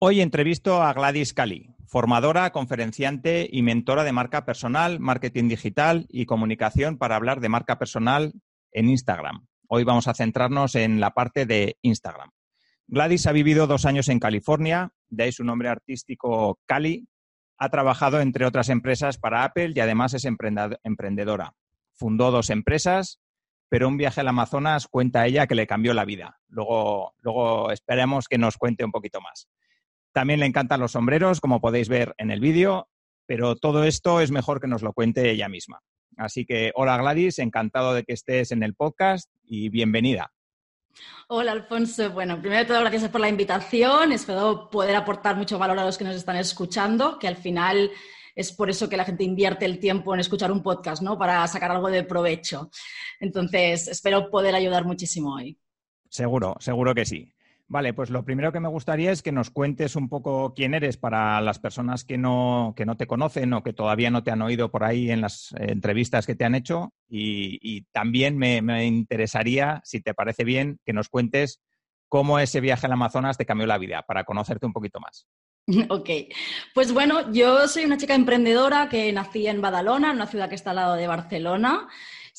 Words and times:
Hoy 0.00 0.20
entrevisto 0.20 0.80
a 0.80 0.92
Gladys 0.92 1.34
Cali, 1.34 1.74
formadora, 1.88 2.52
conferenciante 2.52 3.48
y 3.50 3.62
mentora 3.62 4.04
de 4.04 4.12
marca 4.12 4.44
personal, 4.44 5.00
marketing 5.00 5.48
digital 5.48 6.06
y 6.08 6.24
comunicación 6.24 6.98
para 6.98 7.16
hablar 7.16 7.40
de 7.40 7.48
marca 7.48 7.80
personal 7.80 8.32
en 8.70 8.90
Instagram. 8.90 9.48
Hoy 9.66 9.82
vamos 9.82 10.06
a 10.06 10.14
centrarnos 10.14 10.76
en 10.76 11.00
la 11.00 11.14
parte 11.14 11.46
de 11.46 11.78
Instagram. 11.82 12.30
Gladys 12.86 13.26
ha 13.26 13.32
vivido 13.32 13.66
dos 13.66 13.86
años 13.86 14.08
en 14.08 14.20
California, 14.20 14.92
de 15.08 15.24
ahí 15.24 15.32
su 15.32 15.42
nombre 15.42 15.68
artístico 15.68 16.60
Cali. 16.64 17.08
Ha 17.58 17.68
trabajado, 17.68 18.20
entre 18.20 18.46
otras 18.46 18.68
empresas, 18.68 19.18
para 19.18 19.42
Apple 19.42 19.72
y 19.74 19.80
además 19.80 20.14
es 20.14 20.24
emprendedora. 20.24 21.54
Fundó 21.94 22.30
dos 22.30 22.50
empresas, 22.50 23.20
pero 23.68 23.88
un 23.88 23.96
viaje 23.96 24.20
al 24.20 24.28
Amazonas 24.28 24.86
cuenta 24.86 25.26
ella 25.26 25.48
que 25.48 25.56
le 25.56 25.66
cambió 25.66 25.92
la 25.92 26.04
vida. 26.04 26.38
Luego, 26.46 27.14
luego 27.18 27.72
esperemos 27.72 28.28
que 28.28 28.38
nos 28.38 28.56
cuente 28.56 28.84
un 28.84 28.92
poquito 28.92 29.20
más. 29.20 29.48
También 30.12 30.40
le 30.40 30.46
encantan 30.46 30.80
los 30.80 30.92
sombreros, 30.92 31.40
como 31.40 31.60
podéis 31.60 31.88
ver 31.88 32.14
en 32.18 32.30
el 32.30 32.40
vídeo, 32.40 32.88
pero 33.26 33.56
todo 33.56 33.84
esto 33.84 34.20
es 34.20 34.30
mejor 34.30 34.60
que 34.60 34.66
nos 34.66 34.82
lo 34.82 34.92
cuente 34.92 35.30
ella 35.30 35.48
misma. 35.48 35.80
Así 36.16 36.44
que, 36.44 36.72
hola 36.74 36.96
Gladys, 36.96 37.38
encantado 37.38 37.94
de 37.94 38.04
que 38.04 38.14
estés 38.14 38.50
en 38.50 38.62
el 38.62 38.74
podcast 38.74 39.30
y 39.44 39.68
bienvenida. 39.68 40.32
Hola 41.28 41.52
Alfonso, 41.52 42.10
bueno, 42.10 42.40
primero 42.40 42.62
de 42.62 42.66
todo 42.66 42.80
gracias 42.80 43.10
por 43.10 43.20
la 43.20 43.28
invitación, 43.28 44.12
espero 44.12 44.68
poder 44.70 44.96
aportar 44.96 45.36
mucho 45.36 45.58
valor 45.58 45.78
a 45.78 45.84
los 45.84 45.96
que 45.96 46.04
nos 46.04 46.16
están 46.16 46.36
escuchando, 46.36 47.18
que 47.18 47.28
al 47.28 47.36
final 47.36 47.90
es 48.34 48.52
por 48.52 48.70
eso 48.70 48.88
que 48.88 48.96
la 48.96 49.04
gente 49.04 49.24
invierte 49.24 49.64
el 49.64 49.78
tiempo 49.78 50.14
en 50.14 50.20
escuchar 50.20 50.50
un 50.50 50.62
podcast, 50.62 51.02
¿no? 51.02 51.18
Para 51.18 51.46
sacar 51.48 51.70
algo 51.70 51.90
de 51.90 52.04
provecho. 52.04 52.70
Entonces, 53.20 53.88
espero 53.88 54.30
poder 54.30 54.54
ayudar 54.54 54.84
muchísimo 54.84 55.34
hoy. 55.34 55.58
Seguro, 56.08 56.56
seguro 56.60 56.94
que 56.94 57.04
sí. 57.04 57.32
Vale, 57.70 57.92
pues 57.92 58.08
lo 58.08 58.24
primero 58.24 58.50
que 58.50 58.60
me 58.60 58.68
gustaría 58.68 59.12
es 59.12 59.22
que 59.22 59.30
nos 59.30 59.50
cuentes 59.50 59.94
un 59.94 60.08
poco 60.08 60.54
quién 60.54 60.72
eres 60.72 60.96
para 60.96 61.38
las 61.42 61.58
personas 61.58 62.02
que 62.02 62.16
no, 62.16 62.72
que 62.74 62.86
no 62.86 62.96
te 62.96 63.06
conocen 63.06 63.52
o 63.52 63.62
que 63.62 63.74
todavía 63.74 64.10
no 64.10 64.24
te 64.24 64.30
han 64.30 64.40
oído 64.40 64.70
por 64.70 64.84
ahí 64.84 65.10
en 65.10 65.20
las 65.20 65.52
eh, 65.52 65.66
entrevistas 65.68 66.26
que 66.26 66.34
te 66.34 66.46
han 66.46 66.54
hecho. 66.54 66.94
Y, 67.10 67.82
también 67.92 68.38
me, 68.38 68.62
me, 68.62 68.86
interesaría, 68.86 69.82
si 69.84 70.00
te 70.00 70.14
parece 70.14 70.44
bien, 70.44 70.80
que 70.86 70.94
nos 70.94 71.10
cuentes 71.10 71.60
cómo 72.08 72.38
ese 72.38 72.62
viaje 72.62 72.86
al 72.86 72.92
Amazonas 72.92 73.36
te 73.36 73.44
cambió 73.44 73.66
la 73.66 73.76
vida, 73.76 74.02
para 74.02 74.24
conocerte 74.24 74.64
un 74.64 74.72
poquito 74.72 74.98
más. 74.98 75.26
Ok, 75.90 76.08
pues 76.74 76.92
bueno, 76.92 77.30
yo 77.32 77.68
soy 77.68 77.84
una 77.84 77.98
chica 77.98 78.14
emprendedora 78.14 78.88
que 78.88 79.12
nací 79.12 79.46
en 79.46 79.60
Badalona, 79.60 80.12
una 80.12 80.26
ciudad 80.26 80.48
que 80.48 80.54
está 80.54 80.70
al 80.70 80.76
lado 80.76 80.94
de 80.94 81.06
Barcelona. 81.06 81.88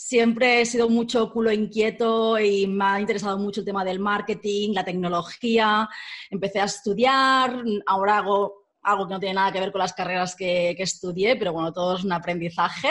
Siempre 0.02 0.62
he 0.62 0.66
sido 0.66 0.88
mucho 0.88 1.30
culo 1.30 1.52
inquieto 1.52 2.40
y 2.40 2.66
me 2.68 2.86
ha 2.86 3.00
interesado 3.02 3.38
mucho 3.38 3.60
el 3.60 3.66
tema 3.66 3.84
del 3.84 4.00
marketing, 4.00 4.74
la 4.74 4.86
tecnología. 4.86 5.90
Empecé 6.30 6.62
a 6.62 6.64
estudiar, 6.64 7.62
ahora 7.86 8.20
hago 8.20 8.70
algo 8.82 9.08
que 9.08 9.14
no 9.14 9.20
tiene 9.20 9.36
nada 9.36 9.52
que 9.52 9.60
ver 9.60 9.74
con 9.74 9.80
las 9.80 9.92
carreras 9.92 10.38
que, 10.38 10.74
que 10.78 10.84
estudié, 10.84 11.36
pero 11.36 11.52
bueno, 11.52 11.74
todo 11.74 11.98
es 11.98 12.06
un 12.06 12.14
aprendizaje. 12.14 12.88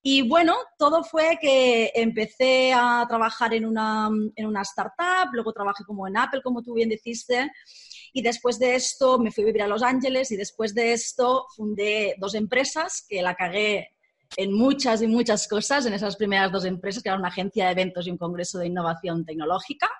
Y 0.00 0.28
bueno, 0.28 0.54
todo 0.78 1.02
fue 1.02 1.38
que 1.40 1.90
empecé 1.92 2.72
a 2.72 3.04
trabajar 3.08 3.52
en 3.52 3.66
una, 3.66 4.08
en 4.36 4.46
una 4.46 4.62
startup, 4.62 5.30
luego 5.32 5.52
trabajé 5.52 5.82
como 5.84 6.06
en 6.06 6.18
Apple, 6.18 6.40
como 6.42 6.62
tú 6.62 6.74
bien 6.74 6.88
dijiste, 6.88 7.50
y 8.12 8.22
después 8.22 8.60
de 8.60 8.76
esto 8.76 9.18
me 9.18 9.32
fui 9.32 9.42
a 9.42 9.46
vivir 9.48 9.62
a 9.62 9.68
Los 9.68 9.82
Ángeles 9.82 10.30
y 10.30 10.36
después 10.36 10.72
de 10.72 10.92
esto 10.92 11.46
fundé 11.56 12.14
dos 12.18 12.36
empresas 12.36 13.04
que 13.08 13.22
la 13.22 13.34
cagué 13.34 13.97
en 14.36 14.52
muchas 14.52 15.02
y 15.02 15.06
muchas 15.06 15.48
cosas 15.48 15.86
en 15.86 15.94
esas 15.94 16.16
primeras 16.16 16.52
dos 16.52 16.64
empresas, 16.64 17.02
que 17.02 17.08
eran 17.08 17.20
una 17.20 17.28
agencia 17.28 17.66
de 17.66 17.72
eventos 17.72 18.06
y 18.06 18.10
un 18.10 18.18
congreso 18.18 18.58
de 18.58 18.66
innovación 18.66 19.24
tecnológica. 19.24 19.90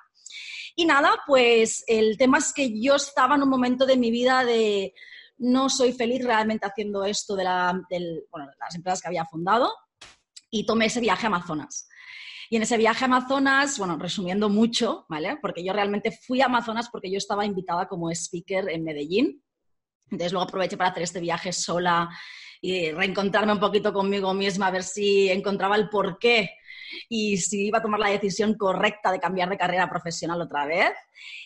Y 0.76 0.84
nada, 0.84 1.10
pues 1.26 1.84
el 1.88 2.16
tema 2.16 2.38
es 2.38 2.52
que 2.52 2.80
yo 2.80 2.94
estaba 2.94 3.34
en 3.34 3.42
un 3.42 3.48
momento 3.48 3.84
de 3.84 3.96
mi 3.96 4.10
vida 4.10 4.44
de 4.44 4.94
no 5.38 5.68
soy 5.68 5.92
feliz 5.92 6.24
realmente 6.24 6.66
haciendo 6.66 7.04
esto 7.04 7.36
de, 7.36 7.44
la, 7.44 7.80
bueno, 8.30 8.48
las 8.60 8.74
empresas 8.74 9.00
que 9.00 9.08
había 9.08 9.24
fundado 9.24 9.72
y 10.50 10.66
tomé 10.66 10.86
ese 10.86 11.00
viaje 11.00 11.26
a 11.26 11.28
Amazonas. 11.28 11.88
Y 12.50 12.56
en 12.56 12.62
ese 12.62 12.76
viaje 12.76 13.04
a 13.04 13.06
Amazonas, 13.06 13.78
bueno, 13.78 13.96
resumiendo 13.98 14.48
mucho, 14.48 15.04
¿vale? 15.08 15.36
Porque 15.40 15.64
yo 15.64 15.72
realmente 15.72 16.12
fui 16.12 16.40
a 16.40 16.46
Amazonas 16.46 16.88
porque 16.90 17.10
yo 17.10 17.18
estaba 17.18 17.44
invitada 17.44 17.86
como 17.88 18.10
speaker 18.10 18.68
en 18.70 18.84
Medellín. 18.84 19.42
Entonces 20.10 20.32
luego 20.32 20.48
aproveché 20.48 20.76
para 20.76 20.90
hacer 20.90 21.02
este 21.02 21.20
viaje 21.20 21.52
sola 21.52 22.08
y 22.60 22.90
reencontrarme 22.90 23.52
un 23.52 23.60
poquito 23.60 23.92
conmigo 23.92 24.34
misma, 24.34 24.68
a 24.68 24.72
ver 24.72 24.82
si 24.82 25.30
encontraba 25.30 25.76
el 25.76 25.88
porqué 25.88 26.50
y 27.08 27.36
si 27.36 27.66
iba 27.66 27.78
a 27.78 27.82
tomar 27.82 28.00
la 28.00 28.10
decisión 28.10 28.54
correcta 28.54 29.12
de 29.12 29.20
cambiar 29.20 29.48
de 29.48 29.58
carrera 29.58 29.88
profesional 29.88 30.40
otra 30.40 30.66
vez. 30.66 30.92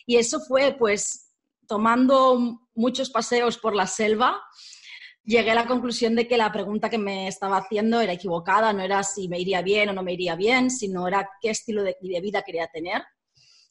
Y 0.06 0.16
eso 0.16 0.40
fue 0.40 0.76
pues 0.78 1.32
tomando 1.66 2.60
muchos 2.74 3.10
paseos 3.10 3.58
por 3.58 3.74
la 3.74 3.86
selva, 3.86 4.42
llegué 5.24 5.52
a 5.52 5.54
la 5.54 5.66
conclusión 5.66 6.14
de 6.14 6.26
que 6.26 6.36
la 6.36 6.50
pregunta 6.52 6.90
que 6.90 6.98
me 6.98 7.28
estaba 7.28 7.58
haciendo 7.58 8.00
era 8.00 8.12
equivocada, 8.12 8.72
no 8.72 8.82
era 8.82 9.02
si 9.02 9.28
me 9.28 9.38
iría 9.40 9.62
bien 9.62 9.88
o 9.88 9.92
no 9.92 10.02
me 10.02 10.12
iría 10.12 10.34
bien, 10.34 10.70
sino 10.70 11.06
era 11.06 11.28
qué 11.40 11.50
estilo 11.50 11.82
de, 11.82 11.96
vida 12.00 12.42
quería 12.42 12.66
tener. 12.66 13.02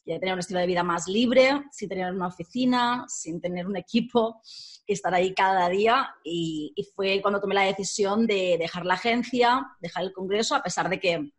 Quería 0.04 0.18
tener 0.18 0.34
un 0.34 0.40
estilo 0.40 0.60
de 0.60 0.66
vida 0.66 0.82
más 0.82 1.06
libre, 1.06 1.62
sin 1.70 1.88
tener 1.88 2.12
una 2.12 2.26
oficina, 2.26 3.04
sin 3.06 3.40
tener 3.40 3.66
un 3.66 3.76
equipo 3.76 4.40
estar 4.86 5.14
ahí 5.14 5.34
cada 5.34 5.68
día 5.68 6.14
y, 6.24 6.74
fue 6.94 7.20
cuando 7.22 7.40
tomé 7.40 7.54
la 7.54 7.62
decisión 7.62 8.26
de 8.26 8.56
dejar 8.58 8.84
la 8.84 8.94
agencia, 8.94 9.66
dejar 9.80 10.04
el 10.04 10.12
congreso, 10.12 10.54
a 10.54 10.62
pesar 10.62 10.88
de 10.88 11.00
que 11.00 11.32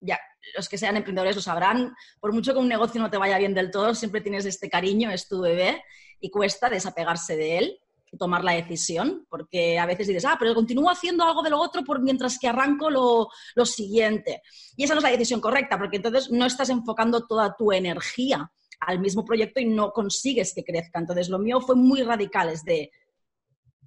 ya 0.00 0.18
los 0.56 0.68
que 0.68 0.78
sean 0.78 0.96
emprendedores 0.96 1.36
lo 1.36 1.42
sabrán, 1.42 1.94
por 2.20 2.32
mucho 2.32 2.52
que 2.52 2.58
un 2.58 2.68
negocio 2.68 3.00
no 3.00 3.10
te 3.10 3.18
vaya 3.18 3.38
bien 3.38 3.54
del 3.54 3.70
todo, 3.70 3.94
siempre 3.94 4.20
tienes 4.20 4.44
este 4.44 4.68
cariño, 4.68 5.10
es 5.10 5.28
tu 5.28 5.40
bebé 5.40 5.82
y 6.20 6.30
cuesta 6.30 6.68
desapegarse 6.68 7.36
de 7.36 7.58
él 7.58 7.78
y 8.10 8.18
tomar 8.18 8.44
la 8.44 8.52
decisión, 8.52 9.26
porque 9.30 9.78
a 9.78 9.86
veces 9.86 10.08
dices, 10.08 10.24
ah, 10.24 10.36
pero 10.38 10.54
continúo 10.54 10.90
haciendo 10.90 11.24
algo 11.24 11.42
de 11.42 11.50
lo 11.50 11.60
otro 11.60 11.84
por 11.84 12.02
mientras 12.02 12.38
que 12.38 12.48
arranco 12.48 12.90
lo, 12.90 13.28
lo 13.54 13.64
siguiente. 13.64 14.42
Y 14.76 14.84
esa 14.84 14.94
no 14.94 14.98
es 14.98 15.04
la 15.04 15.10
decisión 15.10 15.40
correcta, 15.40 15.78
porque 15.78 15.96
entonces 15.96 16.30
no 16.30 16.44
estás 16.44 16.68
enfocando 16.68 17.26
toda 17.26 17.54
tu 17.56 17.72
energía 17.72 18.50
al 18.86 19.00
mismo 19.00 19.24
proyecto 19.24 19.60
y 19.60 19.66
no 19.66 19.92
consigues 19.92 20.52
que 20.54 20.64
crezca. 20.64 20.98
Entonces, 20.98 21.28
lo 21.28 21.38
mío 21.38 21.60
fue 21.60 21.76
muy 21.76 22.02
radical, 22.02 22.48
es 22.48 22.64
de 22.64 22.90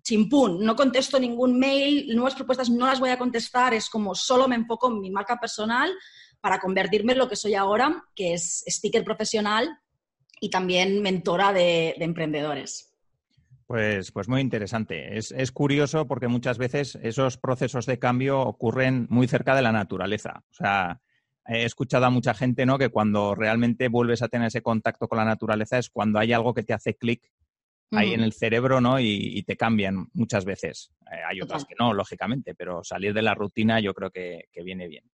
chimpún, 0.04 0.64
no 0.64 0.76
contesto 0.76 1.20
ningún 1.20 1.58
mail, 1.58 2.16
nuevas 2.16 2.36
propuestas 2.36 2.70
no 2.70 2.86
las 2.86 3.00
voy 3.00 3.10
a 3.10 3.18
contestar, 3.18 3.74
es 3.74 3.90
como 3.90 4.14
solo 4.14 4.48
me 4.48 4.56
enfoco 4.56 4.92
en 4.92 5.02
mi 5.02 5.10
marca 5.10 5.40
personal 5.40 5.92
para 6.40 6.60
convertirme 6.60 7.14
en 7.14 7.18
lo 7.18 7.28
que 7.28 7.36
soy 7.36 7.56
ahora, 7.56 8.04
que 8.16 8.34
es 8.34 8.64
speaker 8.68 9.04
profesional 9.04 9.80
y 10.40 10.52
también 10.52 11.02
mentora 11.02 11.52
de, 11.52 11.96
de 11.98 12.06
emprendedores. 12.06 12.94
Pues, 13.66 14.12
pues, 14.12 14.28
muy 14.28 14.42
interesante. 14.42 15.18
Es, 15.18 15.32
es, 15.32 15.52
curioso 15.52 16.06
porque 16.08 16.28
muchas 16.28 16.60
veces 16.60 17.00
esos 17.02 17.38
procesos 17.38 17.88
de 17.88 17.98
cambio 17.98 18.42
ocurren 18.42 19.08
muy 19.10 19.28
cerca 19.28 19.56
de 19.56 19.64
la 19.64 19.72
naturaleza. 19.72 20.44
O 20.52 20.54
sea, 20.54 21.02
he 21.48 21.64
escuchado 21.64 22.06
a 22.06 22.10
mucha 22.10 22.34
gente 22.34 22.66
¿no? 22.66 22.78
que 22.78 22.90
cuando 22.90 23.36
realmente 23.36 23.88
vuelves 23.88 24.22
a 24.22 24.28
tener 24.28 24.48
ese 24.48 24.62
contacto 24.62 25.08
con 25.08 25.18
la 25.18 25.26
naturaleza 25.26 25.78
es 25.78 25.90
cuando 25.90 26.20
hay 26.20 26.34
algo 26.34 26.54
que 26.54 26.64
te 26.64 26.74
hace 26.74 26.96
clic 26.96 27.32
ahí 27.92 28.14
en 28.14 28.22
el 28.22 28.34
cerebro, 28.34 28.82
¿no? 28.82 29.00
Y, 29.00 29.38
y 29.38 29.44
te 29.44 29.56
cambian 29.56 30.08
muchas 30.14 30.44
veces. 30.44 30.92
Eh, 31.12 31.22
hay 31.30 31.40
otras 31.40 31.64
Total. 31.64 31.68
que 31.78 31.84
no, 31.84 31.94
lógicamente, 31.94 32.56
pero 32.56 32.84
salir 32.84 33.14
de 33.14 33.22
la 33.22 33.36
rutina 33.36 33.80
yo 33.80 33.94
creo 33.94 34.12
que, 34.12 34.50
que 34.52 34.64
viene 34.64 34.88
bien. 34.88 35.10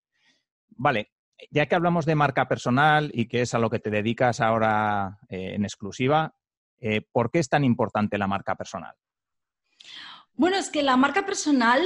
Vale, 0.71 1.11
ya 1.51 1.67
que 1.67 1.75
hablamos 1.75 2.07
de 2.07 2.15
marca 2.15 2.49
personal 2.49 3.11
y 3.13 3.27
que 3.27 3.43
es 3.43 3.55
a 3.55 3.59
lo 3.59 3.71
que 3.71 3.79
te 3.79 3.91
dedicas 3.91 4.41
ahora 4.41 5.19
eh, 5.29 5.55
en 5.55 5.65
exclusiva, 5.65 6.35
eh, 6.79 7.03
¿por 7.13 7.31
qué 7.31 7.39
es 7.39 7.49
tan 7.49 7.65
importante 7.65 8.19
la 8.19 8.27
marca 8.27 8.55
personal? 8.55 8.95
Bueno, 10.35 10.57
es 10.57 10.71
que 10.71 10.83
la 10.83 10.97
marca 10.97 11.27
personal, 11.27 11.83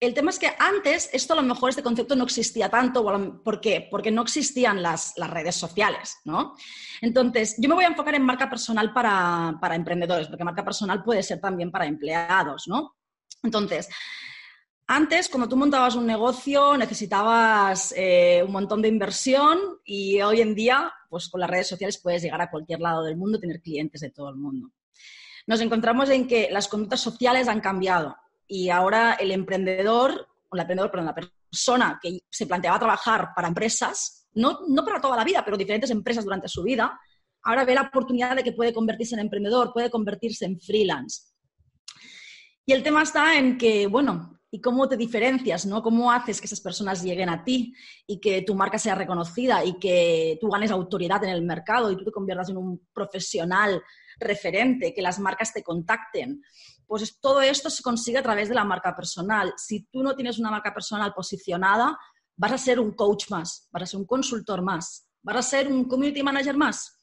el 0.00 0.14
tema 0.14 0.30
es 0.30 0.38
que 0.38 0.50
antes 0.58 1.08
esto 1.12 1.32
a 1.32 1.36
lo 1.36 1.42
mejor 1.42 1.70
este 1.70 1.82
concepto 1.82 2.16
no 2.16 2.24
existía 2.24 2.68
tanto. 2.68 3.04
¿Por 3.42 3.60
qué? 3.60 3.88
Porque 3.90 4.10
no 4.10 4.22
existían 4.22 4.82
las, 4.82 5.14
las 5.16 5.30
redes 5.30 5.54
sociales, 5.54 6.16
¿no? 6.24 6.54
Entonces, 7.00 7.54
yo 7.58 7.68
me 7.68 7.74
voy 7.74 7.84
a 7.84 7.88
enfocar 7.88 8.14
en 8.14 8.22
marca 8.22 8.50
personal 8.50 8.92
para, 8.92 9.56
para 9.60 9.76
emprendedores, 9.76 10.28
porque 10.28 10.44
marca 10.44 10.64
personal 10.64 11.02
puede 11.02 11.22
ser 11.22 11.40
también 11.40 11.70
para 11.70 11.86
empleados, 11.86 12.64
¿no? 12.66 12.96
Entonces, 13.42 13.88
antes, 14.86 15.30
cuando 15.30 15.48
tú 15.48 15.56
montabas 15.56 15.94
un 15.94 16.06
negocio, 16.06 16.76
necesitabas 16.76 17.94
eh, 17.96 18.42
un 18.44 18.52
montón 18.52 18.82
de 18.82 18.88
inversión 18.88 19.58
y 19.84 20.20
hoy 20.20 20.42
en 20.42 20.54
día, 20.54 20.92
pues 21.08 21.28
con 21.28 21.40
las 21.40 21.48
redes 21.48 21.68
sociales 21.68 22.00
puedes 22.02 22.22
llegar 22.22 22.42
a 22.42 22.50
cualquier 22.50 22.80
lado 22.80 23.02
del 23.02 23.16
mundo, 23.16 23.40
tener 23.40 23.62
clientes 23.62 24.02
de 24.02 24.10
todo 24.10 24.28
el 24.28 24.36
mundo. 24.36 24.70
Nos 25.46 25.60
encontramos 25.60 26.10
en 26.10 26.26
que 26.26 26.48
las 26.50 26.68
conductas 26.68 27.00
sociales 27.00 27.48
han 27.48 27.60
cambiado 27.60 28.16
y 28.46 28.70
ahora 28.70 29.14
el 29.14 29.30
emprendedor, 29.30 30.28
o 30.48 30.56
la 30.56 30.62
emprendedor, 30.62 30.90
perdón, 30.90 31.06
la 31.06 31.14
persona 31.14 31.98
que 32.02 32.20
se 32.30 32.46
planteaba 32.46 32.78
trabajar 32.78 33.30
para 33.34 33.48
empresas, 33.48 34.28
no, 34.34 34.60
no 34.68 34.84
para 34.84 35.00
toda 35.00 35.16
la 35.16 35.24
vida, 35.24 35.44
pero 35.44 35.56
diferentes 35.56 35.90
empresas 35.90 36.24
durante 36.24 36.48
su 36.48 36.62
vida, 36.62 36.98
ahora 37.42 37.64
ve 37.64 37.74
la 37.74 37.82
oportunidad 37.82 38.36
de 38.36 38.42
que 38.42 38.52
puede 38.52 38.72
convertirse 38.72 39.14
en 39.14 39.20
emprendedor, 39.20 39.72
puede 39.72 39.90
convertirse 39.90 40.44
en 40.44 40.60
freelance. 40.60 41.34
Y 42.66 42.72
el 42.72 42.82
tema 42.82 43.02
está 43.02 43.36
en 43.38 43.58
que, 43.58 43.86
bueno, 43.86 44.40
¿y 44.50 44.60
cómo 44.60 44.88
te 44.88 44.96
diferencias? 44.96 45.66
¿no? 45.66 45.82
¿Cómo 45.82 46.10
haces 46.10 46.40
que 46.40 46.46
esas 46.46 46.60
personas 46.60 47.02
lleguen 47.02 47.28
a 47.28 47.44
ti 47.44 47.74
y 48.06 48.20
que 48.20 48.42
tu 48.42 48.54
marca 48.54 48.78
sea 48.78 48.94
reconocida 48.94 49.64
y 49.64 49.78
que 49.78 50.38
tú 50.40 50.48
ganes 50.48 50.70
autoridad 50.70 51.22
en 51.24 51.30
el 51.30 51.42
mercado 51.42 51.90
y 51.90 51.96
tú 51.96 52.04
te 52.04 52.12
conviertas 52.12 52.48
en 52.48 52.56
un 52.56 52.88
profesional 52.92 53.82
referente, 54.18 54.94
que 54.94 55.02
las 55.02 55.18
marcas 55.18 55.52
te 55.52 55.62
contacten? 55.62 56.40
Pues 56.86 57.02
es- 57.02 57.18
todo 57.20 57.40
esto 57.42 57.70
se 57.70 57.82
consigue 57.82 58.18
a 58.18 58.22
través 58.22 58.48
de 58.48 58.54
la 58.54 58.64
marca 58.64 58.94
personal. 58.94 59.52
Si 59.56 59.84
tú 59.86 60.02
no 60.02 60.14
tienes 60.14 60.38
una 60.38 60.50
marca 60.50 60.72
personal 60.72 61.12
posicionada, 61.14 61.98
vas 62.36 62.52
a 62.52 62.58
ser 62.58 62.80
un 62.80 62.92
coach 62.92 63.30
más, 63.30 63.68
vas 63.70 63.82
a 63.82 63.86
ser 63.86 64.00
un 64.00 64.06
consultor 64.06 64.62
más, 64.62 65.06
vas 65.22 65.36
a 65.36 65.42
ser 65.42 65.68
un 65.68 65.84
community 65.84 66.22
manager 66.22 66.56
más, 66.56 66.96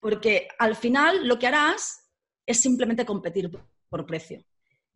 porque 0.00 0.48
al 0.58 0.74
final 0.76 1.26
lo 1.28 1.38
que 1.38 1.46
harás 1.46 2.10
es 2.46 2.60
simplemente 2.60 3.04
competir 3.04 3.50
por 3.88 4.06
precio. 4.06 4.42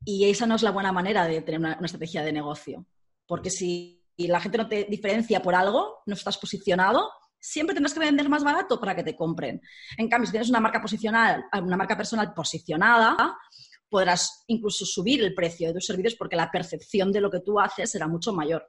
Y 0.05 0.29
esa 0.29 0.47
no 0.47 0.55
es 0.57 0.63
la 0.63 0.71
buena 0.71 0.93
manera 0.93 1.27
de 1.27 1.41
tener 1.43 1.61
una, 1.61 1.77
una 1.77 1.87
estrategia 1.87 2.23
de 2.23 2.33
negocio. 2.33 2.87
Porque 3.27 3.51
si 3.51 4.03
la 4.19 4.41
gente 4.41 4.59
no 4.59 4.69
te 4.69 4.85
diferencia 4.85 5.41
por 5.41 5.55
algo, 5.55 6.03
no 6.07 6.15
estás 6.15 6.37
posicionado, 6.39 7.11
siempre 7.41 7.75
tendrás 7.75 7.93
que 7.95 8.01
vender 8.01 8.29
más 8.29 8.43
barato 8.45 8.81
para 8.81 8.95
que 8.97 9.03
te 9.03 9.17
compren. 9.17 9.61
En 9.99 10.09
cambio, 10.09 10.27
si 10.27 10.33
tienes 10.33 10.49
una 10.49 10.61
marca 10.61 10.81
posicional, 10.81 11.45
una 11.63 11.77
marca 11.77 11.97
personal 11.97 12.33
posicionada, 12.35 13.37
podrás 13.95 14.43
incluso 14.49 14.85
subir 14.85 15.23
el 15.23 15.35
precio 15.35 15.69
de 15.69 15.75
tus 15.75 15.87
servicios 15.87 16.17
porque 16.17 16.35
la 16.35 16.51
percepción 16.51 17.13
de 17.13 17.21
lo 17.21 17.31
que 17.31 17.39
tú 17.39 17.61
haces 17.61 17.93
será 17.93 18.09
mucho 18.09 18.33
mayor. 18.33 18.69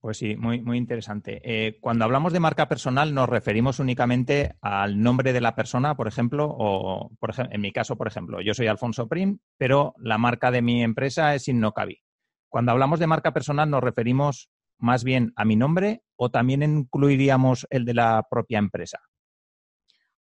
Pues 0.00 0.18
sí, 0.18 0.34
muy, 0.34 0.60
muy 0.60 0.76
interesante. 0.76 1.40
Eh, 1.44 1.78
cuando 1.80 2.04
hablamos 2.04 2.32
de 2.32 2.40
marca 2.40 2.68
personal, 2.68 3.14
¿nos 3.14 3.28
referimos 3.28 3.78
únicamente 3.78 4.56
al 4.60 5.00
nombre 5.00 5.32
de 5.32 5.40
la 5.40 5.54
persona, 5.54 5.94
por 5.94 6.08
ejemplo? 6.08 6.48
O, 6.50 7.12
por 7.20 7.30
ejemplo, 7.30 7.54
en 7.54 7.60
mi 7.60 7.70
caso, 7.70 7.94
por 7.94 8.08
ejemplo, 8.08 8.40
yo 8.40 8.54
soy 8.54 8.66
Alfonso 8.66 9.06
Prim, 9.06 9.38
pero 9.56 9.94
la 9.98 10.18
marca 10.18 10.50
de 10.50 10.62
mi 10.62 10.82
empresa 10.82 11.36
es 11.36 11.46
Innocabi. 11.46 12.02
Cuando 12.48 12.72
hablamos 12.72 12.98
de 12.98 13.06
marca 13.06 13.32
personal, 13.32 13.70
¿nos 13.70 13.84
referimos 13.84 14.50
más 14.78 15.04
bien 15.04 15.32
a 15.36 15.44
mi 15.44 15.54
nombre 15.54 16.02
o 16.16 16.28
también 16.28 16.64
incluiríamos 16.64 17.68
el 17.70 17.84
de 17.84 17.94
la 17.94 18.26
propia 18.28 18.58
empresa? 18.58 18.98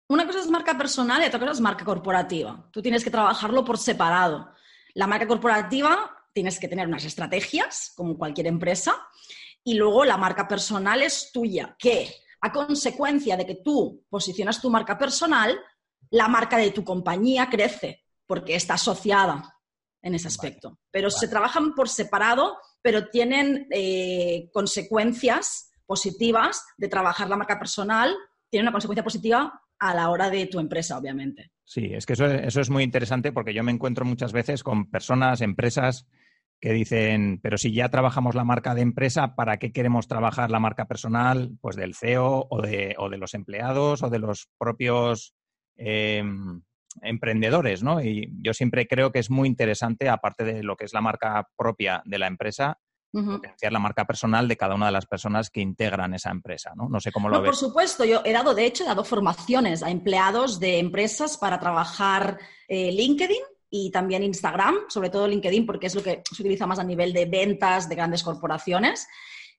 Una 0.07 0.27
cosa 0.27 0.34
marca 0.65 0.79
personal 0.79 1.23
y 1.23 1.27
otra 1.27 1.39
cosa 1.39 1.53
es 1.53 1.61
marca 1.61 1.85
corporativa. 1.85 2.67
Tú 2.71 2.81
tienes 2.81 3.05
que 3.05 3.11
trabajarlo 3.11 3.67
por 3.67 3.77
separado. 3.77 4.51
La 4.95 5.07
marca 5.07 5.27
corporativa 5.27 6.11
tienes 6.33 6.59
que 6.59 6.69
tener 6.69 6.89
unas 6.89 7.05
estrategias, 7.05 7.93
como 7.95 8.17
cualquier 8.17 8.47
empresa, 8.47 8.97
y 9.63 9.75
luego 9.75 10.07
la 10.07 10.17
marca 10.17 10.49
personal 10.49 11.03
es 11.03 11.31
tuya, 11.33 11.77
que 11.79 12.09
a 12.41 12.51
consecuencia 12.51 13.37
de 13.37 13.45
que 13.45 13.57
tú 13.57 14.07
posicionas 14.09 14.63
tu 14.63 14.71
marca 14.71 14.97
personal, 14.97 15.55
la 16.11 16.29
marca 16.29 16.57
de 16.57 16.71
tu 16.71 16.83
compañía 16.83 17.51
crece 17.51 18.03
porque 18.27 18.55
está 18.55 18.75
asociada 18.75 19.55
en 20.01 20.15
ese 20.15 20.29
aspecto. 20.29 20.79
Pero 20.91 21.11
se 21.11 21.29
trabajan 21.29 21.75
por 21.75 21.91
separado, 21.91 22.57
pero 22.81 23.09
tienen 23.11 23.67
eh, 23.71 24.49
consecuencias 24.51 25.73
positivas 25.85 26.65
de 26.79 26.89
trabajar 26.89 27.29
la 27.29 27.37
marca 27.37 27.59
personal, 27.59 28.17
tiene 28.49 28.63
una 28.63 28.73
consecuencia 28.73 29.05
positiva 29.05 29.61
a 29.85 29.95
la 29.95 30.09
hora 30.09 30.31
de 30.31 30.47
tu 30.47 30.61
empresa, 30.61 30.97
obviamente. 30.97 31.51
Sí, 31.63 31.91
es 31.93 32.07
que 32.07 32.15
eso, 32.15 32.25
eso 32.25 32.61
es 32.63 32.71
muy 32.71 32.83
interesante 32.83 33.33
porque 33.33 33.53
yo 33.53 33.63
me 33.63 33.71
encuentro 33.71 34.07
muchas 34.07 34.33
veces 34.33 34.63
con 34.63 34.91
personas, 34.91 35.43
empresas 35.43 36.07
que 36.59 36.73
dicen, 36.73 37.39
pero 37.43 37.59
si 37.59 37.75
ya 37.75 37.91
trabajamos 37.91 38.35
la 38.35 38.45
marca 38.45 38.75
de 38.75 38.81
empresa, 38.81 39.35
¿para 39.35 39.59
qué 39.59 39.73
queremos 39.73 40.09
trabajar 40.09 40.51
la 40.51 40.59
marca 40.59 40.87
personal? 40.87 41.51
Pues 41.61 41.77
del 41.77 41.95
CEO 41.95 42.47
o 42.49 42.63
de, 42.63 42.97
los 43.19 43.35
empleados 43.35 44.03
o 44.03 44.09
de 44.09 44.19
los 44.19 44.49
propios 44.57 45.35
eh, 45.77 46.25
emprendedores, 47.03 47.83
¿no? 47.83 48.03
Y 48.03 48.33
yo 48.41 48.55
siempre 48.55 48.87
creo 48.87 49.13
que 49.13 49.19
es 49.19 49.31
muy 49.31 49.49
interesante, 49.49 50.09
aparte 50.09 50.45
de 50.45 50.63
lo 50.63 50.77
que 50.77 50.87
es 50.87 50.95
la 50.95 51.03
marca 51.03 51.47
propia 51.59 52.03
de 52.07 52.19
la 52.19 52.27
empresa, 52.29 52.79
Potenciar 53.23 53.73
la 53.73 53.79
marca 53.79 54.05
personal 54.07 54.49
de 54.49 54.57
cada 54.57 54.75
una 54.75 54.87
de 54.87 54.93
las 54.93 55.07
personas 55.07 55.49
que 55.49 55.61
integran 55.61 56.15
esa 56.15 56.31
empresa, 56.31 56.73
¿no? 56.75 56.89
No 56.89 56.99
sé 57.01 57.13
cómo 57.13 57.29
lo 57.29 57.37
No, 57.37 57.43
por 57.43 57.53
ves. 57.53 57.59
supuesto, 57.61 58.05
yo 58.05 58.23
he 58.25 58.33
dado, 58.33 58.55
de 58.55 58.67
hecho, 58.67 58.83
he 58.83 58.87
dado 58.87 59.05
formaciones 59.05 59.83
a 59.83 59.91
empleados 59.91 60.59
de 60.59 60.79
empresas 60.79 61.39
para 61.39 61.61
trabajar 61.61 62.39
eh, 62.67 62.91
LinkedIn 62.91 63.43
y 63.71 63.91
también 63.91 64.23
Instagram, 64.25 64.75
sobre 64.89 65.11
todo 65.11 65.29
LinkedIn, 65.29 65.65
porque 65.65 65.87
es 65.87 65.95
lo 65.95 66.03
que 66.03 66.23
se 66.29 66.43
utiliza 66.43 66.67
más 66.67 66.79
a 66.81 66.85
nivel 66.85 67.13
de 67.13 67.27
ventas 67.27 67.89
de 67.89 67.95
grandes 67.95 68.23
corporaciones. 68.23 69.07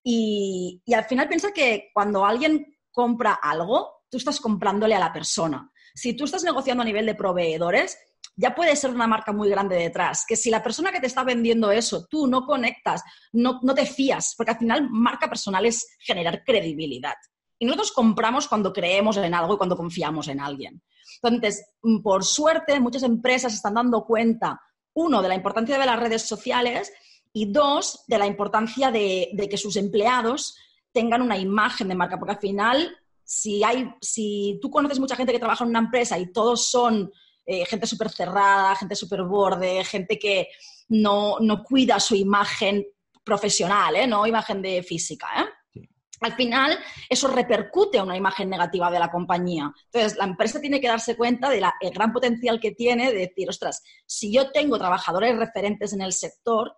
Y, 0.03 0.81
y 0.85 0.93
al 0.93 1.05
final 1.05 1.27
piensa 1.27 1.51
que 1.51 1.89
cuando 1.93 2.25
alguien 2.25 2.77
compra 2.91 3.33
algo, 3.33 4.03
tú 4.09 4.17
estás 4.17 4.39
comprándole 4.39 4.95
a 4.95 4.99
la 4.99 5.11
persona. 5.13 5.71
Si 5.93 6.13
tú 6.13 6.25
estás 6.25 6.43
negociando 6.43 6.83
a 6.83 6.85
nivel 6.85 7.05
de 7.05 7.15
proveedores, 7.15 7.97
ya 8.35 8.53
puede 8.53 8.75
ser 8.75 8.91
una 8.91 9.07
marca 9.07 9.31
muy 9.31 9.49
grande 9.49 9.75
detrás. 9.75 10.25
Que 10.27 10.35
si 10.35 10.49
la 10.49 10.61
persona 10.61 10.91
que 10.91 10.99
te 10.99 11.07
está 11.07 11.23
vendiendo 11.23 11.71
eso, 11.71 12.05
tú 12.09 12.27
no 12.27 12.45
conectas, 12.45 13.03
no, 13.33 13.59
no 13.63 13.73
te 13.73 13.85
fías, 13.85 14.33
porque 14.37 14.51
al 14.51 14.57
final 14.57 14.89
marca 14.89 15.27
personal 15.27 15.65
es 15.65 15.87
generar 15.99 16.43
credibilidad. 16.43 17.15
Y 17.57 17.65
nosotros 17.65 17.93
compramos 17.93 18.47
cuando 18.47 18.73
creemos 18.73 19.17
en 19.17 19.33
algo 19.33 19.53
y 19.53 19.57
cuando 19.57 19.77
confiamos 19.77 20.27
en 20.27 20.41
alguien. 20.41 20.81
Entonces, 21.23 21.65
mm, 21.81 22.01
por 22.01 22.23
suerte, 22.25 22.79
muchas 22.79 23.03
empresas 23.03 23.53
están 23.53 23.75
dando 23.75 24.05
cuenta, 24.05 24.59
uno, 24.93 25.21
de 25.21 25.29
la 25.29 25.35
importancia 25.35 25.77
de 25.77 25.85
las 25.85 25.99
redes 25.99 26.23
sociales 26.23 26.91
y 27.31 27.51
dos, 27.51 28.03
de 28.07 28.17
la 28.17 28.27
importancia 28.27 28.91
de, 28.91 29.29
de 29.33 29.49
que 29.49 29.57
sus 29.57 29.75
empleados 29.77 30.57
tengan 30.91 31.21
una 31.21 31.37
imagen 31.37 31.89
de 31.89 31.95
marca, 31.95 32.17
porque 32.17 32.33
al 32.33 32.39
final, 32.39 32.97
si, 33.23 33.63
hay, 33.63 33.93
si 34.01 34.59
tú 34.61 34.69
conoces 34.69 34.99
mucha 34.99 35.15
gente 35.15 35.33
que 35.33 35.39
trabaja 35.39 35.63
en 35.63 35.71
una 35.71 35.79
empresa 35.79 36.17
y 36.17 36.31
todos 36.31 36.69
son 36.69 37.11
eh, 37.45 37.65
gente 37.65 37.85
súper 37.87 38.09
cerrada, 38.09 38.75
gente 38.75 38.95
súper 38.95 39.23
borde, 39.23 39.83
gente 39.83 40.17
que 40.17 40.49
no, 40.89 41.39
no 41.39 41.63
cuida 41.63 41.99
su 41.99 42.15
imagen 42.15 42.85
profesional, 43.23 43.95
¿eh? 43.95 44.07
no 44.07 44.25
imagen 44.25 44.61
de 44.61 44.83
física. 44.83 45.27
¿eh? 45.37 45.45
Sí. 45.73 45.89
Al 46.21 46.33
final, 46.33 46.79
eso 47.09 47.27
repercute 47.27 47.99
a 47.99 48.03
una 48.03 48.17
imagen 48.17 48.49
negativa 48.49 48.89
de 48.89 48.99
la 48.99 49.11
compañía. 49.11 49.71
Entonces, 49.91 50.17
la 50.17 50.25
empresa 50.25 50.61
tiene 50.61 50.79
que 50.79 50.87
darse 50.87 51.17
cuenta 51.17 51.49
del 51.49 51.65
gran 51.93 52.13
potencial 52.13 52.59
que 52.59 52.71
tiene 52.71 53.11
de 53.11 53.19
decir, 53.19 53.49
ostras, 53.49 53.83
si 54.05 54.33
yo 54.33 54.51
tengo 54.51 54.77
trabajadores 54.77 55.37
referentes 55.37 55.93
en 55.93 56.01
el 56.01 56.13
sector, 56.13 56.75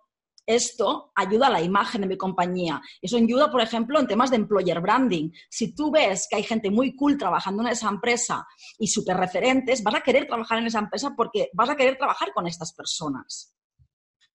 esto 0.48 1.12
ayuda 1.14 1.48
a 1.48 1.50
la 1.50 1.60
imagen 1.60 2.00
de 2.00 2.06
mi 2.06 2.16
compañía. 2.16 2.80
Eso 3.02 3.18
ayuda, 3.18 3.50
por 3.50 3.60
ejemplo, 3.60 4.00
en 4.00 4.06
temas 4.06 4.30
de 4.30 4.36
employer 4.36 4.80
branding. 4.80 5.30
Si 5.50 5.74
tú 5.74 5.90
ves 5.90 6.26
que 6.28 6.36
hay 6.36 6.42
gente 6.42 6.70
muy 6.70 6.96
cool 6.96 7.18
trabajando 7.18 7.62
en 7.62 7.68
esa 7.68 7.90
empresa 7.90 8.46
y 8.78 8.86
súper 8.86 9.18
referentes, 9.18 9.82
vas 9.82 9.96
a 9.96 10.00
querer 10.00 10.26
trabajar 10.26 10.58
en 10.58 10.66
esa 10.66 10.78
empresa 10.78 11.14
porque 11.14 11.50
vas 11.52 11.68
a 11.68 11.76
querer 11.76 11.98
trabajar 11.98 12.32
con 12.32 12.46
estas 12.46 12.72
personas. 12.72 13.54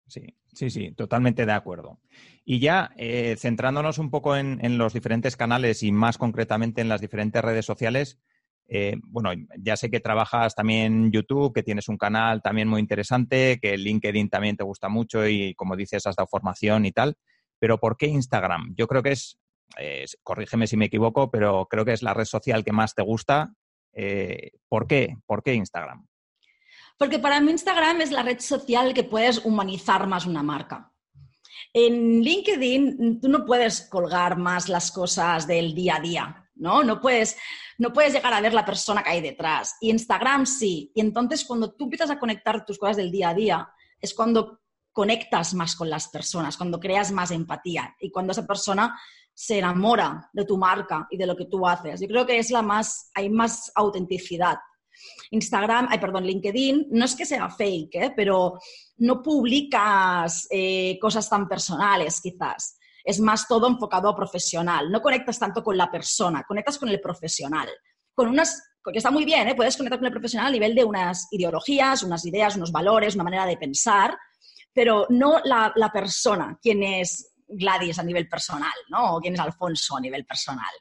Sí, 0.09 0.23
sí, 0.53 0.69
sí, 0.69 0.91
totalmente 0.93 1.47
de 1.47 1.53
acuerdo. 1.53 2.01
Y 2.45 2.59
ya 2.59 2.91
eh, 2.97 3.37
centrándonos 3.39 3.99
un 3.99 4.11
poco 4.11 4.35
en, 4.35 4.59
en, 4.65 4.79
los 4.79 4.93
diferentes 4.93 5.37
canales 5.37 5.85
y 5.85 5.93
más 5.93 6.19
concretamente 6.19 6.81
en 6.81 6.89
las 6.89 7.01
diferentes 7.01 7.41
redes 7.41 7.65
sociales, 7.65 8.19
eh, 8.73 8.97
bueno, 9.03 9.33
ya 9.59 9.77
sé 9.77 9.91
que 9.91 9.99
trabajas 9.99 10.55
también 10.55 11.11
YouTube, 11.11 11.53
que 11.53 11.65
tienes 11.65 11.89
un 11.89 11.99
canal 11.99 12.41
también 12.41 12.69
muy 12.69 12.81
interesante, 12.81 13.59
que 13.61 13.77
LinkedIn 13.77 14.31
también 14.31 14.57
te 14.57 14.63
gusta 14.63 14.89
mucho 14.89 15.27
y 15.27 15.55
como 15.57 15.75
dices 15.75 16.07
has 16.07 16.15
dado 16.15 16.29
formación 16.29 16.87
y 16.87 16.93
tal, 16.93 17.17
pero 17.59 17.79
¿por 17.79 17.97
qué 17.97 18.07
Instagram? 18.07 18.73
Yo 18.77 18.87
creo 18.87 19.03
que 19.03 19.11
es, 19.11 19.41
corrígeme 20.23 20.69
si 20.69 20.77
me 20.77 20.85
equivoco, 20.85 21.33
pero 21.33 21.67
creo 21.69 21.85
que 21.85 21.93
es 21.93 22.05
la 22.05 22.15
red 22.15 22.27
social 22.27 22.65
que 22.65 22.71
más 22.71 22.95
te 22.95 23.03
gusta. 23.03 23.53
Eh, 23.93 24.53
¿Por 24.69 24.87
qué? 24.87 25.17
¿Por 25.27 25.43
qué 25.43 25.55
Instagram? 25.55 26.07
Porque 26.97 27.19
para 27.19 27.41
mí 27.41 27.51
Instagram 27.51 28.03
es 28.03 28.13
la 28.13 28.23
red 28.23 28.39
social 28.39 28.95
que 28.95 29.03
puedes 29.03 29.45
humanizar 29.45 30.07
más 30.07 30.27
una 30.27 30.45
marca. 30.45 30.93
En 31.73 32.21
LinkedIn 32.21 33.21
tú 33.21 33.29
no 33.29 33.45
puedes 33.45 33.81
colgar 33.81 34.39
más 34.39 34.69
las 34.69 34.93
cosas 34.93 35.49
del 35.49 35.75
día 35.75 35.97
a 35.97 36.01
día, 36.01 36.50
¿no? 36.61 36.85
No 36.85 37.01
puedes, 37.01 37.37
no 37.79 37.93
puedes 37.93 38.13
llegar 38.13 38.33
a 38.33 38.41
ver 38.41 38.55
la 38.55 38.65
persona 38.65 39.03
que 39.03 39.11
hay 39.11 39.21
detrás. 39.21 39.77
Y 39.81 39.91
Instagram 39.91 40.47
sí. 40.47 40.93
Y 40.95 41.01
entonces 41.01 41.45
cuando 41.45 41.73
tú 41.73 41.85
empiezas 41.85 42.11
a 42.11 42.19
conectar 42.19 42.65
tus 42.65 42.79
cosas 42.79 42.97
del 42.97 43.11
día 43.11 43.31
a 43.31 43.35
día, 43.35 43.69
es 44.01 44.15
cuando 44.15 44.61
conectas 44.93 45.55
más 45.55 45.77
con 45.77 45.89
las 45.89 46.09
personas, 46.09 46.57
cuando 46.57 46.79
creas 46.79 47.11
más 47.13 47.31
empatía 47.31 47.95
y 48.01 48.11
cuando 48.11 48.33
esa 48.33 48.47
persona 48.47 48.99
se 49.33 49.59
enamora 49.59 50.29
de 50.33 50.45
tu 50.45 50.59
marca 50.59 51.07
y 51.11 51.17
de 51.17 51.27
lo 51.27 51.37
que 51.37 51.47
tú 51.47 51.67
haces. 51.67 52.01
Yo 52.01 52.09
creo 52.09 52.27
que 52.27 52.39
es 52.39 52.51
la 52.51 52.63
más, 52.63 53.11
hay 53.15 53.31
más 53.31 53.73
autenticidad. 53.75 54.59
Instagram, 55.31 55.89
ay, 55.91 55.99
perdón, 55.99 56.25
LinkedIn, 56.25 56.89
no 56.91 57.05
es 57.05 57.15
que 57.15 57.25
sea 57.25 57.49
fake, 57.49 57.95
¿eh? 57.95 58.13
pero 58.15 58.59
no 58.99 59.23
publicas 59.23 60.47
eh, 60.51 60.99
cosas 61.01 61.29
tan 61.31 61.49
personales, 61.49 62.21
quizás. 62.21 62.77
Es 63.05 63.21
más 63.21 63.47
todo 63.49 63.67
enfocado 63.67 64.09
a 64.09 64.17
profesional. 64.17 64.91
No 64.91 65.01
conectas 65.01 65.39
tanto 65.39 65.63
con 65.63 65.77
la 65.77 65.91
persona, 65.91 66.45
conectas 66.47 66.79
con 66.79 66.89
el 66.89 67.01
profesional. 67.01 67.69
Con 68.15 68.29
unas, 68.29 68.63
que 68.85 68.99
está 68.99 69.11
muy 69.11 69.25
bien, 69.25 69.49
¿eh? 69.49 69.55
puedes 69.55 69.77
conectar 69.77 69.99
con 69.99 70.07
el 70.07 70.13
profesional 70.13 70.49
a 70.49 70.53
nivel 70.53 70.75
de 70.75 70.85
unas 70.85 71.29
ideologías, 71.31 72.03
unas 72.03 72.25
ideas, 72.27 72.57
unos 72.57 72.73
valores, 72.73 73.15
una 73.15 73.25
manera 73.25 73.47
de 73.47 73.57
pensar, 73.57 74.17
pero 74.73 75.07
no 75.09 75.41
la, 75.45 75.91
persona, 75.93 76.59
quién 76.61 76.83
es 76.83 77.33
Gladys 77.49 77.99
a 77.99 78.05
nivel 78.05 78.29
personal, 78.29 78.73
¿no? 78.89 79.17
O 79.17 79.21
quién 79.21 79.35
es 79.35 79.41
Alfonso 79.41 79.97
a 79.97 80.01
nivel 80.01 80.25
personal. 80.25 80.73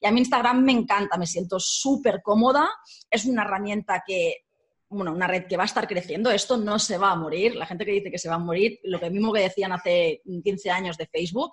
Y 0.00 0.06
a 0.06 0.10
mí 0.10 0.20
Instagram 0.20 0.62
me 0.62 0.72
encanta, 0.72 1.18
me 1.18 1.26
siento 1.26 1.58
súper 1.58 2.22
cómoda, 2.22 2.68
es 3.10 3.24
una 3.24 3.42
herramienta 3.42 4.02
que, 4.06 4.47
bueno, 4.90 5.12
una 5.12 5.26
red 5.26 5.46
que 5.46 5.56
va 5.56 5.64
a 5.64 5.66
estar 5.66 5.86
creciendo, 5.86 6.30
esto 6.30 6.56
no 6.56 6.78
se 6.78 6.98
va 6.98 7.10
a 7.10 7.16
morir, 7.16 7.54
la 7.54 7.66
gente 7.66 7.84
que 7.84 7.92
dice 7.92 8.10
que 8.10 8.18
se 8.18 8.28
va 8.28 8.36
a 8.36 8.38
morir, 8.38 8.80
lo 8.84 8.98
que 8.98 9.10
mismo 9.10 9.32
que 9.32 9.40
decían 9.40 9.72
hace 9.72 10.22
15 10.24 10.70
años 10.70 10.96
de 10.96 11.06
Facebook, 11.06 11.50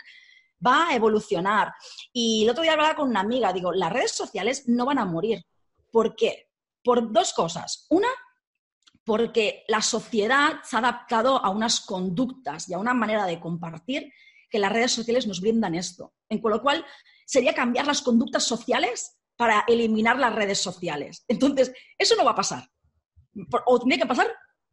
va 0.65 0.89
a 0.89 0.96
evolucionar. 0.96 1.74
Y 2.13 2.44
el 2.44 2.50
otro 2.50 2.63
día 2.63 2.74
hablaba 2.74 2.96
con 2.96 3.10
una 3.10 3.20
amiga, 3.20 3.51
digo, 3.51 3.74
las 3.74 3.92
redes 3.92 4.12
sociales 4.12 4.68
no 4.68 4.86
van 4.86 5.00
a 5.00 5.06
morir. 5.06 5.44
¿Por 5.92 6.15
qué? 6.15 6.50
Por 6.84 7.12
dos 7.12 7.34
cosas. 7.34 7.86
Una, 7.89 8.08
porque 9.04 9.63
la 9.68 9.82
sociedad 9.82 10.62
se 10.63 10.75
ha 10.75 10.80
adaptado 10.80 11.44
a 11.44 11.50
unas 11.50 11.82
conductas 11.82 12.70
y 12.70 12.74
a 12.74 12.80
una 12.80 12.94
manera 12.94 13.25
de 13.25 13.39
compartir 13.39 14.12
que 14.50 14.60
las 14.60 14.72
redes 14.72 14.92
sociales 14.92 15.27
nos 15.27 15.42
brindan 15.42 15.75
esto. 15.75 16.13
En 16.30 16.39
con 16.39 16.51
lo 16.51 16.62
cual, 16.62 16.86
sería 17.25 17.54
cambiar 17.54 17.88
las 17.88 18.01
conductas 18.01 18.44
sociales 18.44 19.18
para 19.36 19.65
eliminar 19.68 20.18
las 20.18 20.34
redes 20.34 20.60
sociales. 20.60 21.25
Entonces, 21.27 21.74
eso 21.98 22.15
no 22.15 22.24
va 22.24 22.32
a 22.32 22.36
pasar. 22.36 22.70
O 23.65 23.80
tiene 23.80 23.98
que 23.98 24.06
pasar 24.06 24.27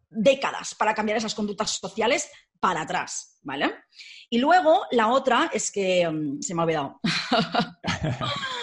décadas 0.08 0.74
para 0.74 0.94
cambiar 0.94 1.18
esas 1.18 1.34
conductas 1.34 1.70
sociales 1.70 2.30
para 2.60 2.82
atrás, 2.82 3.38
¿vale? 3.42 3.74
Y 4.30 4.38
luego 4.38 4.84
la 4.90 5.08
otra 5.08 5.50
es 5.52 5.72
que 5.72 6.08
mm, 6.08 6.40
se 6.40 6.54
me 6.54 6.62
ha 6.62 6.64
olvidado. 6.64 7.00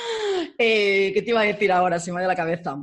Eh, 0.62 1.12
¿Qué 1.14 1.22
te 1.22 1.30
iba 1.30 1.40
a 1.40 1.46
decir 1.46 1.72
ahora? 1.72 2.00
Se 2.00 2.12
me 2.12 2.20
ha 2.20 2.22
ido 2.22 2.28
la 2.28 2.36
cabeza. 2.36 2.78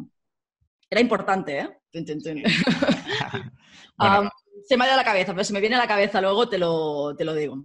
Era 0.88 1.00
importante, 1.00 1.58
¿eh? 1.58 1.68
Bueno. 3.98 4.30
se 4.66 4.76
me 4.76 4.84
ha 4.84 4.88
ido 4.88 4.96
la 4.96 5.04
cabeza, 5.04 5.32
pero 5.32 5.44
si 5.44 5.54
me 5.54 5.60
viene 5.60 5.76
a 5.76 5.78
la 5.78 5.88
cabeza 5.88 6.20
luego 6.20 6.48
te 6.48 6.58
lo, 6.58 7.14
te 7.16 7.24
lo 7.24 7.34
digo. 7.34 7.62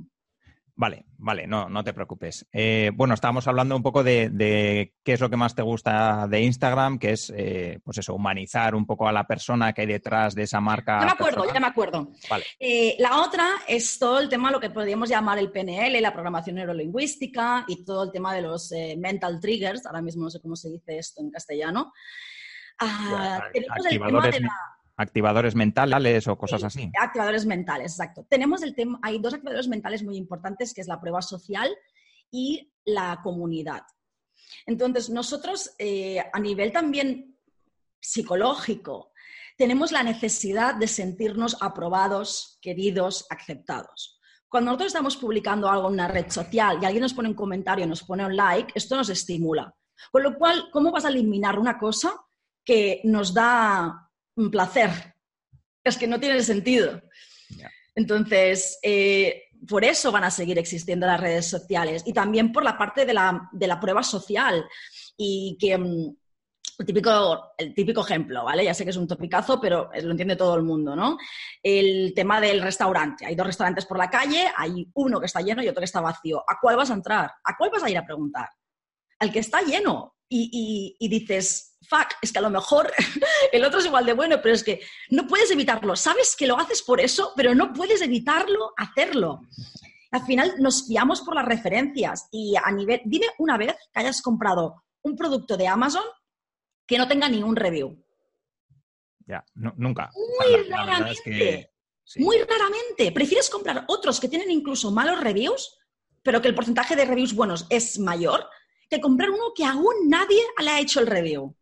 Vale, 0.75 1.05
vale, 1.17 1.45
no, 1.47 1.69
no 1.69 1.83
te 1.83 1.93
preocupes. 1.93 2.47
Eh, 2.51 2.91
bueno, 2.95 3.13
estábamos 3.13 3.47
hablando 3.47 3.75
un 3.75 3.83
poco 3.83 4.03
de, 4.03 4.29
de 4.29 4.95
qué 5.03 5.13
es 5.13 5.19
lo 5.19 5.29
que 5.29 5.37
más 5.37 5.53
te 5.53 5.61
gusta 5.61 6.27
de 6.27 6.41
Instagram, 6.41 6.97
que 6.97 7.11
es, 7.11 7.31
eh, 7.35 7.79
pues 7.83 7.97
eso, 7.99 8.15
humanizar 8.15 8.73
un 8.73 8.85
poco 8.85 9.07
a 9.07 9.11
la 9.11 9.27
persona 9.27 9.73
que 9.73 9.81
hay 9.81 9.87
detrás 9.87 10.33
de 10.33 10.43
esa 10.43 10.59
marca. 10.61 10.99
Ya 10.99 11.05
me 11.05 11.11
acuerdo, 11.11 11.41
personal. 11.43 11.53
ya 11.53 11.59
me 11.59 11.67
acuerdo. 11.67 12.11
Vale. 12.29 12.45
Eh, 12.59 12.95
la 12.99 13.21
otra 13.21 13.47
es 13.67 13.99
todo 13.99 14.19
el 14.19 14.29
tema, 14.29 14.49
lo 14.49 14.59
que 14.59 14.69
podríamos 14.69 15.09
llamar 15.09 15.37
el 15.37 15.51
PNL, 15.51 16.01
la 16.01 16.13
programación 16.13 16.55
neurolingüística 16.55 17.65
y 17.67 17.83
todo 17.85 18.05
el 18.05 18.11
tema 18.11 18.33
de 18.33 18.41
los 18.41 18.71
eh, 18.71 18.95
mental 18.97 19.39
triggers. 19.39 19.85
Ahora 19.85 20.01
mismo 20.01 20.23
no 20.23 20.29
sé 20.29 20.41
cómo 20.41 20.55
se 20.55 20.69
dice 20.69 20.97
esto 20.97 21.21
en 21.21 21.29
castellano. 21.31 21.91
Ah, 22.79 23.07
Bueno, 23.11 23.43
tenemos 23.53 23.85
el 23.85 23.99
tema 23.99 24.21
de 24.31 24.39
la- 24.39 24.49
activadores 25.01 25.55
mentales 25.55 26.27
o 26.27 26.38
cosas 26.38 26.63
así. 26.63 26.91
Activadores 27.00 27.46
mentales, 27.46 27.93
exacto. 27.93 28.25
Tenemos 28.29 28.62
el 28.63 28.75
tema, 28.75 29.00
hay 29.01 29.20
dos 29.20 29.34
activadores 29.34 29.67
mentales 29.67 30.03
muy 30.03 30.15
importantes, 30.15 30.74
que 30.74 30.81
es 30.81 30.88
la 30.88 31.00
prueba 31.00 31.22
social 31.22 31.70
y 32.31 32.72
la 32.86 33.20
comunidad. 33.24 33.84
Entonces, 34.65 35.10
nosotros 35.10 35.75
eh, 35.77 36.20
a 36.20 36.39
nivel 36.39 36.72
también 36.72 37.38
psicológico, 38.00 39.12
tenemos 39.58 39.91
la 39.91 40.03
necesidad 40.03 40.75
de 40.75 40.88
sentirnos 40.88 41.58
aprobados, 41.62 42.58
queridos, 42.62 43.27
aceptados. 43.29 44.20
Cuando 44.50 44.72
nosotros 44.72 44.88
estamos 44.88 45.17
publicando 45.17 45.70
algo 45.70 45.88
en 45.88 45.93
una 45.93 46.08
red 46.08 46.29
social 46.29 46.79
y 46.81 46.86
alguien 46.86 47.03
nos 47.03 47.13
pone 47.13 47.29
un 47.29 47.36
comentario, 47.36 47.88
nos 47.88 48.03
pone 48.03 48.25
un 48.25 48.36
like, 48.36 48.74
esto 48.75 48.96
nos 48.96 49.10
estimula. 49.10 49.74
Con 50.12 50.24
lo 50.24 50.36
cual, 50.36 50.70
¿cómo 50.72 50.91
vas 50.91 51.05
a 51.05 51.10
eliminar 51.10 51.60
una 51.60 51.77
cosa 51.77 52.13
que 52.65 53.01
nos 53.03 53.34
da 53.34 54.11
un 54.35 54.51
placer? 54.51 54.89
Es 55.83 55.97
que 55.97 56.07
no 56.07 56.19
tiene 56.19 56.41
sentido. 56.43 57.01
Entonces, 57.95 58.79
eh, 58.83 59.43
por 59.67 59.83
eso 59.83 60.11
van 60.11 60.23
a 60.23 60.31
seguir 60.31 60.57
existiendo 60.57 61.05
las 61.05 61.19
redes 61.19 61.47
sociales 61.47 62.03
y 62.05 62.13
también 62.13 62.51
por 62.51 62.63
la 62.63 62.77
parte 62.77 63.05
de 63.05 63.13
la, 63.13 63.50
de 63.51 63.67
la 63.67 63.79
prueba 63.79 64.03
social 64.03 64.65
y 65.17 65.57
que 65.59 65.77
mm, 65.77 66.15
el 66.79 66.85
típico, 66.85 67.53
el 67.57 67.73
típico 67.73 68.01
ejemplo, 68.01 68.43
¿vale? 68.43 68.63
Ya 68.63 68.73
sé 68.73 68.83
que 68.83 68.89
es 68.89 68.97
un 68.97 69.07
topicazo, 69.07 69.59
pero 69.61 69.89
lo 70.01 70.11
entiende 70.11 70.35
todo 70.35 70.55
el 70.55 70.63
mundo, 70.63 70.95
¿no? 70.95 71.17
El 71.61 72.13
tema 72.15 72.41
del 72.41 72.61
restaurante. 72.61 73.25
Hay 73.25 73.35
dos 73.35 73.45
restaurantes 73.45 73.85
por 73.85 73.97
la 73.97 74.09
calle, 74.09 74.47
hay 74.55 74.88
uno 74.93 75.19
que 75.19 75.27
está 75.27 75.41
lleno 75.41 75.61
y 75.61 75.67
otro 75.67 75.81
que 75.81 75.85
está 75.85 76.01
vacío. 76.01 76.43
¿A 76.47 76.57
cuál 76.59 76.77
vas 76.77 76.89
a 76.89 76.95
entrar? 76.95 77.31
¿A 77.43 77.57
cuál 77.57 77.69
vas 77.71 77.83
a 77.83 77.89
ir 77.89 77.97
a 77.97 78.05
preguntar? 78.05 78.50
Al 79.21 79.31
que 79.31 79.39
está 79.39 79.61
lleno. 79.61 80.15
Y, 80.27 80.49
y- 80.51 81.05
y 81.05 81.09
dices, 81.09 81.77
fuck, 81.89 82.07
es 82.21 82.31
que 82.31 82.39
a 82.39 82.41
lo 82.41 82.49
mejor 82.49 82.91
el 83.51 83.63
otro 83.65 83.79
es 83.79 83.85
igual 83.85 84.05
de 84.05 84.13
bueno, 84.13 84.41
pero 84.41 84.55
es 84.55 84.63
que 84.63 84.81
no 85.09 85.27
puedes 85.27 85.51
evitarlo. 85.51 85.95
Sabes 85.95 86.35
que 86.37 86.47
lo 86.47 86.57
haces 86.57 86.81
por 86.81 86.99
eso, 87.01 87.33
pero 87.35 87.53
no 87.53 87.73
puedes 87.73 88.01
evitarlo 88.01 88.73
hacerlo. 88.77 89.41
Al 90.11 90.25
final 90.25 90.55
nos 90.59 90.87
fiamos 90.87 91.21
por 91.21 91.35
las 91.35 91.45
referencias 91.45 92.27
y 92.31 92.55
a 92.61 92.71
nivel, 92.71 93.01
dime 93.05 93.27
una 93.39 93.57
vez 93.57 93.75
que 93.93 93.99
hayas 93.99 94.21
comprado 94.21 94.83
un 95.03 95.15
producto 95.17 95.55
de 95.57 95.67
Amazon 95.67 96.03
que 96.87 96.97
no 96.97 97.07
tenga 97.07 97.27
ni 97.29 97.43
un 97.43 97.55
review. 97.55 98.01
Ya, 99.27 99.43
nu- 99.55 99.73
nunca. 99.77 100.11
Muy 100.15 100.67
La- 100.69 100.77
la 100.85 100.85
verdad 100.85 101.11
es 101.11 101.21
que- 101.21 101.29
raramente. 101.31 101.71
sí. 102.05 102.23
Muy 102.23 102.37
raramente. 102.39 103.11
¿Prefieres 103.11 103.49
comprar 103.49 103.83
otros 103.87 104.19
que 104.19 104.27
tienen 104.29 104.49
incluso 104.51 104.91
malos 104.91 105.19
reviews, 105.21 105.77
pero 106.23 106.41
que 106.41 106.47
el 106.47 106.55
porcentaje 106.55 106.95
de 106.95 107.05
reviews 107.05 107.33
buenos 107.33 107.65
es 107.69 107.99
mayor, 107.99 108.47
comprar 109.00 109.29
uno 109.29 109.53
que 109.55 109.63
aún 109.63 110.10
nadie 110.10 110.41
le 110.60 110.69
ha 110.69 110.79
hecho 110.79 111.00
el 111.00 111.07
review? 111.07 111.55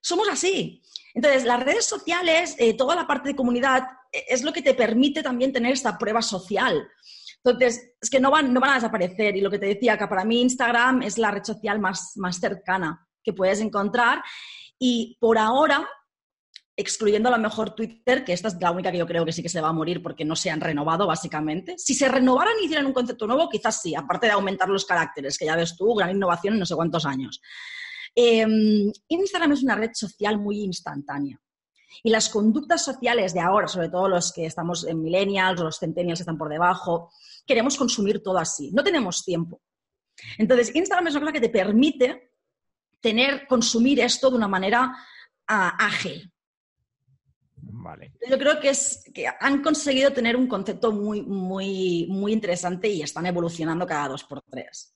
Somos 0.00 0.28
así. 0.28 0.82
Entonces, 1.14 1.44
las 1.44 1.60
redes 1.60 1.86
sociales, 1.86 2.54
eh, 2.58 2.76
toda 2.76 2.94
la 2.94 3.06
parte 3.06 3.30
de 3.30 3.36
comunidad, 3.36 3.82
eh, 4.12 4.24
es 4.28 4.44
lo 4.44 4.52
que 4.52 4.62
te 4.62 4.74
permite 4.74 5.22
también 5.22 5.52
tener 5.52 5.72
esta 5.72 5.98
prueba 5.98 6.22
social. 6.22 6.88
Entonces, 7.42 7.94
es 8.00 8.10
que 8.10 8.20
no 8.20 8.30
van, 8.30 8.52
no 8.52 8.60
van 8.60 8.70
a 8.70 8.74
desaparecer. 8.74 9.36
Y 9.36 9.40
lo 9.40 9.50
que 9.50 9.58
te 9.58 9.66
decía, 9.66 9.98
que 9.98 10.06
para 10.06 10.24
mí 10.24 10.40
Instagram 10.40 11.02
es 11.02 11.18
la 11.18 11.30
red 11.30 11.44
social 11.44 11.78
más, 11.80 12.12
más 12.16 12.38
cercana 12.38 13.06
que 13.22 13.32
puedes 13.32 13.60
encontrar. 13.60 14.22
Y 14.78 15.16
por 15.20 15.38
ahora, 15.38 15.88
excluyendo 16.78 17.28
a 17.28 17.32
lo 17.32 17.38
mejor 17.38 17.74
Twitter, 17.74 18.24
que 18.24 18.32
esta 18.32 18.46
es 18.46 18.56
la 18.60 18.70
única 18.70 18.92
que 18.92 18.98
yo 18.98 19.06
creo 19.06 19.24
que 19.24 19.32
sí 19.32 19.42
que 19.42 19.48
se 19.48 19.60
va 19.60 19.70
a 19.70 19.72
morir 19.72 20.00
porque 20.00 20.24
no 20.24 20.36
se 20.36 20.48
han 20.48 20.60
renovado, 20.60 21.08
básicamente. 21.08 21.74
Si 21.76 21.92
se 21.92 22.06
renovaran 22.06 22.54
y 22.62 22.66
hicieran 22.66 22.86
un 22.86 22.92
concepto 22.92 23.26
nuevo, 23.26 23.48
quizás 23.48 23.82
sí, 23.82 23.96
aparte 23.96 24.26
de 24.26 24.32
aumentar 24.32 24.68
los 24.68 24.84
caracteres, 24.84 25.36
que 25.36 25.46
ya 25.46 25.56
ves 25.56 25.76
tú, 25.76 25.92
gran 25.96 26.10
innovación 26.10 26.54
en 26.54 26.60
no 26.60 26.66
sé 26.66 26.76
cuántos 26.76 27.04
años. 27.04 27.40
Eh, 28.14 28.46
Instagram 29.08 29.52
es 29.52 29.64
una 29.64 29.74
red 29.74 29.90
social 29.92 30.38
muy 30.38 30.60
instantánea. 30.60 31.40
Y 32.04 32.10
las 32.10 32.28
conductas 32.28 32.84
sociales 32.84 33.34
de 33.34 33.40
ahora, 33.40 33.66
sobre 33.66 33.88
todo 33.88 34.08
los 34.08 34.32
que 34.32 34.46
estamos 34.46 34.86
en 34.86 35.02
millennials 35.02 35.58
los 35.58 35.80
centennials 35.80 36.20
están 36.20 36.38
por 36.38 36.48
debajo, 36.48 37.10
queremos 37.44 37.76
consumir 37.76 38.22
todo 38.22 38.38
así. 38.38 38.70
No 38.70 38.84
tenemos 38.84 39.24
tiempo. 39.24 39.60
Entonces, 40.38 40.72
Instagram 40.76 41.08
es 41.08 41.14
una 41.16 41.22
cosa 41.22 41.32
que 41.32 41.40
te 41.40 41.48
permite 41.48 42.34
tener, 43.00 43.48
consumir 43.48 43.98
esto 43.98 44.30
de 44.30 44.36
una 44.36 44.46
manera 44.46 44.96
ah, 45.48 45.76
ágil. 45.76 46.32
Vale. 47.80 48.12
Yo 48.28 48.38
creo 48.38 48.58
que, 48.58 48.70
es, 48.70 49.04
que 49.14 49.26
han 49.40 49.62
conseguido 49.62 50.12
tener 50.12 50.36
un 50.36 50.48
concepto 50.48 50.92
muy, 50.92 51.22
muy, 51.22 52.06
muy 52.10 52.32
interesante 52.32 52.88
y 52.88 53.02
están 53.02 53.26
evolucionando 53.26 53.86
cada 53.86 54.08
dos 54.08 54.24
por 54.24 54.42
tres. 54.42 54.94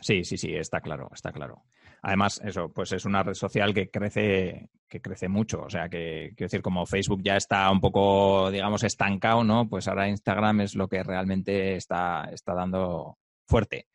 Sí, 0.00 0.24
sí, 0.24 0.36
sí, 0.36 0.54
está 0.54 0.80
claro, 0.80 1.08
está 1.14 1.32
claro. 1.32 1.64
Además, 2.02 2.40
eso, 2.44 2.72
pues 2.72 2.92
es 2.92 3.04
una 3.04 3.22
red 3.22 3.34
social 3.34 3.72
que 3.74 3.90
crece, 3.90 4.70
que 4.88 5.00
crece 5.00 5.28
mucho. 5.28 5.62
O 5.62 5.70
sea, 5.70 5.88
que 5.88 6.32
quiero 6.36 6.48
decir, 6.48 6.62
como 6.62 6.86
Facebook 6.86 7.22
ya 7.22 7.36
está 7.36 7.70
un 7.70 7.80
poco, 7.80 8.50
digamos, 8.50 8.82
estancado, 8.84 9.44
¿no? 9.44 9.68
Pues 9.68 9.88
ahora 9.88 10.08
Instagram 10.08 10.62
es 10.62 10.74
lo 10.74 10.88
que 10.88 11.02
realmente 11.02 11.76
está, 11.76 12.28
está 12.32 12.54
dando 12.54 13.18
fuerte. 13.46 13.88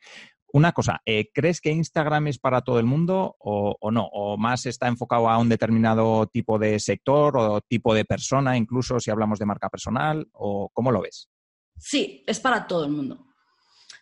Una 0.54 0.72
cosa, 0.72 1.02
eh, 1.06 1.32
¿crees 1.34 1.60
que 1.60 1.72
Instagram 1.72 2.28
es 2.28 2.38
para 2.38 2.62
todo 2.62 2.78
el 2.80 2.86
mundo 2.86 3.36
o, 3.40 3.76
no? 3.92 4.08
¿O 4.14 4.38
más 4.38 4.68
está 4.68 4.88
enfocado 4.88 5.28
a 5.28 5.40
un 5.40 5.50
determinado 5.50 6.28
tipo 6.28 6.60
de 6.60 6.80
sector 6.80 7.36
o 7.38 7.62
tipo 7.62 7.94
de 7.96 8.06
persona, 8.06 8.56
incluso 8.56 9.00
si 9.00 9.10
hablamos 9.10 9.40
de 9.40 9.48
marca 9.48 9.70
personal? 9.70 10.28
¿O 10.34 10.70
cómo 10.72 10.92
lo 10.92 11.02
ves? 11.02 11.28
Sí, 11.76 12.24
es 12.28 12.40
para 12.40 12.68
todo 12.68 12.86
el 12.86 12.92
mundo. 12.92 13.26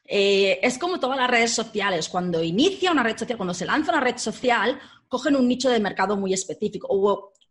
Eh, 0.05 0.59
es 0.61 0.77
como 0.77 0.99
todas 0.99 1.17
las 1.17 1.31
redes 1.31 1.53
sociales. 1.53 2.09
Cuando 2.09 2.43
inicia 2.43 2.91
una 2.91 3.03
red 3.03 3.17
social, 3.17 3.37
cuando 3.37 3.53
se 3.53 3.65
lanza 3.65 3.93
una 3.93 4.01
red 4.01 4.17
social, 4.17 4.77
cogen 5.07 5.37
un 5.37 5.47
nicho 5.47 5.69
de 5.69 5.79
mercado 5.79 6.17
muy 6.17 6.33
específico 6.33 6.87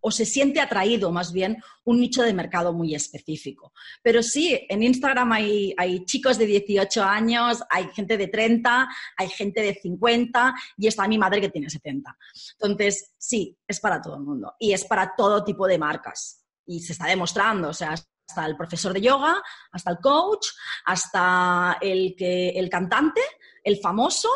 o, 0.01 0.11
se 0.11 0.25
siente 0.25 0.61
atraído 0.61 1.11
más 1.11 1.33
bien 1.33 1.63
un 1.85 2.01
nicho 2.01 2.23
de 2.23 2.33
mercado 2.33 2.73
muy 2.73 2.95
específico. 2.95 3.73
Pero 4.03 4.23
sí, 4.23 4.67
en 4.69 4.83
Instagram 4.83 5.33
hay, 5.33 5.75
hay, 5.77 6.05
chicos 6.05 6.39
de 6.39 6.47
18 6.47 7.03
años, 7.03 7.63
hay 7.71 7.89
gente 7.95 8.17
de 8.17 8.29
30, 8.29 8.89
hay 9.17 9.29
gente 9.29 9.63
de 9.63 9.75
50 9.75 10.55
y 10.77 10.87
está 10.87 11.07
mi 11.09 11.19
madre 11.19 11.41
que 11.41 11.51
tiene 11.51 11.71
70. 11.71 12.17
Entonces, 12.61 13.13
sí, 13.19 13.57
es 13.67 13.81
para 13.81 14.01
todo 14.01 14.17
el 14.17 14.23
mundo 14.23 14.55
y 14.59 14.73
es 14.73 14.85
para 14.85 15.15
todo 15.17 15.45
tipo 15.45 15.67
de 15.67 15.79
marcas. 15.79 16.45
Y 16.67 16.81
se 16.81 16.93
está 16.93 17.07
demostrando, 17.07 17.71
o 17.71 17.75
sea, 17.75 17.95
hasta 18.31 18.47
el 18.47 18.57
profesor 18.57 18.93
de 18.93 19.01
yoga, 19.01 19.43
hasta 19.73 19.91
el 19.91 19.99
coach, 19.99 20.47
hasta 20.85 21.79
el, 21.81 22.15
que, 22.17 22.51
el 22.51 22.71
cantante, 22.71 23.21
el 23.65 23.79
famoso 23.79 24.29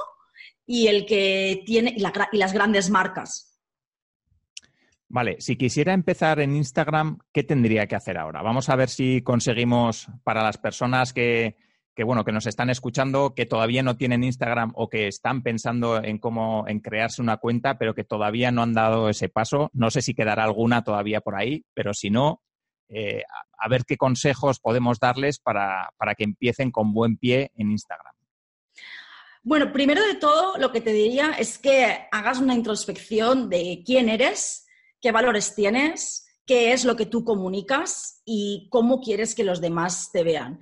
y 0.66 0.88
el 0.88 1.06
que 1.06 1.62
tiene 1.64 1.94
y, 1.97 2.00
la, 2.00 2.28
y 2.33 2.38
las 2.38 2.52
grandes 2.52 2.90
marcas. 2.90 3.53
Vale, 5.14 5.37
si 5.38 5.54
quisiera 5.54 5.92
empezar 5.92 6.40
en 6.40 6.56
Instagram, 6.56 7.21
¿qué 7.33 7.44
tendría 7.44 7.87
que 7.87 7.94
hacer 7.94 8.18
ahora? 8.18 8.42
Vamos 8.42 8.68
a 8.68 8.75
ver 8.75 8.88
si 8.88 9.23
conseguimos 9.23 10.09
para 10.25 10.42
las 10.42 10.59
personas 10.59 11.12
que, 11.12 11.56
que, 11.94 12.02
bueno, 12.02 12.25
que 12.25 12.33
nos 12.33 12.49
están 12.49 12.68
escuchando, 12.68 13.33
que 13.33 13.47
todavía 13.47 13.85
no 13.85 13.97
tienen 13.97 14.25
Instagram 14.25 14.73
o 14.75 14.88
que 14.88 15.06
están 15.06 15.44
pensando 15.44 16.02
en 16.02 16.18
cómo 16.18 16.64
en 16.66 16.80
crearse 16.80 17.23
una 17.23 17.37
cuenta, 17.37 17.78
pero 17.78 17.94
que 17.94 18.02
todavía 18.02 18.50
no 18.50 18.62
han 18.62 18.75
dado 18.75 19.09
ese 19.09 19.28
paso. 19.28 19.71
No 19.73 19.88
sé 19.92 20.02
si 20.02 20.14
quedará 20.14 20.42
alguna 20.42 20.83
todavía 20.83 21.21
por 21.21 21.37
ahí, 21.37 21.64
pero 21.75 21.94
si 21.94 22.11
no, 22.11 22.42
eh, 22.88 23.23
a, 23.56 23.68
ver 23.68 23.85
qué 23.85 23.97
consejos 23.97 24.59
podemos 24.59 24.99
darles 24.99 25.38
para, 25.38 25.90
para 25.97 26.16
que 26.16 26.25
empiecen 26.25 26.73
con 26.73 26.92
buen 26.92 27.18
pie 27.18 27.52
en 27.54 27.71
Instagram. 27.71 28.16
Bueno, 29.44 29.73
primero 29.73 30.04
de 30.04 30.16
todo, 30.16 30.59
lo 30.59 30.73
que 30.73 30.80
te 30.80 30.92
diría 30.92 31.35
es 31.38 31.59
que 31.59 32.09
hagas 32.11 32.40
una 32.40 32.54
introspección 32.54 33.49
de 33.49 33.85
quién 33.87 34.09
eres, 34.09 34.63
qué 35.04 35.12
valores 35.12 35.54
tienes, 35.54 36.26
qué 36.46 36.73
es 36.73 36.87
lo 36.87 36.96
que 36.96 37.04
tú 37.04 37.25
comunicas 37.25 38.23
y 38.25 38.68
cómo 38.70 39.02
quieres 39.02 39.34
que 39.34 39.44
los 39.44 39.61
demás 39.61 40.08
te 40.11 40.25
vean. 40.25 40.58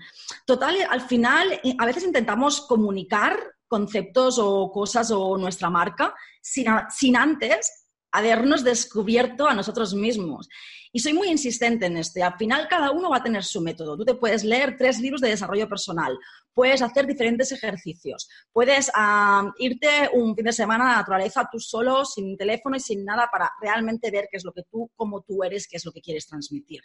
Total, 0.47 0.75
al 0.91 1.03
final, 1.03 1.61
a 1.79 1.87
veces 1.87 2.03
intentamos 2.03 2.61
comunicar 2.63 3.39
conceptos 3.69 4.41
o 4.41 4.73
cosas 4.73 5.13
o 5.13 5.39
nuestra 5.39 5.71
marca 5.71 6.13
sin, 6.43 6.67
sin 6.91 7.17
antes 7.17 7.87
habernos 8.11 8.65
descubierto 8.65 9.47
a 9.47 9.55
nosotros 9.55 9.95
mismos. 9.95 10.49
Y 10.93 10.99
soy 10.99 11.13
muy 11.13 11.29
insistente 11.29 11.87
en 11.87 11.97
este. 11.97 12.25
Al 12.25 12.37
final, 12.37 12.67
cada 12.69 12.91
uno 12.91 13.11
va 13.11 13.19
a 13.19 13.23
tener 13.23 13.45
su 13.45 13.61
método. 13.61 13.97
Tú 13.97 14.05
te 14.05 14.15
puedes 14.15 14.43
leer 14.43 14.75
tres 14.77 14.99
libros 14.99 15.21
de 15.21 15.29
desarrollo 15.29 15.69
personal, 15.69 16.19
puedes 16.55 16.83
hacer 16.83 17.07
diferentes 17.07 17.53
ejercicios, 17.53 18.29
puedes 18.53 18.89
uh, 18.89 19.51
irte 19.59 20.11
un 20.13 20.35
fin 20.35 20.45
de 20.45 20.53
semana 20.53 20.85
a 20.85 20.91
la 20.91 20.97
naturaleza 20.99 21.49
tú 21.51 21.59
solo, 21.59 22.05
sin 22.05 22.37
teléfono 22.37 22.77
y 22.77 22.81
sin 22.81 23.05
nada, 23.05 23.29
para 23.31 23.51
realmente 23.61 24.11
ver 24.11 24.29
qué 24.31 24.37
es 24.37 24.45
lo 24.45 24.53
que 24.53 24.63
tú, 24.71 24.91
como 24.95 25.23
tú 25.23 25.43
eres, 25.43 25.67
qué 25.69 25.77
es 25.77 25.85
lo 25.85 25.93
que 25.93 26.01
quieres 26.01 26.27
transmitir. 26.27 26.83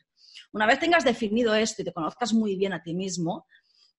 Una 0.54 0.66
vez 0.66 0.80
tengas 0.80 1.04
definido 1.04 1.54
esto 1.56 1.82
y 1.82 1.86
te 1.86 1.94
conozcas 1.94 2.34
muy 2.34 2.56
bien 2.56 2.74
a 2.74 2.82
ti 2.82 2.94
mismo, 2.94 3.46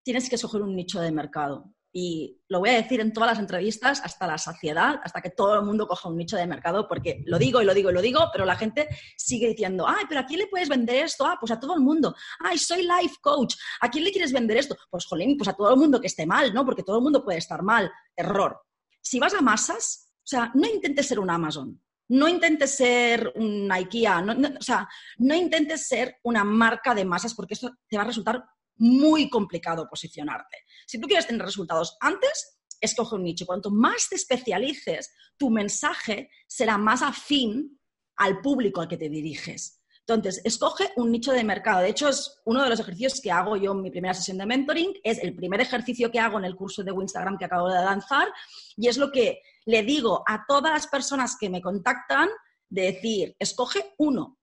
tienes 0.03 0.29
que 0.29 0.37
escoger 0.37 0.63
un 0.63 0.75
nicho 0.75 1.01
de 1.01 1.13
mercado 1.13 1.73
y 1.93 2.43
lo 2.49 2.61
voy 2.61 2.71
a 2.71 2.75
decir 2.75 3.01
en 3.01 3.13
todas 3.13 3.31
las 3.31 3.39
entrevistas 3.39 4.01
hasta 4.05 4.27
la 4.27 4.37
saciedad, 4.37 5.01
hasta 5.03 5.21
que 5.21 5.31
todo 5.31 5.55
el 5.55 5.65
mundo 5.65 5.87
coja 5.87 6.09
un 6.09 6.17
nicho 6.17 6.37
de 6.37 6.47
mercado, 6.47 6.87
porque 6.87 7.23
lo 7.27 7.39
digo 7.39 7.63
y 7.63 7.65
lo 7.65 7.75
digo 7.75 7.91
y 7.91 7.95
lo 7.95 8.03
digo, 8.03 8.21
pero 8.33 8.45
la 8.45 8.57
gente 8.57 8.89
sigue 9.17 9.49
diciendo, 9.49 9.87
ay, 9.89 10.05
pero 10.09 10.21
¿a 10.21 10.27
quién 10.27 10.41
le 10.41 10.47
puedes 10.49 10.69
vender 10.69 11.05
esto? 11.05 11.25
Ah, 11.27 11.37
pues 11.41 11.51
a 11.53 11.59
todo 11.59 11.75
el 11.75 11.81
mundo. 11.81 12.15
Ay, 12.41 12.59
soy 12.59 12.83
life 12.83 13.17
coach. 13.21 13.55
¿A 13.81 13.91
quién 13.91 14.05
le 14.05 14.13
quieres 14.13 14.33
vender 14.33 14.59
esto? 14.59 14.77
Pues, 14.91 15.07
jolín, 15.07 15.37
pues 15.37 15.49
a 15.49 15.55
todo 15.55 15.73
el 15.73 15.79
mundo 15.79 16.01
que 16.01 16.09
esté 16.09 16.27
mal, 16.27 16.53
¿no? 16.53 16.65
Porque 16.65 16.83
todo 16.83 16.97
el 16.97 17.03
mundo 17.03 17.25
puede 17.25 17.39
estar 17.39 17.63
mal. 17.63 17.91
Error. 18.15 18.61
Si 19.01 19.19
vas 19.19 19.35
a 19.35 19.41
masas, 19.41 20.13
o 20.17 20.27
sea, 20.27 20.51
no 20.55 20.69
intentes 20.69 21.07
ser 21.07 21.19
un 21.19 21.31
Amazon. 21.31 21.81
No 22.11 22.27
intentes 22.27 22.75
ser 22.75 23.33
un 23.37 23.71
IKEA, 23.71 24.23
no, 24.23 24.33
no, 24.33 24.49
o 24.59 24.63
sea, 24.63 24.89
no 25.19 25.35
intentes 25.35 25.87
ser 25.87 26.17
una 26.23 26.43
marca 26.43 26.95
de 26.95 27.05
masas 27.05 27.35
porque 27.35 27.53
esto 27.53 27.71
te 27.87 27.99
va 27.99 28.03
a 28.05 28.07
resultar 28.07 28.45
muy 28.79 29.29
complicado 29.29 29.89
posicionarte. 29.89 30.59
Si 30.87 31.01
tú 31.01 31.07
quieres 31.07 31.27
tener 31.27 31.45
resultados 31.45 31.97
antes, 32.01 32.61
escoge 32.81 33.17
un 33.17 33.25
nicho. 33.25 33.47
Cuanto 33.47 33.71
más 33.71 34.09
te 34.09 34.17
especialices, 34.17 35.13
tu 35.37 35.51
mensaje 35.51 36.31
será 36.47 36.79
más 36.79 37.03
afín 37.03 37.79
al 38.17 38.41
público 38.41 38.81
al 38.81 38.89
que 38.89 38.97
te 38.97 39.09
diriges. 39.09 39.79
Entonces, 40.07 40.41
escoge 40.43 40.91
un 40.97 41.11
nicho 41.11 41.33
de 41.33 41.45
mercado. 41.45 41.83
De 41.83 41.91
hecho, 41.91 42.09
es 42.09 42.41
uno 42.47 42.63
de 42.65 42.71
los 42.71 42.81
ejercicios 42.81 43.21
que 43.21 43.31
hago 43.31 43.57
yo 43.57 43.73
en 43.73 43.83
mi 43.83 43.91
primera 43.91 44.15
sesión 44.15 44.39
de 44.39 44.47
mentoring. 44.47 44.95
Es 45.05 45.19
el 45.19 45.37
primer 45.37 45.61
ejercicio 45.61 46.11
que 46.11 46.19
hago 46.19 46.39
en 46.39 46.47
el 46.47 46.57
curso 46.57 46.83
de 46.83 46.93
Instagram 46.93 47.37
que 47.37 47.45
acabo 47.45 47.69
de 47.69 47.75
lanzar. 47.75 48.29
Y 48.77 48.89
es 48.89 48.97
lo 48.97 49.13
que 49.13 49.43
le 49.67 49.83
digo 49.83 50.23
a 50.27 50.47
todas 50.49 50.73
las 50.73 50.87
personas 50.87 51.37
que 51.39 51.51
me 51.51 51.61
contactan 51.61 52.31
de 52.71 52.93
decir, 52.93 53.37
escoge 53.39 53.95
uno 53.99 54.38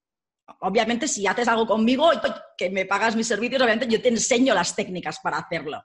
obviamente 0.60 1.08
si 1.08 1.26
haces 1.26 1.48
algo 1.48 1.66
conmigo, 1.66 2.10
que 2.56 2.70
me 2.70 2.86
pagas 2.86 3.16
mis 3.16 3.26
servicios, 3.26 3.60
obviamente 3.60 3.88
yo 3.88 4.00
te 4.00 4.08
enseño 4.08 4.54
las 4.54 4.74
técnicas 4.74 5.18
para 5.20 5.38
hacerlo. 5.38 5.84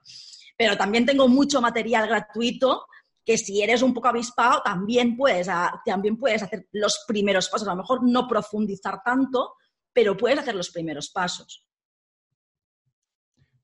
Pero 0.57 0.77
también 0.77 1.05
tengo 1.05 1.27
mucho 1.27 1.61
material 1.61 2.07
gratuito 2.07 2.85
que 3.25 3.37
si 3.37 3.61
eres 3.61 3.81
un 3.81 3.93
poco 3.93 4.07
avispado 4.07 4.61
también 4.63 5.15
puedes, 5.15 5.47
también 5.85 6.17
puedes 6.17 6.43
hacer 6.43 6.67
los 6.71 7.03
primeros 7.07 7.49
pasos. 7.49 7.67
A 7.67 7.71
lo 7.71 7.77
mejor 7.77 8.03
no 8.03 8.27
profundizar 8.27 9.01
tanto, 9.03 9.55
pero 9.93 10.17
puedes 10.17 10.39
hacer 10.39 10.55
los 10.55 10.69
primeros 10.69 11.09
pasos. 11.09 11.67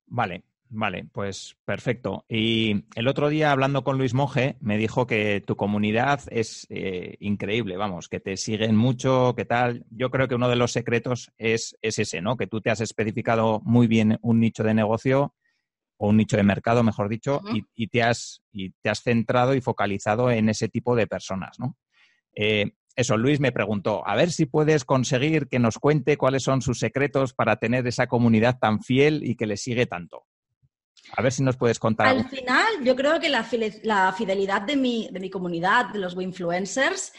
Vale, 0.05 0.43
Vale, 0.69 1.07
pues 1.11 1.55
perfecto. 1.63 2.25
Y 2.27 2.83
el 2.95 3.07
otro 3.07 3.29
día 3.29 3.51
hablando 3.51 3.83
con 3.83 3.97
Luis 3.97 4.13
Monge 4.13 4.57
me 4.59 4.77
dijo 4.77 5.07
que 5.07 5.41
tu 5.45 5.55
comunidad 5.55 6.21
es 6.29 6.67
eh, 6.69 7.15
increíble, 7.19 7.77
vamos, 7.77 8.09
que 8.09 8.19
te 8.19 8.35
siguen 8.35 8.75
mucho, 8.75 9.33
que 9.35 9.45
tal. 9.45 9.85
Yo 9.89 10.11
creo 10.11 10.27
que 10.27 10.35
uno 10.35 10.49
de 10.49 10.57
los 10.57 10.73
secretos 10.73 11.31
es, 11.37 11.77
es, 11.81 11.99
ese, 11.99 12.21
¿no? 12.21 12.35
Que 12.35 12.47
tú 12.47 12.59
te 12.59 12.69
has 12.69 12.81
especificado 12.81 13.61
muy 13.63 13.87
bien 13.87 14.17
un 14.21 14.39
nicho 14.41 14.63
de 14.63 14.73
negocio 14.73 15.33
o 15.97 16.09
un 16.09 16.17
nicho 16.17 16.37
de 16.37 16.43
mercado, 16.43 16.83
mejor 16.83 17.07
dicho, 17.09 17.41
uh 17.43 17.47
-huh. 17.47 17.57
y, 17.57 17.83
y, 17.83 17.87
te 17.87 18.03
has, 18.03 18.41
y 18.51 18.71
te 18.81 18.89
has 18.89 19.01
centrado 19.01 19.55
y 19.55 19.61
focalizado 19.61 20.29
en 20.29 20.49
ese 20.49 20.67
tipo 20.67 20.95
de 20.95 21.07
personas, 21.07 21.59
¿no? 21.59 21.77
Eh, 22.35 22.71
eso, 22.95 23.15
Luis 23.15 23.39
me 23.39 23.51
preguntó, 23.51 24.07
a 24.07 24.15
ver 24.15 24.31
si 24.31 24.47
puedes 24.47 24.83
conseguir 24.83 25.47
que 25.47 25.59
nos 25.59 25.77
cuente 25.77 26.17
cuáles 26.17 26.43
son 26.43 26.61
sus 26.61 26.79
secretos 26.79 27.33
para 27.33 27.57
tener 27.57 27.85
esa 27.85 28.07
comunidad 28.07 28.57
tan 28.59 28.81
fiel 28.81 29.21
y 29.23 29.35
que 29.35 29.45
le 29.45 29.55
sigue 29.55 29.85
tanto. 29.85 30.25
A 31.15 31.21
ver 31.21 31.31
si 31.31 31.43
nos 31.43 31.57
puedes 31.57 31.79
contar. 31.79 32.07
Al 32.07 32.27
final, 32.27 32.83
yo 32.83 32.95
creo 32.95 33.19
que 33.19 33.29
la, 33.29 33.43
fidelidad 33.43 34.61
de 34.61 34.75
mi, 34.75 35.09
de 35.11 35.19
mi 35.19 35.29
comunidad, 35.29 35.87
de 35.87 35.99
los 35.99 36.15
influencers, 36.19 37.13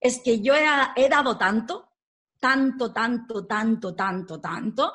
es 0.00 0.20
que 0.24 0.40
yo 0.40 0.54
he, 0.54 0.66
he, 0.96 1.08
dado 1.08 1.36
tanto, 1.36 1.90
tanto, 2.38 2.92
tanto, 2.92 3.46
tanto, 3.46 3.94
tanto, 3.94 4.40
tanto, 4.40 4.92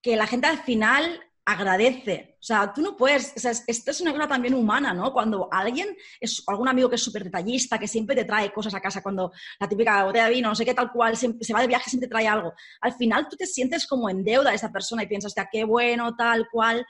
que 0.00 0.16
la 0.16 0.26
gente 0.26 0.46
al 0.46 0.58
final 0.58 1.20
agradece. 1.46 2.36
O 2.40 2.42
sea, 2.42 2.72
tú 2.72 2.80
no 2.80 2.96
puedes, 2.96 3.32
o 3.36 3.40
sea, 3.40 3.52
esto 3.66 3.90
es 3.90 4.00
una 4.00 4.12
cosa 4.12 4.28
también 4.28 4.54
humana, 4.54 4.94
¿no? 4.94 5.12
Cuando 5.12 5.48
alguien, 5.52 5.94
es 6.20 6.42
algún 6.46 6.68
amigo 6.68 6.88
que 6.88 6.96
es 6.96 7.02
súper 7.02 7.24
detallista, 7.24 7.78
que 7.78 7.88
siempre 7.88 8.16
te 8.16 8.24
trae 8.24 8.52
cosas 8.52 8.74
a 8.74 8.80
casa, 8.80 9.02
cuando 9.02 9.32
la 9.60 9.68
típica 9.68 10.04
botella 10.04 10.26
de 10.26 10.34
vino, 10.34 10.48
no 10.48 10.54
sé 10.54 10.64
qué 10.64 10.74
tal 10.74 10.90
cual, 10.90 11.16
se 11.16 11.52
va 11.52 11.60
de 11.60 11.66
viaje, 11.66 11.90
siempre 11.90 12.08
te 12.08 12.12
trae 12.12 12.26
algo. 12.26 12.54
Al 12.80 12.94
final 12.94 13.28
tú 13.28 13.36
te 13.36 13.46
sientes 13.46 13.86
como 13.86 14.08
en 14.08 14.24
deuda 14.24 14.50
a 14.50 14.54
esa 14.54 14.72
persona 14.72 15.02
y 15.02 15.06
piensas, 15.06 15.34
qué 15.52 15.64
bueno, 15.64 16.16
tal 16.16 16.48
cual. 16.50 16.86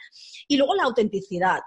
Y 0.46 0.56
luego 0.56 0.74
la 0.74 0.84
autenticidad. 0.84 1.60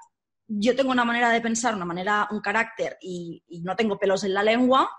Yo 0.47 0.75
tengo 0.75 0.91
una 0.91 1.03
manera 1.03 1.29
de 1.29 1.41
pensar, 1.41 1.75
una 1.75 1.85
manera, 1.85 2.27
un 2.31 2.39
carácter 2.39 2.97
y, 3.01 3.43
y 3.49 3.61
no 3.61 3.75
tengo 3.75 3.99
pelos 3.99 4.23
en 4.23 4.33
la 4.33 4.43
lengua 4.43 4.89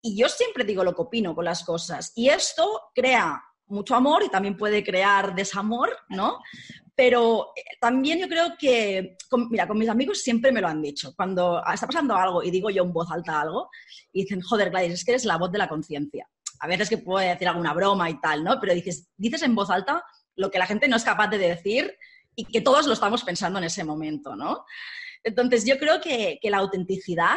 y 0.00 0.16
yo 0.16 0.28
siempre 0.28 0.64
digo 0.64 0.82
lo 0.82 0.94
que 0.94 1.02
opino 1.02 1.34
con 1.34 1.44
las 1.44 1.62
cosas. 1.62 2.12
Y 2.16 2.28
esto 2.28 2.90
crea 2.92 3.40
mucho 3.72 3.94
amor 3.94 4.22
y 4.22 4.28
también 4.28 4.56
puede 4.56 4.84
crear 4.84 5.34
desamor, 5.34 5.90
¿no? 6.08 6.38
Pero 6.94 7.52
eh, 7.56 7.62
también 7.80 8.18
yo 8.18 8.28
creo 8.28 8.54
que, 8.58 9.16
con, 9.28 9.48
mira, 9.48 9.66
con 9.66 9.78
mis 9.78 9.88
amigos 9.88 10.22
siempre 10.22 10.52
me 10.52 10.60
lo 10.60 10.68
han 10.68 10.82
dicho. 10.82 11.14
Cuando 11.16 11.62
está 11.72 11.86
pasando 11.86 12.14
algo 12.14 12.42
y 12.42 12.50
digo 12.50 12.70
yo 12.70 12.84
en 12.84 12.92
voz 12.92 13.10
alta 13.10 13.40
algo, 13.40 13.70
y 14.12 14.22
dicen, 14.22 14.40
joder, 14.40 14.70
Gladys, 14.70 14.92
es 14.92 15.04
que 15.04 15.12
eres 15.12 15.24
la 15.24 15.38
voz 15.38 15.50
de 15.50 15.58
la 15.58 15.68
conciencia. 15.68 16.28
A 16.60 16.68
veces 16.68 16.88
que 16.88 16.98
puedo 16.98 17.26
decir 17.26 17.48
alguna 17.48 17.72
broma 17.72 18.08
y 18.10 18.20
tal, 18.20 18.44
¿no? 18.44 18.60
Pero 18.60 18.74
dices, 18.74 19.08
dices 19.16 19.42
en 19.42 19.54
voz 19.54 19.70
alta 19.70 20.04
lo 20.36 20.50
que 20.50 20.58
la 20.58 20.66
gente 20.66 20.86
no 20.86 20.96
es 20.96 21.04
capaz 21.04 21.28
de 21.28 21.38
decir 21.38 21.96
y 22.36 22.44
que 22.44 22.60
todos 22.60 22.86
lo 22.86 22.92
estamos 22.92 23.24
pensando 23.24 23.58
en 23.58 23.64
ese 23.64 23.84
momento, 23.84 24.36
¿no? 24.36 24.64
Entonces 25.24 25.64
yo 25.64 25.78
creo 25.78 26.00
que, 26.00 26.38
que 26.40 26.50
la 26.50 26.58
autenticidad 26.58 27.36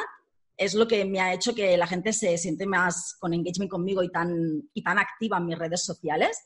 es 0.58 0.74
lo 0.74 0.88
que 0.88 1.06
me 1.06 1.20
ha 1.20 1.34
hecho 1.34 1.54
que 1.54 1.78
la 1.78 1.88
gente 1.88 2.14
se 2.14 2.38
siente 2.38 2.66
más 2.66 3.16
con 3.20 3.34
engagement 3.34 3.72
conmigo 3.72 4.04
y 4.04 4.10
tan, 4.10 4.70
y 4.74 4.84
tan 4.84 4.98
activa 5.00 5.38
en 5.38 5.46
mis 5.48 5.58
redes 5.58 5.84
sociales. 5.84 6.44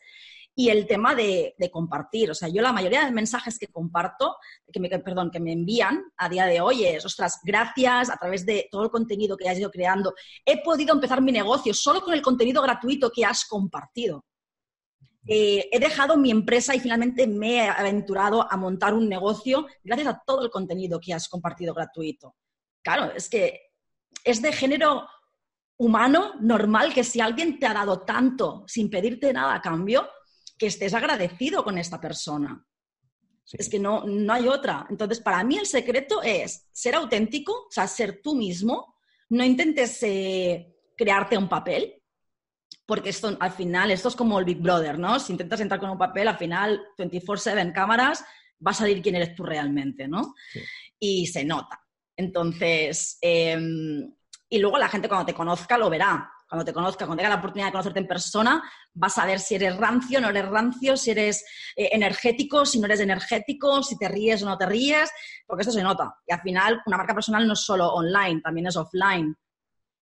y 0.56 0.70
el 0.70 0.88
tema 0.88 1.16
de, 1.16 1.56
compartir. 1.72 2.32
O 2.32 2.34
sea, 2.34 2.50
yo 2.50 2.62
la 2.62 2.74
mayoría 2.74 3.06
de 3.06 3.12
mensajes 3.12 3.58
que 3.58 3.68
comparto, 3.68 4.36
que 4.74 4.80
me, 4.82 4.90
perdón, 4.90 5.32
que 5.32 5.40
me 5.40 5.54
envían 5.54 6.04
a 6.18 6.28
día 6.28 6.46
de 6.48 6.60
hoy 6.60 6.86
es, 6.86 7.06
ostras, 7.06 7.40
gracias 7.44 8.10
a 8.10 8.18
través 8.18 8.46
de 8.46 8.68
todo 8.70 8.84
el 8.84 8.90
contenido 8.90 9.38
que 9.38 9.48
has 9.48 9.58
ido 9.58 9.72
creando, 9.72 10.14
he 10.46 10.62
podido 10.62 10.94
empezar 10.94 11.22
mi 11.22 11.32
negocio 11.32 11.74
solo 11.74 12.02
con 12.02 12.14
el 12.14 12.22
contenido 12.22 12.62
gratuito 12.62 13.10
que 13.10 13.24
has 13.24 13.46
compartido. 13.46 14.26
Eh, 15.28 15.70
he 15.72 15.80
dejado 15.80 16.18
mi 16.18 16.32
empresa 16.32 16.74
y 16.76 16.80
finalmente 16.80 17.28
me 17.28 17.58
he 17.58 17.68
aventurado 17.70 18.52
a 18.52 18.58
montar 18.58 18.94
un 18.94 19.08
negocio 19.08 19.68
gracias 19.84 20.08
a 20.08 20.24
todo 20.26 20.44
el 20.44 20.50
contenido 20.50 21.00
que 21.00 21.14
has 21.14 21.30
compartido 21.30 21.74
gratuito. 21.74 22.36
Claro, 22.82 23.14
es 23.14 23.30
que 23.30 23.69
es 24.24 24.42
de 24.42 24.52
género 24.52 25.08
humano, 25.78 26.34
normal, 26.42 26.94
que 26.94 27.04
si 27.04 27.22
alguien 27.22 27.60
te 27.60 27.66
ha 27.66 27.74
dado 27.74 28.02
tanto 28.02 28.64
sin 28.68 28.90
pedirte 28.90 29.32
nada 29.32 29.56
a 29.56 29.62
cambio, 29.62 30.10
que 30.58 30.68
estés 30.68 30.94
agradecido 30.94 31.64
con 31.64 31.78
esta 31.78 32.02
persona. 32.02 32.66
Es 33.52 33.70
que 33.70 33.80
no, 33.80 34.04
no 34.06 34.34
hay 34.34 34.48
otra. 34.48 34.86
Entonces, 34.90 35.20
para 35.20 35.44
mí 35.44 35.58
el 35.58 35.66
secreto 35.66 36.22
es 36.22 36.68
ser 36.72 36.96
auténtico, 36.96 37.54
o 37.54 37.72
sea, 37.72 37.88
ser 37.88 38.22
tú 38.22 38.36
mismo. 38.36 38.96
No 39.30 39.44
intentes 39.44 40.04
eh, 40.04 40.76
crearte 40.96 41.38
un 41.38 41.50
papel, 41.50 42.00
porque 42.86 43.10
esto 43.10 43.36
al 43.40 43.52
final, 43.52 43.90
esto 43.90 44.10
es 44.10 44.16
como 44.16 44.38
el 44.38 44.46
Big 44.46 44.60
Brother, 44.60 45.00
¿no? 45.00 45.20
Si 45.20 45.32
intentas 45.32 45.62
entrar 45.62 45.80
con 45.80 45.90
un 45.90 45.98
papel, 45.98 46.28
al 46.28 46.38
final, 46.38 46.84
24/7 46.98 47.72
cámaras, 47.74 48.24
va 48.66 48.72
a 48.72 48.76
salir 48.76 49.02
quién 49.02 49.16
eres 49.16 49.34
tú 49.34 49.44
realmente, 49.44 50.08
¿no? 50.08 50.36
Y 51.00 51.28
se 51.28 51.46
nota. 51.46 51.80
Entonces, 52.20 53.18
em, 53.22 54.14
y 54.50 54.60
luego 54.60 54.78
la 54.78 54.90
gente 54.90 55.08
cuando 55.08 55.26
te 55.26 55.34
conozca 55.34 55.78
lo 55.78 55.90
verá. 55.90 56.30
Cuando 56.50 56.66
te 56.66 56.74
conozca, 56.74 57.06
cuando 57.06 57.22
tenga 57.22 57.30
la 57.30 57.40
oportunidad 57.40 57.68
de 57.68 57.72
conocerte 57.72 58.00
en 58.00 58.08
persona, 58.08 58.62
vas 58.94 59.18
a 59.20 59.26
ver 59.26 59.40
si 59.40 59.56
eres 59.56 59.78
rancio, 59.78 60.20
no 60.20 60.28
eres 60.28 60.50
rancio, 60.50 60.98
si 60.98 61.12
eres 61.12 61.46
eh, 61.78 61.90
energético, 61.94 62.66
si 62.66 62.78
no 62.78 62.88
eres 62.88 63.00
energético, 63.00 63.82
si 63.84 63.98
te 63.98 64.10
ríes 64.10 64.44
o 64.44 64.48
no 64.48 64.58
te 64.58 64.66
ríes, 64.66 65.10
porque 65.48 65.62
esto 65.62 65.72
se 65.72 65.82
nota. 65.82 66.14
Y 66.28 66.34
al 66.34 66.42
final, 66.42 66.82
una 66.88 66.98
marca 66.98 67.14
personal 67.14 67.48
no 67.48 67.54
es 67.54 67.62
solo 67.62 67.88
online, 67.88 68.42
también 68.42 68.68
es 68.68 68.76
offline. 68.76 69.34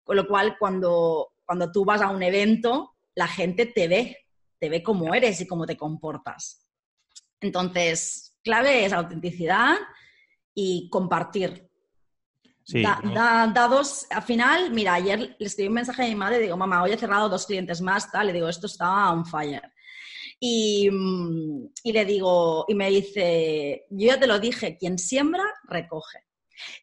Con 0.02 0.16
lo 0.16 0.26
cual, 0.26 0.56
cuando, 0.58 1.34
cuando 1.44 1.70
tú 1.70 1.84
vas 1.84 2.02
a 2.02 2.12
un 2.12 2.24
evento, 2.24 2.96
la 3.14 3.28
gente 3.28 3.66
te 3.66 3.90
ve, 3.90 4.18
te 4.58 4.70
ve 4.70 4.82
cómo 4.82 5.14
eres 5.14 5.42
y 5.42 5.48
cómo 5.48 5.66
te 5.66 5.76
comportas. 5.76 6.66
Entonces, 7.42 8.38
clave 8.42 8.86
es 8.86 8.94
autenticidad 8.94 9.76
y 10.54 10.90
compartir. 10.90 11.70
Sí, 12.68 12.82
dados, 12.82 14.08
al 14.10 14.24
final, 14.24 14.72
mira, 14.72 14.96
ayer 14.96 15.36
le 15.38 15.46
escribí 15.46 15.68
un 15.68 15.76
mensaje 15.76 16.04
a 16.04 16.08
mi 16.08 16.16
madre, 16.16 16.40
digo, 16.40 16.58
mamá, 16.58 16.82
hoy 16.82 16.94
he 16.94 16.98
cerrado 16.98 17.30
dos 17.30 17.46
clientes 17.46 17.80
más, 17.80 18.12
tal, 18.12 18.26
le 18.26 18.34
digo, 18.34 18.50
esto 18.50 18.66
está 18.66 19.12
on 19.12 19.24
fire. 19.24 19.72
Y, 20.40 20.90
mm, 20.90 21.70
y, 21.84 21.92
le 21.92 22.06
digo, 22.06 22.66
y 22.68 22.74
me 22.74 22.90
dice, 22.90 23.86
yo 23.92 24.08
ya 24.08 24.20
te 24.20 24.26
lo 24.26 24.40
dije, 24.40 24.78
quien 24.80 24.98
siembra, 24.98 25.44
recoge. 25.66 26.26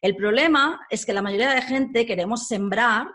El 0.01 0.15
problema 0.15 0.79
es 0.89 1.05
que 1.05 1.11
la 1.11 1.21
mayoría 1.21 1.53
de 1.53 1.61
gente 1.61 2.05
queremos 2.05 2.47
sembrar 2.47 3.07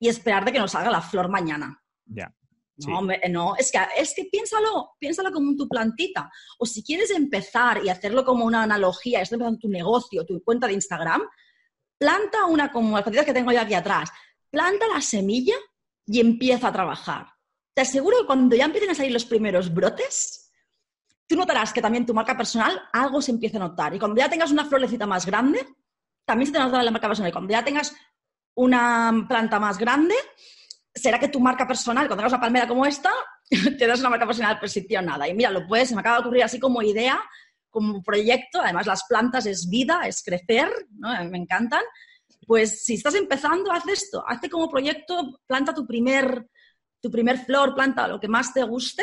y 0.00 0.08
esperar 0.08 0.44
de 0.44 0.52
que 0.52 0.58
nos 0.58 0.72
salga 0.72 0.90
la 0.90 1.02
flor 1.02 1.28
mañana. 1.28 1.80
Ya. 2.06 2.34
No, 2.78 3.00
no, 3.30 3.56
es 3.56 3.70
que, 3.70 3.78
es 3.96 4.14
que 4.14 4.24
piénsalo, 4.24 4.96
piénsalo 4.98 5.32
como 5.32 5.54
tu 5.54 5.68
plantita. 5.68 6.30
O 6.58 6.66
si 6.66 6.82
quieres 6.82 7.10
empezar 7.10 7.82
y 7.84 7.88
hacerlo 7.88 8.24
como 8.24 8.44
una 8.44 8.64
analogía, 8.64 9.22
estás 9.22 9.34
empezando 9.34 9.60
tu 9.60 9.68
negocio, 9.68 10.26
tu 10.26 10.42
cuenta 10.42 10.66
de 10.66 10.74
Instagram, 10.74 11.22
planta 11.98 12.46
una 12.46 12.70
como 12.72 12.96
las 12.96 13.02
plantitas 13.02 13.26
que 13.26 13.32
tengo 13.32 13.52
yo 13.52 13.60
aquí 13.60 13.74
atrás, 13.74 14.10
planta 14.50 14.86
la 14.88 15.00
semilla 15.00 15.54
y 16.06 16.20
empieza 16.20 16.68
a 16.68 16.72
trabajar. 16.72 17.26
Te 17.74 17.82
aseguro 17.82 18.20
que 18.20 18.26
cuando 18.26 18.56
ya 18.56 18.64
empiecen 18.64 18.90
a 18.90 18.94
salir 18.94 19.12
los 19.12 19.24
primeros 19.24 19.72
brotes, 19.72 20.50
tú 21.26 21.36
notarás 21.36 21.72
que 21.72 21.82
también 21.82 22.06
tu 22.06 22.14
marca 22.14 22.36
personal 22.36 22.80
algo 22.92 23.20
se 23.20 23.32
empieza 23.32 23.58
a 23.58 23.60
notar. 23.60 23.94
Y 23.94 23.98
cuando 23.98 24.18
ya 24.18 24.28
tengas 24.28 24.50
una 24.50 24.64
florecita 24.64 25.06
más 25.06 25.26
grande, 25.26 25.66
también 26.24 26.46
se 26.46 26.52
te 26.52 26.58
notará 26.58 26.82
la 26.82 26.90
marca 26.90 27.08
personal. 27.08 27.30
Y 27.30 27.32
cuando 27.32 27.52
ya 27.52 27.64
tengas 27.64 27.94
una 28.54 29.26
planta 29.28 29.60
más 29.60 29.78
grande, 29.78 30.14
será 30.94 31.18
que 31.18 31.28
tu 31.28 31.40
marca 31.40 31.66
personal, 31.66 32.06
cuando 32.06 32.22
hagas 32.22 32.32
una 32.32 32.40
palmera 32.40 32.66
como 32.66 32.86
esta, 32.86 33.10
te 33.78 33.86
das 33.86 34.00
una 34.00 34.10
marca 34.10 34.26
personal 34.26 34.58
posicionada. 34.58 35.28
Y 35.28 35.34
mira, 35.34 35.50
lo 35.50 35.66
puedes, 35.66 35.88
se 35.88 35.94
me 35.94 36.00
acaba 36.00 36.16
de 36.16 36.22
ocurrir 36.22 36.44
así 36.44 36.58
como 36.58 36.82
idea, 36.82 37.20
como 37.76 38.02
proyecto, 38.02 38.62
además 38.62 38.86
las 38.86 39.04
plantas 39.06 39.44
es 39.44 39.68
vida, 39.68 40.00
es 40.06 40.22
crecer, 40.24 40.70
¿no? 40.98 41.10
me 41.28 41.36
encantan. 41.36 41.82
Pues 42.46 42.84
si 42.84 42.94
estás 42.94 43.14
empezando, 43.16 43.70
haz 43.70 43.86
esto, 43.86 44.24
hazte 44.26 44.48
como 44.48 44.70
proyecto, 44.70 45.42
planta 45.46 45.74
tu 45.74 45.86
primer, 45.86 46.48
tu 47.02 47.10
primer 47.10 47.44
flor, 47.44 47.74
planta 47.74 48.08
lo 48.08 48.18
que 48.18 48.28
más 48.28 48.54
te 48.54 48.62
guste 48.62 49.02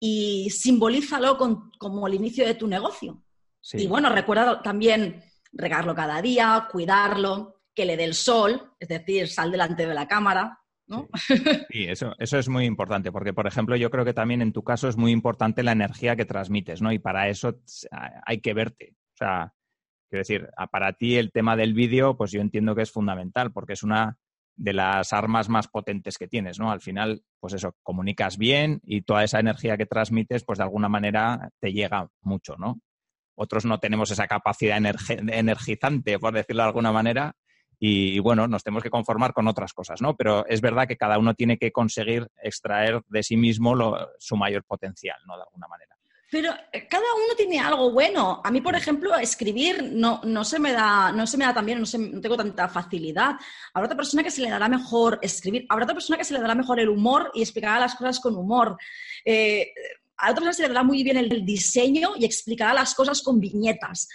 y 0.00 0.50
simbolízalo 0.50 1.38
como 1.78 2.08
el 2.08 2.14
inicio 2.14 2.44
de 2.44 2.54
tu 2.54 2.66
negocio. 2.66 3.22
Y 3.74 3.86
bueno, 3.86 4.08
recuerda 4.08 4.60
también 4.60 5.22
regarlo 5.52 5.94
cada 5.94 6.20
día, 6.20 6.66
cuidarlo, 6.72 7.62
que 7.72 7.86
le 7.86 7.96
dé 7.96 8.02
el 8.02 8.14
sol, 8.14 8.72
es 8.80 8.88
decir, 8.88 9.28
sal 9.28 9.52
delante 9.52 9.86
de 9.86 9.94
la 9.94 10.08
cámara. 10.08 10.58
¿No? 10.86 11.08
Sí, 11.70 11.84
eso, 11.84 12.14
eso 12.18 12.38
es 12.38 12.48
muy 12.48 12.64
importante, 12.64 13.12
porque, 13.12 13.32
por 13.32 13.46
ejemplo, 13.46 13.76
yo 13.76 13.90
creo 13.90 14.04
que 14.04 14.14
también 14.14 14.42
en 14.42 14.52
tu 14.52 14.62
caso 14.62 14.88
es 14.88 14.96
muy 14.96 15.12
importante 15.12 15.62
la 15.62 15.72
energía 15.72 16.16
que 16.16 16.24
transmites, 16.24 16.82
¿no? 16.82 16.92
Y 16.92 16.98
para 16.98 17.28
eso 17.28 17.60
hay 18.24 18.40
que 18.40 18.54
verte. 18.54 18.94
O 19.14 19.16
sea, 19.16 19.52
quiero 20.08 20.20
decir, 20.20 20.48
para 20.70 20.92
ti 20.92 21.16
el 21.16 21.32
tema 21.32 21.56
del 21.56 21.74
vídeo, 21.74 22.16
pues 22.16 22.32
yo 22.32 22.40
entiendo 22.40 22.74
que 22.74 22.82
es 22.82 22.90
fundamental, 22.90 23.52
porque 23.52 23.74
es 23.74 23.82
una 23.82 24.18
de 24.56 24.72
las 24.72 25.12
armas 25.12 25.48
más 25.48 25.68
potentes 25.68 26.16
que 26.16 26.28
tienes, 26.28 26.58
¿no? 26.58 26.70
Al 26.70 26.80
final, 26.80 27.22
pues 27.40 27.52
eso, 27.52 27.76
comunicas 27.82 28.38
bien 28.38 28.80
y 28.84 29.02
toda 29.02 29.22
esa 29.22 29.38
energía 29.38 29.76
que 29.76 29.86
transmites, 29.86 30.44
pues 30.44 30.58
de 30.58 30.64
alguna 30.64 30.88
manera 30.88 31.50
te 31.60 31.72
llega 31.72 32.08
mucho, 32.22 32.56
¿no? 32.56 32.80
Otros 33.34 33.66
no 33.66 33.78
tenemos 33.78 34.10
esa 34.10 34.26
capacidad 34.26 34.78
energizante, 34.78 36.18
por 36.18 36.32
decirlo 36.32 36.62
de 36.62 36.68
alguna 36.68 36.90
manera, 36.90 37.36
y, 37.78 38.18
bueno, 38.20 38.48
nos 38.48 38.64
tenemos 38.64 38.82
que 38.82 38.90
conformar 38.90 39.32
con 39.32 39.48
otras 39.48 39.72
cosas, 39.74 40.00
¿no? 40.00 40.16
Pero 40.16 40.46
es 40.46 40.60
verdad 40.60 40.88
que 40.88 40.96
cada 40.96 41.18
uno 41.18 41.34
tiene 41.34 41.58
que 41.58 41.72
conseguir 41.72 42.26
extraer 42.42 43.02
de 43.08 43.22
sí 43.22 43.36
mismo 43.36 43.74
su 44.18 44.36
mayor 44.36 44.64
potencial, 44.64 45.18
¿no? 45.26 45.36
De 45.36 45.42
alguna 45.42 45.68
manera. 45.68 45.96
Pero 46.30 46.52
eh, 46.72 46.88
cada 46.88 47.04
uno 47.14 47.34
tiene 47.36 47.60
algo 47.60 47.92
bueno. 47.92 48.40
A 48.42 48.50
mí, 48.50 48.60
por 48.60 48.74
ejemplo, 48.74 49.14
escribir 49.16 49.90
no, 49.92 50.20
no 50.24 50.44
se 50.44 50.58
me 50.58 50.72
da, 50.72 51.12
no 51.12 51.26
se 51.26 51.36
me 51.36 51.44
da 51.44 51.54
tan 51.54 51.66
bien, 51.66 51.80
no, 51.80 52.20
tengo 52.20 52.36
tanta 52.36 52.68
facilidad. 52.68 53.36
Habrá 53.74 53.86
otra 53.86 53.96
persona 53.96 54.24
que 54.24 54.30
se 54.30 54.42
le 54.42 54.50
dará 54.50 54.68
mejor 54.68 55.18
escribir, 55.22 55.66
habrá 55.68 55.84
otra 55.84 55.94
persona 55.94 56.18
que 56.18 56.24
se 56.24 56.34
le 56.34 56.40
dará 56.40 56.54
mejor 56.54 56.80
el 56.80 56.88
humor 56.88 57.30
y 57.34 57.42
explicará 57.42 57.78
las 57.78 57.94
cosas 57.94 58.18
con 58.20 58.36
humor. 58.36 58.76
Eh, 59.24 59.72
a 60.16 60.30
otra 60.30 60.36
persona 60.36 60.52
se 60.54 60.62
le 60.62 60.68
dará 60.68 60.82
muy 60.82 61.04
bien 61.04 61.18
el 61.18 61.44
diseño 61.44 62.12
y 62.16 62.24
explicará 62.24 62.72
las 62.74 62.94
cosas 62.94 63.22
con 63.22 63.38
viñetas 63.38 64.08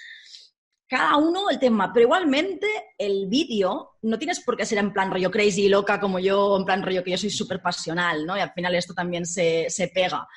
cada 0.92 1.16
uno 1.16 1.50
el 1.50 1.58
tema, 1.58 1.94
pero 1.94 2.04
igualmente 2.04 2.68
el 2.98 3.28
vídeo 3.28 3.92
no 4.02 4.20
tienes 4.20 4.42
por 4.42 4.58
qué 4.58 4.66
ser 4.66 4.78
en 4.80 4.92
plan 4.92 5.10
rollo 5.10 5.32
crazy 5.32 5.70
loca 5.70 6.02
como 6.02 6.20
yo, 6.20 6.58
en 6.58 6.66
plan 6.66 6.84
rollo 6.84 7.02
que 7.02 7.12
yo 7.12 7.18
soy 7.18 7.30
súper 7.30 7.62
pasional, 7.62 8.26
¿no? 8.26 8.36
Y 8.36 8.42
al 8.42 8.52
final 8.52 8.76
esto 8.76 8.94
también 8.94 9.26
se, 9.26 9.68
se, 9.70 9.88
pega. 9.88 10.28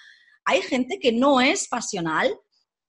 Hay 0.45 0.63
gente 0.63 1.01
que 1.01 1.11
no 1.11 1.41
es 1.41 1.67
pasional 1.67 2.39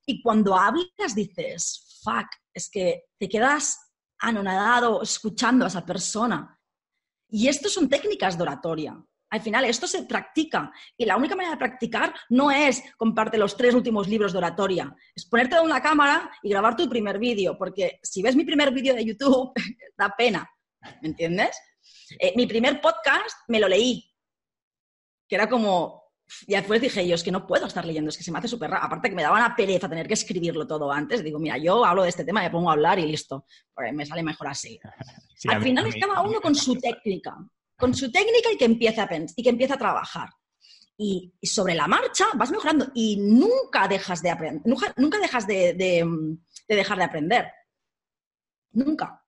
y 0.06 0.22
cuando 0.22 0.56
hablas 0.56 1.16
dices, 1.16 2.00
fuck, 2.04 2.28
es 2.54 2.70
que 2.70 3.06
te 3.18 3.28
quedas 3.28 3.80
anonadado 4.20 5.02
escuchando 5.02 5.66
a 5.66 5.70
esa 5.70 5.84
persona. 5.84 6.62
Y 7.30 7.48
esto 7.48 7.68
son 7.68 7.90
técnicas 7.90 8.38
de 8.38 8.44
oratoria. 8.44 8.96
Al 9.36 9.42
final, 9.42 9.66
esto 9.66 9.86
se 9.86 10.04
practica 10.04 10.72
y 10.96 11.04
la 11.04 11.18
única 11.18 11.36
manera 11.36 11.56
de 11.56 11.60
practicar 11.60 12.14
no 12.30 12.50
es 12.52 12.82
comparte 12.96 13.38
los 13.38 13.58
tres 13.58 13.76
últimos 13.76 14.08
libros 14.08 14.32
de 14.32 14.38
oratoria, 14.38 14.96
es 15.14 15.26
ponerte 15.26 15.56
de 15.56 15.62
una 15.62 15.82
cámara 15.82 16.32
y 16.42 16.50
grabar 16.50 16.78
tu 16.78 16.88
primer 16.88 17.20
vídeo, 17.20 17.58
porque 17.58 18.00
si 18.02 18.22
ves 18.22 18.34
mi 18.38 18.46
primer 18.46 18.72
vídeo 18.72 18.96
de 18.96 19.04
YouTube, 19.04 19.52
da 19.98 20.14
pena, 20.18 20.50
¿me 21.02 21.10
entiendes? 21.10 21.60
Eh, 22.18 22.32
mi 22.38 22.48
primer 22.48 22.80
podcast 22.80 23.38
me 23.50 23.60
lo 23.60 23.68
leí, 23.68 24.10
que 25.28 25.36
era 25.36 25.50
como, 25.50 26.14
y 26.48 26.56
después 26.56 26.80
dije 26.80 27.06
yo, 27.06 27.16
es 27.16 27.24
que 27.24 27.32
no 27.32 27.46
puedo 27.46 27.66
estar 27.66 27.84
leyendo, 27.84 28.08
es 28.08 28.18
que 28.18 28.24
se 28.24 28.32
me 28.32 28.40
hace 28.40 28.48
súper 28.48 28.70
raro. 28.72 28.86
Aparte 28.86 29.10
que 29.10 29.16
me 29.16 29.24
daba 29.24 29.36
una 29.36 29.54
pereza 29.54 29.90
tener 29.90 30.08
que 30.08 30.14
escribirlo 30.14 30.66
todo 30.66 30.90
antes. 30.94 31.24
Digo, 31.26 31.40
mira, 31.40 31.58
yo 31.58 31.84
hablo 31.84 32.04
de 32.04 32.10
este 32.10 32.24
tema, 32.24 32.42
me 32.42 32.50
pongo 32.50 32.70
a 32.70 32.74
hablar 32.74 33.00
y 33.00 33.06
listo. 33.06 33.46
Porque 33.74 33.92
me 33.92 34.06
sale 34.06 34.24
mejor 34.24 34.48
así. 34.48 34.80
Al 35.50 35.62
final 35.62 35.88
es 35.88 35.96
cada 35.96 36.22
uno 36.22 36.40
con 36.40 36.56
su 36.56 36.76
técnica 36.80 37.36
con 37.78 37.94
su 37.94 38.12
técnica 38.12 38.52
y 38.54 38.58
que 38.58 38.66
empiece 38.66 39.02
a, 39.02 39.10
y 39.36 39.44
que 39.44 39.50
empiece 39.50 39.74
a 39.74 39.78
trabajar. 39.78 40.30
Y, 40.98 41.34
sobre 41.44 41.76
la 41.76 41.88
marcha 41.88 42.26
vas 42.36 42.52
mejorando 42.52 42.88
y 42.94 43.18
nunca 43.18 43.88
dejas 43.88 44.22
de 44.22 44.30
aprender, 44.30 44.62
nunca, 44.66 45.20
dejas 45.20 45.46
de, 45.46 45.74
dejar 46.68 46.98
de 46.98 47.04
aprender. 47.04 47.52
Nunca. 48.72 49.22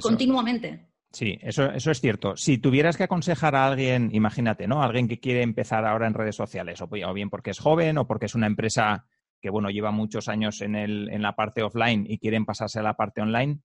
Continuamente. 0.00 0.88
Sí, 1.12 1.38
eso, 1.40 1.70
eso 1.70 1.90
es 1.90 2.00
cierto. 2.00 2.36
Si 2.36 2.58
tuvieras 2.58 2.96
que 2.96 3.04
aconsejar 3.04 3.54
a 3.54 3.66
alguien, 3.66 4.10
imagínate, 4.12 4.66
¿no? 4.66 4.82
Alguien 4.82 5.08
que 5.08 5.20
quiere 5.20 5.42
empezar 5.42 5.86
ahora 5.86 6.06
en 6.06 6.14
redes 6.14 6.36
sociales, 6.36 6.80
o, 6.82 6.88
bien 6.88 7.30
porque 7.30 7.50
es 7.50 7.58
joven 7.58 7.96
o 7.98 8.06
porque 8.06 8.26
es 8.26 8.34
una 8.34 8.46
empresa 8.46 9.06
que, 9.40 9.50
bueno, 9.50 9.70
lleva 9.70 9.92
muchos 9.92 10.28
años 10.28 10.60
en, 10.60 10.74
el, 10.74 11.08
en 11.10 11.22
la 11.22 11.34
parte 11.36 11.62
offline 11.62 12.04
y 12.08 12.18
quieren 12.18 12.44
pasarse 12.44 12.80
a 12.80 12.82
la 12.82 12.94
parte 12.94 13.22
online, 13.22 13.60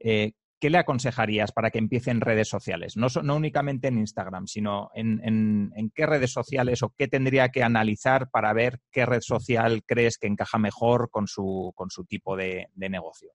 eh, 0.00 0.32
¿qué 0.60 0.70
le 0.70 0.78
aconsejarías 0.78 1.52
para 1.52 1.70
que 1.70 1.78
empiece 1.78 2.10
en 2.10 2.20
redes 2.20 2.48
sociales? 2.48 2.96
No, 2.96 3.06
no 3.22 3.36
únicamente 3.36 3.88
en 3.88 3.98
Instagram, 3.98 4.46
sino 4.46 4.90
en, 4.94 5.20
en, 5.24 5.90
qué 5.94 6.06
redes 6.06 6.32
sociales 6.32 6.82
o 6.82 6.94
qué 6.96 7.08
tendría 7.08 7.48
que 7.50 7.62
analizar 7.62 8.30
para 8.30 8.52
ver 8.52 8.80
qué 8.90 9.06
red 9.06 9.20
social 9.20 9.82
crees 9.86 10.18
que 10.18 10.26
encaja 10.26 10.58
mejor 10.58 11.10
con 11.10 11.26
su, 11.26 11.72
con 11.74 11.90
su 11.90 12.04
tipo 12.04 12.36
de, 12.36 12.68
negocio. 12.74 13.30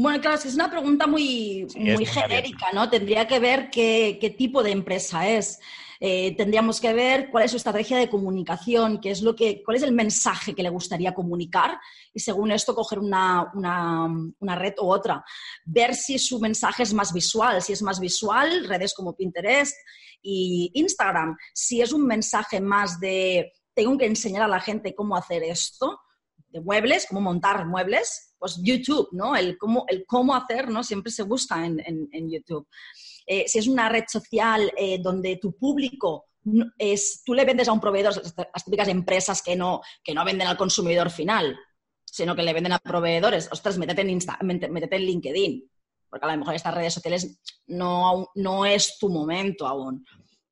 Bueno, 0.00 0.20
claro, 0.20 0.36
es 0.36 0.54
una 0.54 0.70
pregunta 0.70 1.08
muy, 1.08 1.66
muy 1.76 2.06
genérica, 2.06 2.66
¿no? 2.72 2.88
Tendría 2.88 3.26
que 3.26 3.40
ver 3.40 3.68
qué, 3.68 4.16
qué 4.20 4.30
tipo 4.30 4.62
de 4.62 4.70
empresa 4.70 5.28
es. 5.28 5.58
Eh, 5.98 6.36
tendríamos 6.36 6.80
que 6.80 6.92
ver 6.92 7.30
cuál 7.32 7.42
es 7.42 7.50
su 7.50 7.56
estrategia 7.56 7.98
de 7.98 8.08
comunicación, 8.08 9.00
qué 9.00 9.10
es 9.10 9.22
lo 9.22 9.34
que, 9.34 9.60
cuál 9.64 9.76
es 9.76 9.82
el 9.82 9.90
mensaje 9.90 10.54
que 10.54 10.62
le 10.62 10.68
gustaría 10.68 11.14
comunicar 11.14 11.80
y 12.14 12.20
según 12.20 12.52
esto 12.52 12.76
coger 12.76 13.00
una, 13.00 13.50
red 14.40 14.74
u 14.80 14.86
otra. 14.86 15.24
Ver 15.64 15.96
si 15.96 16.16
su 16.20 16.38
mensaje 16.38 16.84
es 16.84 16.94
más 16.94 17.12
visual, 17.12 17.60
si 17.60 17.72
es 17.72 17.82
más 17.82 17.98
visual, 17.98 18.68
redes 18.68 18.94
como 18.94 19.16
Pinterest 19.16 19.74
y 20.22 20.70
Instagram. 20.74 21.36
Si 21.52 21.80
es 21.80 21.92
un 21.92 22.06
mensaje 22.06 22.60
más 22.60 23.00
de 23.00 23.52
tengo 23.74 23.98
que 23.98 24.06
enseñar 24.06 24.42
a 24.42 24.48
la 24.48 24.60
gente 24.60 24.94
cómo 24.94 25.16
hacer 25.16 25.42
esto, 25.42 25.98
de 26.50 26.60
muebles, 26.60 27.06
cómo 27.08 27.20
montar 27.20 27.66
muebles, 27.66 28.27
pues 28.38 28.60
YouTube, 28.62 29.08
¿no? 29.12 29.34
El 29.34 29.58
cómo, 29.58 29.84
el 29.88 30.04
cómo 30.06 30.34
hacer, 30.34 30.70
¿no? 30.70 30.82
Siempre 30.84 31.10
se 31.10 31.24
busca 31.24 31.64
en, 31.66 31.82
en 31.84 32.30
YouTube. 32.30 32.66
Eh, 33.30 33.44
si 33.46 33.58
es 33.58 33.68
una 33.68 33.90
red 33.90 34.04
social 34.08 34.72
eh, 34.74 34.98
donde 35.02 35.36
tu 35.36 35.54
público 35.54 36.28
es, 36.78 37.22
tú 37.26 37.34
le 37.34 37.44
vendes 37.44 37.68
a 37.68 37.72
un 37.72 37.80
proveedor, 37.80 38.14
las 38.14 38.64
típicas 38.64 38.88
empresas 38.88 39.42
que 39.42 39.54
no, 39.54 39.82
que 40.02 40.14
no 40.14 40.24
venden 40.24 40.48
al 40.48 40.56
consumidor 40.56 41.10
final, 41.10 41.54
sino 42.06 42.34
que 42.34 42.42
le 42.42 42.54
venden 42.54 42.72
a 42.72 42.78
proveedores, 42.78 43.50
ostras, 43.52 43.76
métete 43.76 44.00
en, 44.00 44.10
Insta, 44.10 44.38
métete 44.42 44.96
en 44.96 45.02
LinkedIn, 45.02 45.70
porque 46.08 46.24
a 46.24 46.32
lo 46.32 46.38
mejor 46.38 46.54
estas 46.54 46.74
redes 46.74 46.94
sociales 46.94 47.38
no, 47.66 48.28
no 48.34 48.64
es 48.64 48.96
tu 48.98 49.10
momento 49.10 49.66
aún. 49.66 50.06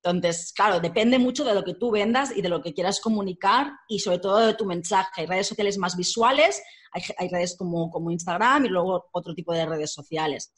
Entonces, 0.09 0.53
claro, 0.53 0.79
depende 0.79 1.19
mucho 1.19 1.43
de 1.43 1.53
lo 1.53 1.63
que 1.63 1.73
tú 1.73 1.91
vendas 1.91 2.35
y 2.35 2.41
de 2.41 2.49
lo 2.49 2.61
que 2.61 2.73
quieras 2.73 2.99
comunicar 2.99 3.71
y 3.87 3.99
sobre 3.99 4.19
todo 4.19 4.37
de 4.39 4.53
tu 4.53 4.65
mensaje. 4.65 5.21
Hay 5.21 5.25
redes 5.27 5.47
sociales 5.47 5.77
más 5.77 5.95
visuales, 5.95 6.61
hay, 6.91 7.03
hay 7.17 7.29
redes 7.29 7.55
como, 7.57 7.89
como 7.89 8.11
Instagram 8.11 8.65
y 8.65 8.69
luego 8.69 9.09
otro 9.11 9.33
tipo 9.33 9.53
de 9.53 9.65
redes 9.65 9.93
sociales 9.93 10.53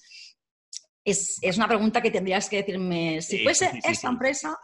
es, 1.09 1.57
una 1.57 1.67
pregunta 1.67 2.01
que 2.01 2.11
tendrías 2.11 2.49
que 2.49 2.57
decirme, 2.57 3.21
si 3.21 3.39
fuese 3.43 3.71
esta 3.83 4.09
empresa... 4.09 4.57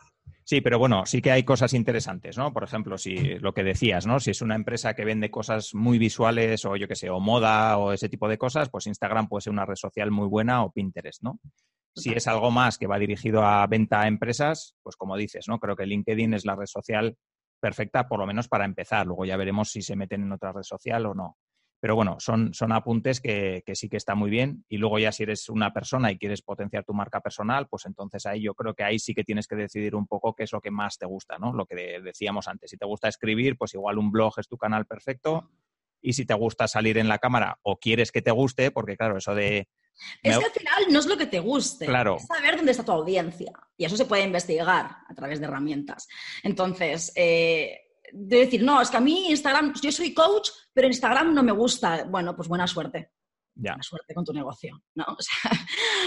Sí, 0.44 0.62
pero 0.62 0.78
bueno, 0.78 1.08
sí 1.08 1.24
que 1.24 1.32
hay 1.32 1.42
cosas 1.42 1.74
interesantes, 1.74 2.38
¿no? 2.38 2.54
Por 2.54 2.64
ejemplo, 2.64 3.00
si 3.00 3.40
lo 3.40 3.52
que 3.56 3.64
decías, 3.64 4.06
¿no? 4.06 4.20
Si 4.20 4.30
es 4.30 4.44
una 4.44 4.54
empresa 4.54 4.94
que 4.94 5.04
vende 5.04 5.32
cosas 5.32 5.74
muy 5.74 5.98
visuales 5.98 6.66
o 6.66 6.76
yo 6.76 6.88
qué 6.88 6.96
sé, 6.96 7.10
o 7.10 7.20
moda 7.20 7.80
o 7.80 7.94
ese 7.94 8.10
tipo 8.10 8.28
de 8.28 8.38
cosas, 8.38 8.70
pues 8.70 8.86
Instagram 8.86 9.28
puede 9.28 9.42
ser 9.42 9.54
una 9.54 9.66
red 9.66 9.76
social 9.76 10.12
muy 10.12 10.28
buena 10.28 10.64
o 10.64 10.72
Pinterest, 10.72 11.24
¿no? 11.24 11.40
Si 11.96 12.12
es 12.12 12.28
algo 12.28 12.52
más 12.52 12.78
que 12.78 12.88
va 12.88 13.00
dirigido 13.00 13.46
a 13.46 13.66
venta 13.68 14.02
a 14.02 14.08
empresas, 14.08 14.76
pues 14.84 14.96
como 14.96 15.16
dices, 15.16 15.48
¿no? 15.48 15.60
Creo 15.60 15.76
que 15.76 15.86
LinkedIn 15.86 16.34
es 16.34 16.46
la 16.46 16.56
red 16.56 16.66
social 16.66 17.18
perfecta, 17.60 18.08
por 18.08 18.20
lo 18.20 18.28
menos 18.28 18.48
para 18.48 18.66
empezar. 18.66 19.08
Luego 19.08 19.26
ya 19.26 19.38
veremos 19.38 19.72
si 19.72 19.82
se 19.82 19.96
meten 19.96 20.24
en 20.24 20.32
otra 20.32 20.52
red 20.52 20.64
social 20.64 21.06
o 21.06 21.14
no. 21.14 21.38
Pero 21.80 21.96
bueno, 21.96 22.16
son, 22.20 22.54
son 22.54 22.72
apuntes 22.72 23.22
que, 23.22 23.64
sí 23.74 23.90
que 23.90 23.98
está 23.98 24.16
muy 24.16 24.30
bien. 24.30 24.66
Y 24.70 24.78
luego 24.78 24.98
ya 24.98 25.12
si 25.12 25.24
eres 25.24 25.50
una 25.50 25.72
persona 25.72 26.12
y 26.12 26.18
quieres 26.18 26.42
potenciar 26.42 26.84
tu 26.84 26.94
marca 26.94 27.22
personal, 27.22 27.68
pues 27.68 27.86
entonces 27.86 28.26
ahí 28.26 28.42
yo 28.42 28.56
creo 28.56 28.74
que 28.74 28.84
ahí 28.84 28.98
sí 28.98 29.14
que 29.14 29.24
tienes 29.24 29.48
que 29.48 29.56
decidir 29.56 29.96
un 29.96 30.08
poco 30.08 30.34
qué 30.34 30.44
es 30.44 30.52
lo 30.52 30.62
que 30.62 30.72
más 30.72 30.98
te 30.98 31.06
gusta, 31.06 31.38
¿no? 31.38 31.54
Lo 31.54 31.66
que 31.66 32.00
decíamos 32.02 32.48
antes. 32.48 32.72
Si 32.72 32.78
te 32.78 32.86
gusta 32.86 33.08
escribir, 33.08 33.58
pues 33.58 33.74
igual 33.76 34.00
un 34.00 34.12
blog 34.12 34.34
es 34.40 34.48
tu 34.48 34.58
canal 34.58 34.86
perfecto. 34.86 35.52
Y 36.02 36.14
si 36.14 36.26
te 36.26 36.34
gusta 36.34 36.68
salir 36.68 36.98
en 36.98 37.08
la 37.08 37.20
cámara 37.20 37.60
o 37.62 37.78
quieres 37.78 38.12
que 38.12 38.22
te 38.22 38.32
guste, 38.32 38.72
porque 38.72 38.98
claro, 38.98 39.18
eso 39.18 39.36
de... 39.36 39.68
Es 40.22 40.38
que 40.38 40.46
al 40.46 40.52
final 40.52 40.84
no 40.90 41.00
es 41.00 41.06
lo 41.06 41.18
que 41.18 41.26
te 41.26 41.40
guste, 41.40 41.86
claro. 41.86 42.18
es 42.18 42.26
saber 42.26 42.58
dónde 42.58 42.72
está 42.72 42.84
tu 42.84 42.92
audiencia. 42.92 43.54
Y 43.78 43.86
eso 43.86 43.98
se 43.98 44.06
puede 44.06 44.24
investigar 44.24 44.98
a 45.08 45.16
través 45.16 45.40
de 45.40 45.46
herramientas. 45.46 46.08
Entonces, 46.44 47.12
eh, 47.16 47.80
de 48.12 48.38
decir, 48.38 48.64
no, 48.64 48.82
es 48.82 48.90
que 48.90 48.98
a 48.98 49.02
mí 49.02 49.30
Instagram, 49.30 49.74
yo 49.82 49.92
soy 49.92 50.14
coach, 50.14 50.50
pero 50.74 50.88
Instagram 50.88 51.34
no 51.34 51.44
me 51.44 51.52
gusta. 51.52 52.06
Bueno, 52.06 52.36
pues 52.36 52.48
buena 52.48 52.68
suerte. 52.68 53.12
Buena 53.54 53.84
suerte 53.84 54.14
con 54.14 54.26
tu 54.26 54.34
negocio, 54.34 54.82
¿no? 54.96 55.06
O 55.18 55.22
sea, 55.22 55.52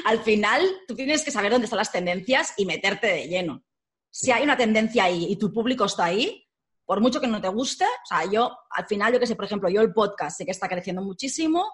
al 0.05 0.21
final 0.21 0.63
tú 0.87 0.95
tienes 0.95 1.25
que 1.25 1.31
saber 1.31 1.51
dónde 1.51 1.65
están 1.65 1.79
las 1.79 1.93
tendencias 1.93 2.53
y 2.57 2.67
meterte 2.67 3.07
de 3.07 3.29
lleno. 3.29 3.65
Si 4.11 4.31
hay 4.31 4.43
una 4.43 4.57
tendencia 4.57 5.05
ahí 5.05 5.27
y 5.31 5.37
tu 5.37 5.53
público 5.53 5.85
está 5.85 6.07
ahí, 6.07 6.47
por 6.85 7.01
mucho 7.01 7.21
que 7.21 7.27
no 7.27 7.41
te 7.41 7.49
guste, 7.49 7.85
o 7.85 8.07
sea, 8.07 8.31
yo 8.31 8.51
al 8.71 8.87
final, 8.87 9.13
yo 9.13 9.21
que 9.21 9.27
sé, 9.27 9.37
por 9.37 9.45
ejemplo, 9.45 9.69
yo 9.69 9.83
el 9.83 9.93
podcast 9.93 10.39
sé 10.39 10.47
que 10.47 10.53
está 10.53 10.69
creciendo 10.69 11.03
muchísimo 11.03 11.71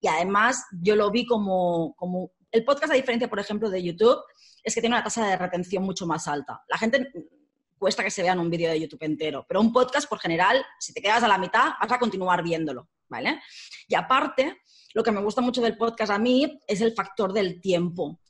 y 0.00 0.08
además 0.08 0.64
yo 0.82 0.96
lo 0.96 1.10
vi 1.10 1.26
como, 1.26 1.94
como 1.96 2.32
el 2.50 2.64
podcast, 2.64 2.92
a 2.92 2.96
diferencia, 2.96 3.28
por 3.28 3.40
ejemplo, 3.40 3.70
de 3.70 3.82
YouTube, 3.82 4.18
es 4.62 4.74
que 4.74 4.80
tiene 4.80 4.96
una 4.96 5.04
tasa 5.04 5.26
de 5.26 5.36
retención 5.36 5.82
mucho 5.82 6.06
más 6.06 6.26
alta. 6.28 6.62
La 6.68 6.78
gente 6.78 7.12
cuesta 7.78 8.02
que 8.02 8.10
se 8.10 8.22
vean 8.22 8.38
un 8.38 8.50
vídeo 8.50 8.70
de 8.70 8.80
YouTube 8.80 9.02
entero, 9.02 9.44
pero 9.48 9.60
un 9.60 9.72
podcast, 9.72 10.08
por 10.08 10.18
general, 10.18 10.64
si 10.78 10.92
te 10.92 11.02
quedas 11.02 11.22
a 11.22 11.28
la 11.28 11.38
mitad, 11.38 11.72
vas 11.80 11.92
a 11.92 11.98
continuar 11.98 12.42
viéndolo, 12.42 12.88
¿vale? 13.08 13.40
Y 13.86 13.94
aparte, 13.94 14.60
lo 14.94 15.02
que 15.02 15.12
me 15.12 15.20
gusta 15.20 15.40
mucho 15.40 15.60
del 15.60 15.76
podcast 15.76 16.12
a 16.12 16.18
mí 16.18 16.60
es 16.66 16.80
el 16.80 16.94
factor 16.94 17.32
del 17.32 17.60
tiempo, 17.60 18.20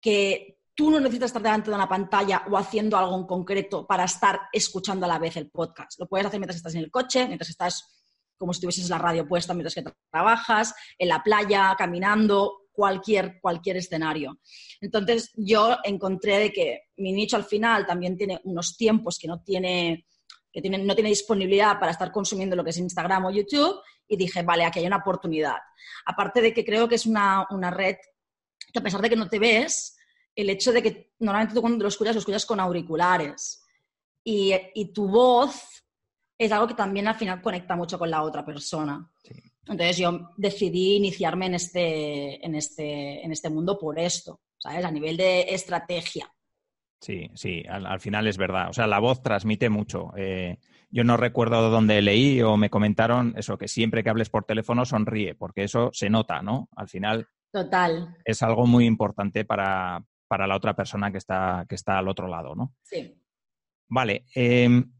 que 0.00 0.58
tú 0.74 0.90
no 0.90 1.00
necesitas 1.00 1.30
estar 1.30 1.42
delante 1.42 1.70
de 1.70 1.76
una 1.76 1.88
pantalla 1.88 2.44
o 2.50 2.56
haciendo 2.58 2.98
algo 2.98 3.16
en 3.16 3.26
concreto 3.26 3.86
para 3.86 4.04
estar 4.04 4.42
escuchando 4.52 5.06
a 5.06 5.08
la 5.08 5.18
vez 5.18 5.36
el 5.38 5.50
podcast. 5.50 5.98
Lo 5.98 6.06
puedes 6.06 6.26
hacer 6.26 6.38
mientras 6.38 6.58
estás 6.58 6.74
en 6.74 6.82
el 6.82 6.90
coche, 6.90 7.26
mientras 7.26 7.48
estás 7.48 7.95
como 8.36 8.52
si 8.52 8.60
tuvieses 8.60 8.88
la 8.90 8.98
radio 8.98 9.26
puesta 9.26 9.54
mientras 9.54 9.74
que 9.74 9.84
trabajas, 10.10 10.74
en 10.98 11.08
la 11.08 11.22
playa, 11.22 11.74
caminando, 11.76 12.66
cualquier, 12.76 13.40
cualquier 13.40 13.78
escenario. 13.78 14.38
Entonces 14.80 15.32
yo 15.34 15.78
encontré 15.82 16.38
de 16.38 16.52
que 16.52 16.80
mi 16.98 17.12
nicho 17.12 17.36
al 17.36 17.44
final 17.44 17.86
también 17.86 18.16
tiene 18.16 18.40
unos 18.44 18.76
tiempos 18.76 19.18
que 19.18 19.26
no 19.26 19.42
tiene, 19.42 20.06
que 20.52 20.60
tiene, 20.60 20.78
no 20.78 20.94
tiene 20.94 21.08
disponibilidad 21.08 21.80
para 21.80 21.92
estar 21.92 22.12
consumiendo 22.12 22.54
lo 22.54 22.62
que 22.62 22.70
es 22.70 22.78
Instagram 22.78 23.24
o 23.24 23.30
YouTube 23.30 23.80
y 24.06 24.16
dije, 24.16 24.42
vale, 24.42 24.64
aquí 24.64 24.78
hay 24.78 24.86
una 24.86 24.98
oportunidad. 24.98 25.56
Aparte 26.04 26.40
de 26.40 26.52
que 26.52 26.64
creo 26.64 26.86
que 26.88 26.96
es 26.96 27.06
una, 27.06 27.46
red 27.72 27.96
que 28.72 28.78
a 28.78 28.82
pesar 28.82 29.00
de 29.00 29.08
que 29.08 29.16
no 29.16 29.28
te 29.28 29.38
ves, 29.38 29.96
el 30.34 30.50
hecho 30.50 30.70
de 30.70 30.82
que 30.82 31.12
normalmente 31.18 31.54
tú 31.54 31.62
cuando 31.62 31.82
lo 31.82 31.88
escuchas, 31.88 32.14
lo 32.14 32.20
escuchas 32.20 32.44
con 32.44 32.60
auriculares 32.60 33.64
y, 34.22 34.52
y 34.74 34.92
tu 34.92 35.08
voz 35.08 35.85
es 36.38 36.52
algo 36.52 36.68
que 36.68 36.74
también 36.74 37.08
al 37.08 37.14
final 37.14 37.40
conecta 37.40 37.76
mucho 37.76 37.98
con 37.98 38.10
la 38.10 38.22
otra 38.22 38.44
persona. 38.44 39.10
Sí. 39.22 39.34
Entonces 39.68 39.96
yo 39.96 40.30
decidí 40.36 40.96
iniciarme 40.96 41.46
en 41.46 41.54
este, 41.54 42.44
en 42.44 42.54
este, 42.54 43.24
en 43.24 43.32
este 43.32 43.50
mundo 43.50 43.78
por 43.78 43.98
esto, 43.98 44.40
¿sabes? 44.58 44.84
A 44.84 44.90
nivel 44.90 45.16
de 45.16 45.54
estrategia. 45.54 46.30
Sí, 47.00 47.30
sí, 47.34 47.62
al, 47.68 48.00
final 48.00 48.26
es 48.26 48.36
verdad. 48.36 48.70
O 48.70 48.72
sea, 48.72 48.86
la 48.86 48.98
voz 48.98 49.22
transmite 49.22 49.68
mucho. 49.68 50.12
Eh, 50.16 50.58
yo 50.90 51.04
no 51.04 51.16
recuerdo 51.16 51.68
dónde 51.70 52.00
leí 52.00 52.40
o 52.42 52.56
me 52.56 52.70
comentaron 52.70 53.34
eso, 53.36 53.58
que 53.58 53.68
siempre 53.68 54.02
que 54.02 54.10
hables 54.10 54.30
por 54.30 54.44
teléfono 54.44 54.84
sonríe, 54.84 55.34
porque 55.34 55.64
eso 55.64 55.90
se 55.92 56.08
nota, 56.08 56.42
¿no? 56.42 56.68
Al 56.74 56.88
final. 56.88 57.28
Total. 57.52 58.16
Es 58.24 58.42
algo 58.42 58.66
muy 58.66 58.86
importante 58.86 59.44
para, 59.44 60.02
para 60.26 60.46
la 60.46 60.56
otra 60.56 60.74
persona 60.74 61.10
que 61.12 61.18
está, 61.18 61.66
que 61.68 61.74
está 61.74 61.98
al 61.98 62.08
otro 62.08 62.28
lado, 62.28 62.54
¿no? 62.54 62.74
Sí. 62.82 63.14
Vale. 63.88 64.24
Em, 64.34 64.92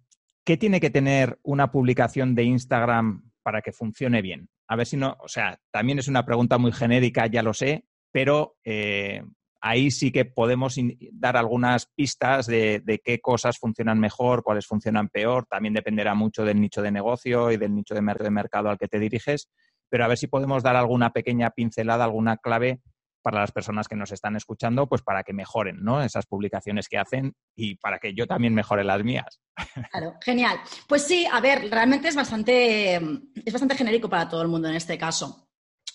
¿Qué 0.46 0.56
tiene 0.56 0.78
que 0.78 0.90
tener 0.90 1.40
una 1.42 1.72
publicación 1.72 2.37
de 2.37 2.44
Instagram 2.44 3.32
para 3.42 3.62
que 3.62 3.72
funcione 3.72 4.22
bien? 4.22 4.48
A 4.68 4.76
ver 4.76 4.87
si 4.87 4.96
no, 4.96 5.16
o 5.18 5.26
sea, 5.26 5.59
también 5.72 5.98
es 5.98 6.06
una 6.06 6.24
pregunta 6.24 6.56
muy 6.56 6.70
genérica, 6.70 7.26
ya 7.26 7.42
lo 7.42 7.52
sé, 7.52 7.85
pero 8.12 8.56
eh, 8.62 9.24
ahí 9.61 9.90
sí 9.90 10.12
que 10.12 10.24
podemos 10.24 10.76
dar 11.14 11.37
algunas 11.37 11.87
pistas 11.87 12.46
de, 12.46 13.00
qué 13.04 13.20
cosas 13.20 13.59
funcionan 13.59 13.98
mejor, 13.98 14.44
cuáles 14.44 14.68
funcionan 14.68 15.09
peor. 15.09 15.46
También 15.46 15.74
dependerá 15.74 16.14
mucho 16.14 16.44
del 16.44 16.61
nicho 16.61 16.80
de 16.80 16.92
negocio 16.92 17.50
y 17.50 17.56
del 17.56 17.74
nicho 17.74 17.96
de 17.96 18.30
mercado 18.30 18.70
al 18.70 18.78
que 18.78 18.87
te 18.87 19.00
diriges, 19.00 19.48
pero 19.88 20.04
a 20.04 20.09
ver 20.09 20.16
si 20.16 20.28
podemos 20.28 20.62
dar 20.62 20.76
alguna 20.76 21.11
pequeña 21.11 21.50
pincelada, 21.50 22.04
alguna 22.04 22.37
clave 22.37 22.82
para 23.26 23.40
las 23.40 23.50
personas 23.50 23.88
que 23.88 23.96
nos 23.96 24.12
están 24.12 24.36
escuchando, 24.36 24.88
pues 24.88 25.02
para 25.02 25.24
que 25.24 25.32
mejoren 25.32 25.82
¿no? 25.82 26.00
esas 26.00 26.26
publicaciones 26.26 26.88
que 26.88 26.96
hacen 26.96 27.34
y 27.56 27.74
para 27.74 27.98
que 27.98 28.14
yo 28.14 28.28
también 28.28 28.54
mejore 28.54 28.84
las 28.84 29.02
mías. 29.02 29.40
Claro, 29.90 30.14
genial. 30.22 30.60
Pues 30.86 31.02
sí, 31.02 31.26
a 31.26 31.40
ver, 31.40 31.68
realmente 31.68 32.06
es 32.06 32.14
bastante, 32.14 32.94
es 32.94 33.52
bastante 33.52 33.74
genérico 33.74 34.08
para 34.08 34.28
todo 34.28 34.42
el 34.42 34.48
mundo 34.48 34.68
en 34.68 34.76
este 34.76 34.96
caso. 34.96 35.48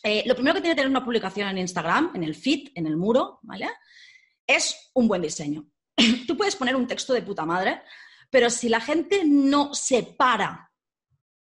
Eh, 0.04 0.24
lo 0.26 0.34
primero 0.34 0.56
que 0.56 0.60
tiene 0.60 0.76
que 0.76 0.82
tener 0.82 0.92
una 0.92 1.06
publicación 1.06 1.48
en 1.48 1.60
Instagram, 1.60 2.12
en 2.16 2.24
el 2.26 2.36
feed, 2.36 2.72
en 2.76 2.86
el 2.86 2.98
muro, 2.98 3.40
¿vale? 3.44 3.70
Es 4.46 4.92
un 4.94 5.08
buen 5.08 5.22
diseño. 5.22 5.66
Tú 6.28 6.36
puedes 6.36 6.58
poner 6.58 6.76
un 6.76 6.86
texto 6.86 7.14
de 7.14 7.22
puta 7.22 7.46
madre, 7.46 7.82
pero 8.30 8.50
si 8.50 8.68
la 8.68 8.82
gente 8.82 9.24
no 9.26 9.74
se 9.74 10.04
para 10.04 10.70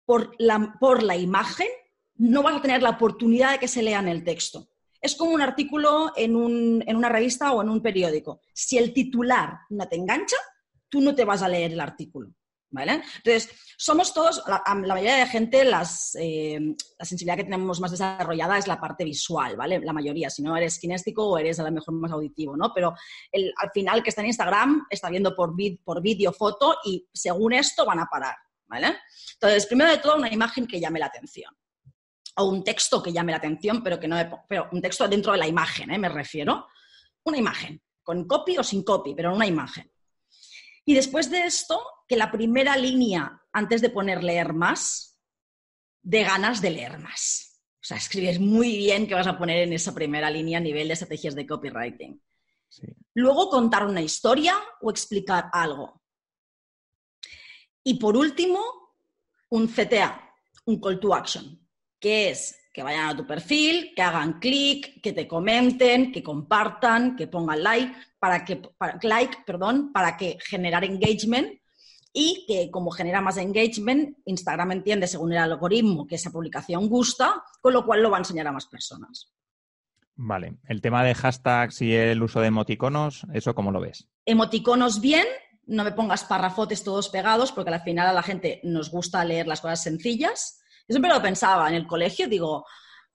por 0.06 0.34
la, 0.39 0.78
por 0.80 1.04
la 1.04 1.17
imagen, 1.17 1.67
no 2.15 2.41
vas 2.41 2.56
a 2.56 2.62
tener 2.62 2.82
la 2.82 2.91
oportunidad 2.91 3.52
de 3.52 3.60
que 3.60 3.67
se 3.67 3.84
lean 3.84 4.08
el 4.08 4.24
texto 4.24 4.69
es 5.04 5.16
como 5.16 5.32
un 5.32 5.42
artículo 5.42 6.13
en, 6.16 6.34
una 6.34 7.10
revista 7.10 7.52
o 7.52 7.62
en 7.62 7.70
un 7.70 7.82
periódico. 7.82 8.39
Si 8.54 8.78
el 8.78 8.94
titular 8.94 9.60
no 9.70 9.88
te 9.89 9.98
engancha, 9.98 10.38
tú 10.88 11.02
no 11.02 11.13
te 11.13 11.26
vas 11.26 11.44
a 11.44 11.50
leer 11.50 11.74
el 11.74 11.82
artículo. 11.82 12.34
¿Vale? 12.72 13.04
Entonces, 13.18 13.52
somos 13.78 14.16
todos, 14.16 14.42
la, 14.48 14.63
la 14.66 14.96
mayoría 14.96 15.18
de 15.18 15.28
gente, 15.28 15.62
eh, 15.62 15.66
la 15.70 17.06
sensibilidad 17.06 17.38
que 17.38 17.44
tenemos 17.44 17.80
más 17.80 17.92
desarrollada 17.92 18.58
es 18.58 18.66
la 18.66 18.82
parte 18.82 19.04
visual, 19.04 19.56
¿vale? 19.56 19.80
La 19.80 19.94
mayoría, 19.94 20.32
si 20.32 20.42
no 20.42 20.58
eres 20.58 20.80
kinéstico 20.80 21.24
o 21.24 21.38
eres 21.38 21.60
a 21.60 21.63
lo 21.63 21.72
mejor 21.72 21.94
más 21.94 22.12
auditivo, 22.12 22.58
¿no? 22.58 22.74
Pero 22.74 22.96
al 23.58 23.72
final 23.72 24.02
que 24.02 24.10
está 24.10 24.22
en 24.22 24.28
Instagram 24.28 24.88
está 24.89 25.12
viendo 25.12 25.36
por, 25.36 25.56
vid, 25.56 25.82
por 25.84 26.02
vídeo, 26.02 26.34
foto 26.34 26.78
y 26.84 27.08
según 27.13 27.54
esto 27.54 27.86
van 27.86 28.00
a 28.00 28.08
parar, 28.08 28.38
¿vale? 28.66 28.98
Entonces, 29.34 29.68
primero 29.68 29.92
de 29.92 30.00
todo, 30.00 30.16
una 30.16 30.34
imagen 30.34 30.66
que 30.66 30.80
llame 30.80 30.98
la 30.98 31.06
atención. 31.06 31.54
O 32.36 32.46
un 32.46 32.63
texto 32.63 33.02
que 33.02 33.13
llame 33.13 33.32
la 33.32 33.38
atención, 33.38 33.84
pero 33.84 34.00
que 34.00 34.08
no, 34.08 34.17
pero 34.48 34.69
un 34.72 34.82
texto 34.82 35.08
dentro 35.08 35.34
de 35.34 35.38
la 35.38 35.48
imagen, 35.48 35.91
¿eh? 35.91 35.98
Me 35.98 36.10
refiero. 36.10 36.67
Una 37.26 37.38
imagen, 37.38 37.82
con 38.02 38.28
copy 38.28 38.58
o 38.58 38.63
sin 38.63 38.84
copy, 38.84 39.13
pero 39.15 39.34
una 39.34 39.46
imagen. 39.46 39.89
Y 40.86 40.93
después 40.93 41.30
de 41.30 41.46
esto, 41.46 41.82
que 42.08 42.17
la 42.17 42.32
primera 42.32 42.76
línea, 42.76 43.41
antes 43.54 43.82
de 43.82 43.89
poner 43.89 44.24
leer 44.24 44.54
más, 44.54 45.19
de 46.02 46.24
ganas 46.24 46.62
de 46.62 46.72
leer 46.72 47.00
más. 47.00 47.62
O 47.76 47.86
sea, 47.86 47.98
escribes 47.98 48.39
muy 48.39 48.78
bien 48.78 49.08
que 49.08 49.13
vas 49.13 49.28
a 49.28 49.38
poner 49.38 49.60
en 49.60 49.74
esa 49.74 49.93
primera 49.93 50.30
línea 50.30 50.58
a 50.58 50.62
nivel 50.62 50.88
de 50.88 50.93
estrategias 50.93 51.36
de 51.36 51.48
copywriting. 51.48 52.22
Sí. 52.67 52.88
Luego, 53.13 53.50
contar 53.50 53.86
una 53.86 54.02
historia 54.02 54.56
o 54.82 54.89
explicar 54.89 55.50
algo. 55.54 56.02
Y 57.84 57.96
por 57.96 58.17
último, 58.17 58.62
un 59.50 59.67
CTA, 59.67 60.34
un 60.65 60.80
call 60.80 61.00
to 61.00 61.13
action, 61.13 61.62
que 62.04 62.32
es 62.32 62.60
que 62.74 62.84
vayan 62.84 63.08
a 63.08 63.16
tu 63.16 63.26
perfil, 63.26 63.94
que 63.96 64.02
hagan 64.02 64.39
clic, 64.39 65.02
que 65.02 65.13
te 65.13 65.26
comenten, 65.26 66.12
que 66.12 66.22
compartan, 66.22 67.16
que 67.16 67.28
pongan 67.28 67.63
like, 67.63 67.94
para 68.20 68.44
que, 68.44 68.58
para, 68.78 69.00
like, 69.04 69.38
perdón, 69.46 69.94
para 69.94 70.18
que 70.18 70.38
generar 70.44 70.84
engagement 70.84 71.48
y 72.12 72.46
que 72.46 72.70
como 72.72 72.92
genera 72.92 73.22
más 73.22 73.38
engagement, 73.38 74.18
Instagram 74.26 74.74
entiende 74.74 75.08
según 75.08 75.32
el 75.32 75.38
algoritmo 75.38 76.06
que 76.06 76.16
esa 76.16 76.30
publicación 76.30 76.89
gusta, 76.89 77.42
con 77.62 77.72
lo 77.72 77.86
cual 77.86 78.04
lo 78.04 78.12
va 78.12 78.18
a 78.18 78.20
enseñar 78.20 78.48
a 78.48 78.52
más 78.52 78.66
personas. 78.66 79.32
Vale, 80.16 80.58
el 80.68 80.82
tema 80.82 81.06
de 81.06 81.16
hashtags 81.16 81.82
y 81.82 81.94
el 81.94 82.22
uso 82.22 82.42
de 82.42 82.48
emoticonos, 82.48 83.26
¿eso 83.34 83.56
cómo 83.56 83.72
lo 83.72 83.80
ves? 83.80 84.10
Emoticonos 84.26 85.00
bien, 85.00 85.26
no 85.68 85.86
me 85.86 85.94
pongas 85.94 86.26
parrafotes 86.26 86.84
todos 86.84 87.08
pegados 87.08 87.54
porque 87.54 87.72
al 87.72 87.82
final 87.82 88.08
a 88.08 88.13
la 88.13 88.24
gente 88.24 88.60
nos 88.63 88.92
gusta 88.92 89.24
leer 89.24 89.48
las 89.48 89.62
cosas 89.62 89.82
sencillas. 89.82 90.62
Yo 90.88 90.93
siempre 90.93 91.12
lo 91.12 91.22
pensaba 91.22 91.69
en 91.69 91.76
el 91.76 91.88
colegio, 91.88 92.28
digo, 92.28 92.65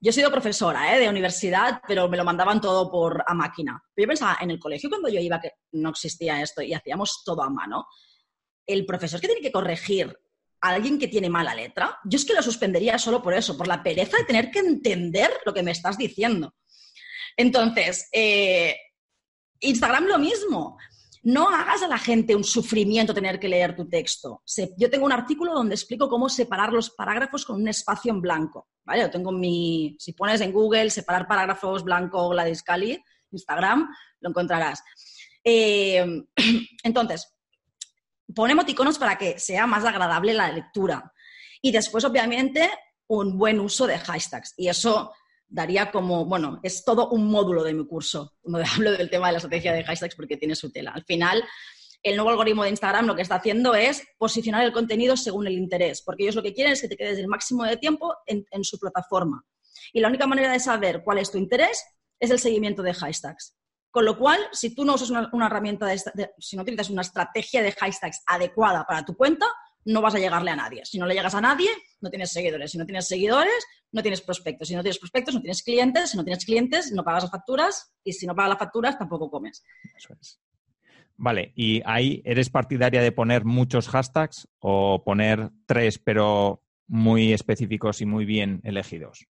yo 0.00 0.10
he 0.10 0.12
sido 0.12 0.30
profesora 0.30 0.94
¿eh? 0.94 1.00
de 1.00 1.08
universidad, 1.08 1.80
pero 1.86 2.08
me 2.08 2.16
lo 2.16 2.24
mandaban 2.24 2.60
todo 2.60 2.90
por 2.90 3.24
a 3.26 3.34
máquina. 3.34 3.82
Pero 3.94 4.04
yo 4.04 4.08
pensaba, 4.08 4.38
en 4.40 4.50
el 4.50 4.58
colegio 4.58 4.88
cuando 4.88 5.08
yo 5.08 5.20
iba 5.20 5.40
que 5.40 5.52
no 5.72 5.90
existía 5.90 6.40
esto 6.40 6.62
y 6.62 6.72
hacíamos 6.72 7.22
todo 7.24 7.42
a 7.42 7.50
mano, 7.50 7.86
el 8.66 8.86
profesor 8.86 9.20
que 9.20 9.26
tiene 9.26 9.42
que 9.42 9.52
corregir 9.52 10.16
a 10.60 10.70
alguien 10.70 10.98
que 10.98 11.08
tiene 11.08 11.30
mala 11.30 11.54
letra, 11.54 11.98
yo 12.04 12.16
es 12.16 12.24
que 12.24 12.34
lo 12.34 12.42
suspendería 12.42 12.98
solo 12.98 13.22
por 13.22 13.34
eso, 13.34 13.56
por 13.56 13.66
la 13.66 13.82
pereza 13.82 14.16
de 14.18 14.24
tener 14.24 14.50
que 14.50 14.60
entender 14.60 15.30
lo 15.44 15.52
que 15.52 15.62
me 15.62 15.72
estás 15.72 15.98
diciendo. 15.98 16.54
Entonces, 17.36 18.08
eh, 18.12 18.76
Instagram 19.60 20.06
lo 20.06 20.18
mismo. 20.18 20.76
No 21.28 21.50
hagas 21.50 21.82
a 21.82 21.88
la 21.88 21.98
gente 21.98 22.34
un 22.34 22.42
sufrimiento 22.42 23.12
tener 23.12 23.38
que 23.38 23.50
leer 23.50 23.76
tu 23.76 23.86
texto. 23.86 24.42
Yo 24.78 24.88
tengo 24.88 25.04
un 25.04 25.12
artículo 25.12 25.52
donde 25.52 25.74
explico 25.74 26.08
cómo 26.08 26.30
separar 26.30 26.72
los 26.72 26.88
parágrafos 26.88 27.44
con 27.44 27.56
un 27.60 27.68
espacio 27.68 28.10
en 28.10 28.22
blanco. 28.22 28.70
¿vale? 28.82 29.02
Yo 29.02 29.10
tengo 29.10 29.30
mi, 29.30 29.94
si 29.98 30.14
pones 30.14 30.40
en 30.40 30.54
Google 30.54 30.88
separar 30.88 31.28
parágrafos 31.28 31.84
blanco 31.84 32.30
Gladys 32.30 32.62
Cali, 32.62 32.98
Instagram, 33.30 33.94
lo 34.20 34.30
encontrarás. 34.30 34.82
Eh, 35.44 36.02
entonces, 36.82 37.30
pon 38.34 38.50
emoticonos 38.50 38.98
para 38.98 39.18
que 39.18 39.38
sea 39.38 39.66
más 39.66 39.84
agradable 39.84 40.32
la 40.32 40.50
lectura. 40.50 41.12
Y 41.60 41.72
después, 41.72 42.04
obviamente, 42.06 42.70
un 43.06 43.36
buen 43.36 43.60
uso 43.60 43.86
de 43.86 43.98
hashtags. 43.98 44.54
Y 44.56 44.68
eso 44.68 45.12
daría 45.48 45.90
como, 45.90 46.26
bueno, 46.26 46.60
es 46.62 46.84
todo 46.84 47.08
un 47.10 47.26
módulo 47.26 47.64
de 47.64 47.74
mi 47.74 47.86
curso, 47.86 48.34
cuando 48.40 48.62
hablo 48.74 48.92
del 48.92 49.10
tema 49.10 49.28
de 49.28 49.32
la 49.32 49.38
estrategia 49.38 49.72
de 49.72 49.84
hashtags 49.84 50.14
porque 50.14 50.36
tiene 50.36 50.54
su 50.54 50.70
tela. 50.70 50.92
Al 50.92 51.04
final, 51.04 51.42
el 52.02 52.16
nuevo 52.16 52.30
algoritmo 52.30 52.62
de 52.62 52.70
Instagram 52.70 53.06
lo 53.06 53.16
que 53.16 53.22
está 53.22 53.36
haciendo 53.36 53.74
es 53.74 54.06
posicionar 54.18 54.64
el 54.64 54.72
contenido 54.72 55.16
según 55.16 55.46
el 55.46 55.54
interés, 55.54 56.02
porque 56.02 56.24
ellos 56.24 56.36
lo 56.36 56.42
que 56.42 56.54
quieren 56.54 56.72
es 56.72 56.80
que 56.80 56.88
te 56.88 56.96
quedes 56.96 57.18
el 57.18 57.28
máximo 57.28 57.64
de 57.64 57.76
tiempo 57.76 58.14
en, 58.26 58.64
su 58.64 58.78
plataforma. 58.78 59.44
Y 59.92 60.00
la 60.00 60.08
única 60.08 60.26
manera 60.26 60.52
de 60.52 60.60
saber 60.60 61.02
cuál 61.02 61.18
es 61.18 61.30
tu 61.30 61.38
interés 61.38 61.82
es 62.20 62.30
el 62.30 62.38
seguimiento 62.38 62.82
de 62.82 62.94
hashtags. 62.94 63.56
Con 63.90 64.04
lo 64.04 64.18
cual, 64.18 64.38
si 64.52 64.74
tú 64.74 64.84
no 64.84 64.94
usas 64.94 65.10
una, 65.10 65.30
una 65.32 65.46
herramienta, 65.46 65.86
de, 65.86 66.00
de, 66.14 66.30
si 66.38 66.56
no 66.56 66.62
utilizas 66.62 66.90
una 66.90 67.02
estrategia 67.02 67.62
de 67.62 67.72
hashtags 67.72 68.22
adecuada 68.26 68.84
para 68.84 69.04
tu 69.04 69.16
cuenta, 69.16 69.46
no 69.88 70.02
vas 70.02 70.14
a 70.14 70.18
llegarle 70.18 70.50
a 70.50 70.56
nadie. 70.56 70.84
Si 70.84 70.98
no 70.98 71.06
le 71.06 71.14
llegas 71.14 71.34
a 71.34 71.40
nadie, 71.40 71.70
no 72.02 72.10
tienes 72.10 72.30
seguidores. 72.30 72.70
Si 72.70 72.76
no 72.76 72.84
tienes 72.84 73.08
seguidores, 73.08 73.66
no 73.90 74.02
tienes 74.02 74.20
prospectos. 74.20 74.68
Si 74.68 74.74
no 74.74 74.82
tienes 74.82 74.98
prospectos, 74.98 75.34
no 75.34 75.40
tienes 75.40 75.62
clientes. 75.62 76.10
Si 76.10 76.16
no 76.18 76.24
tienes 76.24 76.44
clientes, 76.44 76.92
no 76.92 77.02
pagas 77.02 77.24
las 77.24 77.32
facturas. 77.32 77.90
Y 78.04 78.12
si 78.12 78.26
no 78.26 78.34
pagas 78.34 78.50
las 78.50 78.58
facturas, 78.58 78.98
tampoco 78.98 79.30
comes. 79.30 79.64
Eso 79.96 80.14
es. 80.20 80.40
Vale, 81.16 81.52
¿y 81.56 81.80
ahí 81.86 82.20
eres 82.26 82.50
partidaria 82.50 83.00
de 83.00 83.12
poner 83.12 83.46
muchos 83.46 83.88
hashtags 83.88 84.46
o 84.58 85.02
poner 85.04 85.50
tres, 85.64 85.98
pero 85.98 86.62
muy 86.86 87.32
específicos 87.32 88.02
y 88.02 88.06
muy 88.06 88.26
bien 88.26 88.60
elegidos? 88.64 89.26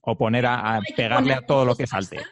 ¿O 0.00 0.16
poner 0.16 0.46
a, 0.46 0.76
a 0.76 0.80
pegarle 0.96 1.34
a 1.34 1.42
todo 1.42 1.66
lo 1.66 1.76
que 1.76 1.86
salte? 1.86 2.24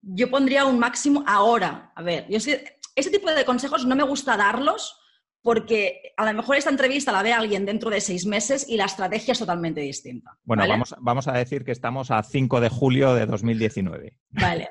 Yo 0.00 0.30
pondría 0.30 0.64
un 0.64 0.78
máximo 0.78 1.24
ahora. 1.26 1.92
A 1.96 2.02
ver, 2.02 2.26
yo 2.28 2.38
sé, 2.38 2.78
ese 2.94 3.10
tipo 3.10 3.28
de 3.28 3.44
consejos 3.44 3.84
no 3.84 3.96
me 3.96 4.04
gusta 4.04 4.36
darlos 4.36 5.00
porque 5.44 6.14
a 6.16 6.24
lo 6.24 6.32
mejor 6.32 6.56
esta 6.56 6.70
entrevista 6.70 7.12
la 7.12 7.22
ve 7.22 7.34
alguien 7.34 7.66
dentro 7.66 7.90
de 7.90 8.00
seis 8.00 8.24
meses 8.24 8.64
y 8.66 8.78
la 8.78 8.86
estrategia 8.86 9.32
es 9.32 9.38
totalmente 9.38 9.82
distinta. 9.82 10.38
Bueno, 10.42 10.62
¿vale? 10.62 10.72
vamos, 10.72 10.94
vamos, 11.00 11.28
a 11.28 11.32
decir 11.32 11.66
que 11.66 11.72
estamos 11.72 12.10
a 12.10 12.22
5 12.22 12.62
de 12.62 12.70
julio 12.70 13.14
de 13.14 13.26
2019. 13.26 14.16
Vale. 14.30 14.70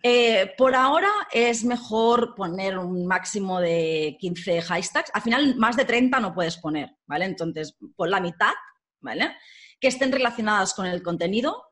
Eh, 0.00 0.54
por 0.56 0.76
ahora 0.76 1.10
es 1.32 1.64
mejor 1.64 2.36
poner 2.36 2.78
un 2.78 3.08
máximo 3.08 3.60
de 3.60 4.16
15 4.20 4.62
hashtags. 4.62 5.10
Al 5.12 5.22
final, 5.22 5.56
más 5.56 5.76
de 5.76 5.84
30 5.84 6.20
no 6.20 6.32
puedes 6.32 6.58
poner, 6.58 6.90
¿vale? 7.04 7.24
Entonces, 7.24 7.76
pon 7.96 8.08
la 8.08 8.20
mitad, 8.20 8.52
¿vale? 9.00 9.36
Que 9.80 9.88
estén 9.88 10.12
relacionadas 10.12 10.74
con 10.74 10.86
el 10.86 11.02
contenido 11.02 11.64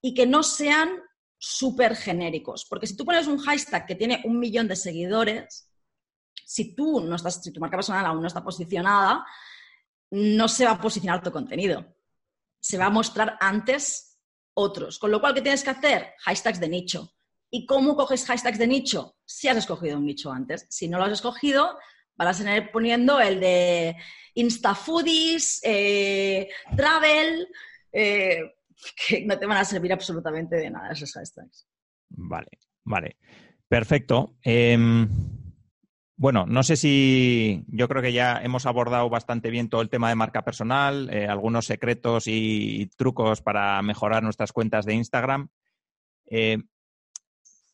y 0.00 0.14
que 0.14 0.28
no 0.28 0.44
sean 0.44 0.90
súper 1.38 1.96
genéricos. 1.96 2.66
Porque 2.70 2.86
si 2.86 2.96
tú 2.96 3.04
pones 3.04 3.26
un 3.26 3.38
hashtag 3.38 3.84
que 3.84 3.96
tiene 3.96 4.22
un 4.24 4.38
millón 4.38 4.68
de 4.68 4.76
seguidores, 4.76 5.73
si 6.44 6.74
tú 6.74 7.00
no 7.00 7.16
estás, 7.16 7.42
si 7.42 7.52
tu 7.52 7.60
marca 7.60 7.76
personal 7.76 8.06
aún 8.06 8.20
no 8.20 8.26
está 8.26 8.42
posicionada, 8.42 9.24
no 10.10 10.48
se 10.48 10.64
va 10.64 10.72
a 10.72 10.80
posicionar 10.80 11.22
tu 11.22 11.32
contenido. 11.32 11.96
Se 12.60 12.78
va 12.78 12.86
a 12.86 12.90
mostrar 12.90 13.36
antes 13.40 14.20
otros. 14.54 14.98
Con 14.98 15.10
lo 15.10 15.20
cual, 15.20 15.34
¿qué 15.34 15.42
tienes 15.42 15.64
que 15.64 15.70
hacer? 15.70 16.14
Hashtags 16.20 16.60
de 16.60 16.68
nicho. 16.68 17.12
¿Y 17.50 17.66
cómo 17.66 17.96
coges 17.96 18.24
hashtags 18.26 18.58
de 18.58 18.66
nicho? 18.66 19.16
Si 19.24 19.48
has 19.48 19.56
escogido 19.56 19.98
un 19.98 20.06
nicho 20.06 20.32
antes. 20.32 20.66
Si 20.70 20.88
no 20.88 20.98
lo 20.98 21.04
has 21.04 21.12
escogido, 21.12 21.78
vas 22.16 22.40
a 22.40 22.44
tener 22.44 22.70
poniendo 22.70 23.20
el 23.20 23.40
de 23.40 23.96
Instafoodies, 24.34 25.60
eh, 25.62 26.48
Travel, 26.76 27.48
eh, 27.92 28.54
que 29.08 29.24
no 29.24 29.38
te 29.38 29.46
van 29.46 29.58
a 29.58 29.64
servir 29.64 29.92
absolutamente 29.92 30.56
de 30.56 30.70
nada 30.70 30.92
esos 30.92 31.12
hashtags. 31.12 31.66
Vale, 32.10 32.50
vale. 32.84 33.16
Perfecto. 33.68 34.36
Eh... 34.42 35.06
Bueno, 36.16 36.46
no 36.46 36.62
sé 36.62 36.76
si 36.76 37.64
yo 37.66 37.88
creo 37.88 38.00
que 38.00 38.12
ya 38.12 38.40
hemos 38.42 38.66
abordado 38.66 39.10
bastante 39.10 39.50
bien 39.50 39.68
todo 39.68 39.80
el 39.80 39.90
tema 39.90 40.08
de 40.08 40.14
marca 40.14 40.44
personal, 40.44 41.08
eh, 41.12 41.26
algunos 41.26 41.66
secretos 41.66 42.28
y, 42.28 42.82
y, 42.82 42.86
trucos 42.86 43.42
para 43.42 43.82
mejorar 43.82 44.22
nuestras 44.22 44.52
cuentas 44.52 44.86
de 44.86 44.94
Instagram. 44.94 45.48
Eh, 46.26 46.58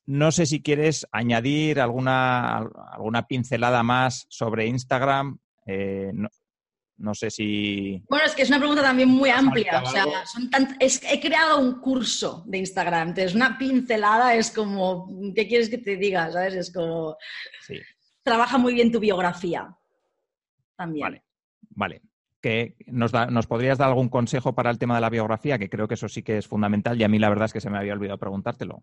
no 0.07 0.33
sé 0.33 0.47
si 0.47 0.63
quieres 0.63 1.07
añadir 1.13 1.81
alguna, 1.81 2.59
alguna 2.93 3.27
pincelada 3.27 3.83
más 3.83 4.27
sobre 4.31 4.67
Instagram. 4.67 5.39
Eh, 5.67 6.11
no, 6.15 6.29
no, 6.97 7.15
sé 7.15 7.31
si. 7.31 8.03
Bueno, 8.09 8.25
es 8.25 8.35
que 8.35 8.43
es 8.43 8.49
una 8.49 8.59
pregunta 8.59 8.83
también 8.83 9.11
muy 9.11 9.29
amplia. 9.29 9.83
O 9.85 9.87
sea, 9.87 10.07
es, 10.81 11.03
he 11.05 11.21
creado 11.21 11.61
un 11.61 11.81
curso 11.81 12.43
de 12.47 12.59
Instagram. 12.59 13.09
Entonces, 13.09 13.35
una 13.35 13.59
pincelada 13.59 14.35
es 14.35 14.51
como, 14.51 15.07
¿qué 15.35 15.47
quieres 15.47 15.69
que 15.69 15.79
te 15.79 15.97
diga? 15.97 16.33
¿Sabes? 16.33 16.55
Es 16.55 16.73
como. 16.73 17.17
Sí 17.67 17.79
trabaja 18.23 18.59
muy 18.59 18.75
bien 18.75 18.93
tu 18.93 19.01
biografía 19.01 19.77
también. 20.77 21.05
Vale, 21.05 21.25
vale. 21.71 22.03
Que 22.41 22.77
nos, 22.87 23.13
da, 23.13 23.27
¿Nos 23.27 23.47
podrías 23.47 23.77
dar 23.77 23.89
algún 23.89 24.09
consejo 24.09 24.55
para 24.55 24.71
el 24.71 24.79
tema 24.79 24.95
de 24.95 25.03
la 25.03 25.11
biografía? 25.11 25.59
Que 25.59 25.69
creo 25.69 25.87
que 25.87 25.95
eso 25.95 26.09
sí 26.09 26.23
que 26.23 26.39
es 26.39 26.47
fundamental 26.47 26.99
y 26.99 27.05
a 27.05 27.09
mí 27.09 27.19
la 27.19 27.29
verdad 27.29 27.47
es 27.47 27.53
que 27.53 27.61
se 27.61 27.69
me 27.69 27.79
había 27.79 27.93
olvidado 27.93 28.19
preguntártelo. 28.19 28.83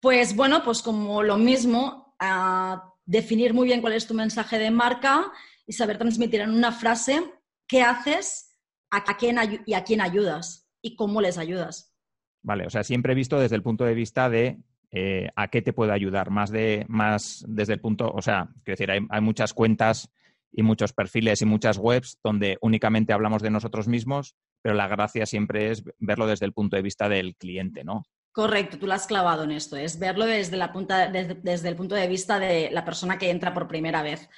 Pues 0.00 0.34
bueno, 0.34 0.62
pues 0.64 0.82
como 0.82 1.22
lo 1.22 1.36
mismo, 1.36 2.16
a 2.18 2.92
definir 3.04 3.54
muy 3.54 3.66
bien 3.66 3.80
cuál 3.80 3.92
es 3.92 4.06
tu 4.06 4.14
mensaje 4.14 4.58
de 4.58 4.70
marca 4.70 5.30
y 5.66 5.72
saber 5.72 5.98
transmitir 5.98 6.40
en 6.40 6.50
una 6.50 6.72
frase 6.72 7.22
qué 7.68 7.82
haces, 7.82 8.58
a 8.90 9.04
quién 9.16 9.36
y 9.66 9.74
a 9.74 9.84
quién 9.84 10.00
ayudas 10.00 10.68
y 10.82 10.96
cómo 10.96 11.20
les 11.20 11.38
ayudas. 11.38 11.94
Vale, 12.42 12.66
o 12.66 12.70
sea, 12.70 12.82
siempre 12.82 13.12
he 13.12 13.16
visto 13.16 13.38
desde 13.38 13.56
el 13.56 13.62
punto 13.62 13.84
de 13.84 13.94
vista 13.94 14.28
de 14.28 14.58
eh, 14.92 15.28
a 15.36 15.48
qué 15.48 15.62
te 15.62 15.72
puede 15.72 15.92
ayudar, 15.92 16.30
más 16.30 16.50
de 16.50 16.84
más 16.88 17.44
desde 17.46 17.74
el 17.74 17.80
punto, 17.80 18.10
o 18.12 18.22
sea, 18.22 18.48
quiero 18.64 18.76
decir, 18.76 18.90
hay, 18.90 19.20
muchas 19.20 19.54
cuentas 19.54 20.10
y 20.52 20.62
muchos 20.62 20.92
perfiles 20.92 21.42
y 21.42 21.46
muchas 21.46 21.78
webs 21.78 22.18
donde 22.24 22.58
únicamente 22.60 23.12
hablamos 23.12 23.40
de 23.40 23.50
nosotros 23.50 23.86
mismos, 23.86 24.34
pero 24.62 24.74
la 24.74 24.88
gracia 24.88 25.26
siempre 25.26 25.70
es 25.70 25.84
verlo 25.98 26.26
desde 26.26 26.46
el 26.46 26.52
punto 26.52 26.74
de 26.74 26.82
vista 26.82 27.08
del 27.08 27.36
cliente, 27.36 27.84
¿no? 27.84 28.02
Correcto, 28.32 28.78
tú 28.78 28.86
lo 28.86 28.94
has 28.94 29.06
clavado 29.06 29.44
en 29.44 29.52
esto, 29.52 29.76
es 29.76 29.98
verlo 29.98 30.26
desde, 30.26 30.56
la 30.56 30.72
punta, 30.72 31.08
desde, 31.08 31.34
desde 31.34 31.68
el 31.68 31.76
punto 31.76 31.94
de 31.94 32.08
vista 32.08 32.40
de 32.40 32.70
la 32.72 32.84
persona 32.84 33.16
que 33.16 33.30
entra 33.30 33.54
por 33.54 33.68
primera 33.68 34.02
vez 34.02 34.28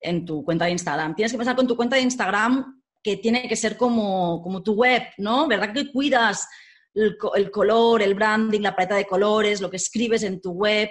en 0.00 0.24
tu 0.24 0.44
cuenta 0.44 0.64
de 0.64 0.72
Instagram. 0.72 1.14
Tienes 1.14 1.32
que 1.32 1.38
pensar 1.38 1.54
con 1.54 1.68
tu 1.68 1.76
cuenta 1.76 1.96
de 1.96 2.02
Instagram 2.02 2.82
que 3.02 3.16
tiene 3.16 3.48
que 3.48 3.56
ser 3.56 3.76
como, 3.76 4.42
como 4.42 4.62
tu 4.62 4.74
web, 4.74 5.02
¿no? 5.18 5.46
¿Verdad 5.48 5.72
que 5.72 5.90
cuidas 5.90 6.48
el, 6.94 7.16
co- 7.16 7.34
el 7.34 7.50
color, 7.50 8.02
el 8.02 8.14
branding, 8.14 8.60
la 8.60 8.74
paleta 8.74 8.96
de 8.96 9.06
colores, 9.06 9.60
lo 9.60 9.70
que 9.70 9.76
escribes 9.76 10.22
en 10.22 10.40
tu 10.40 10.52
web? 10.52 10.90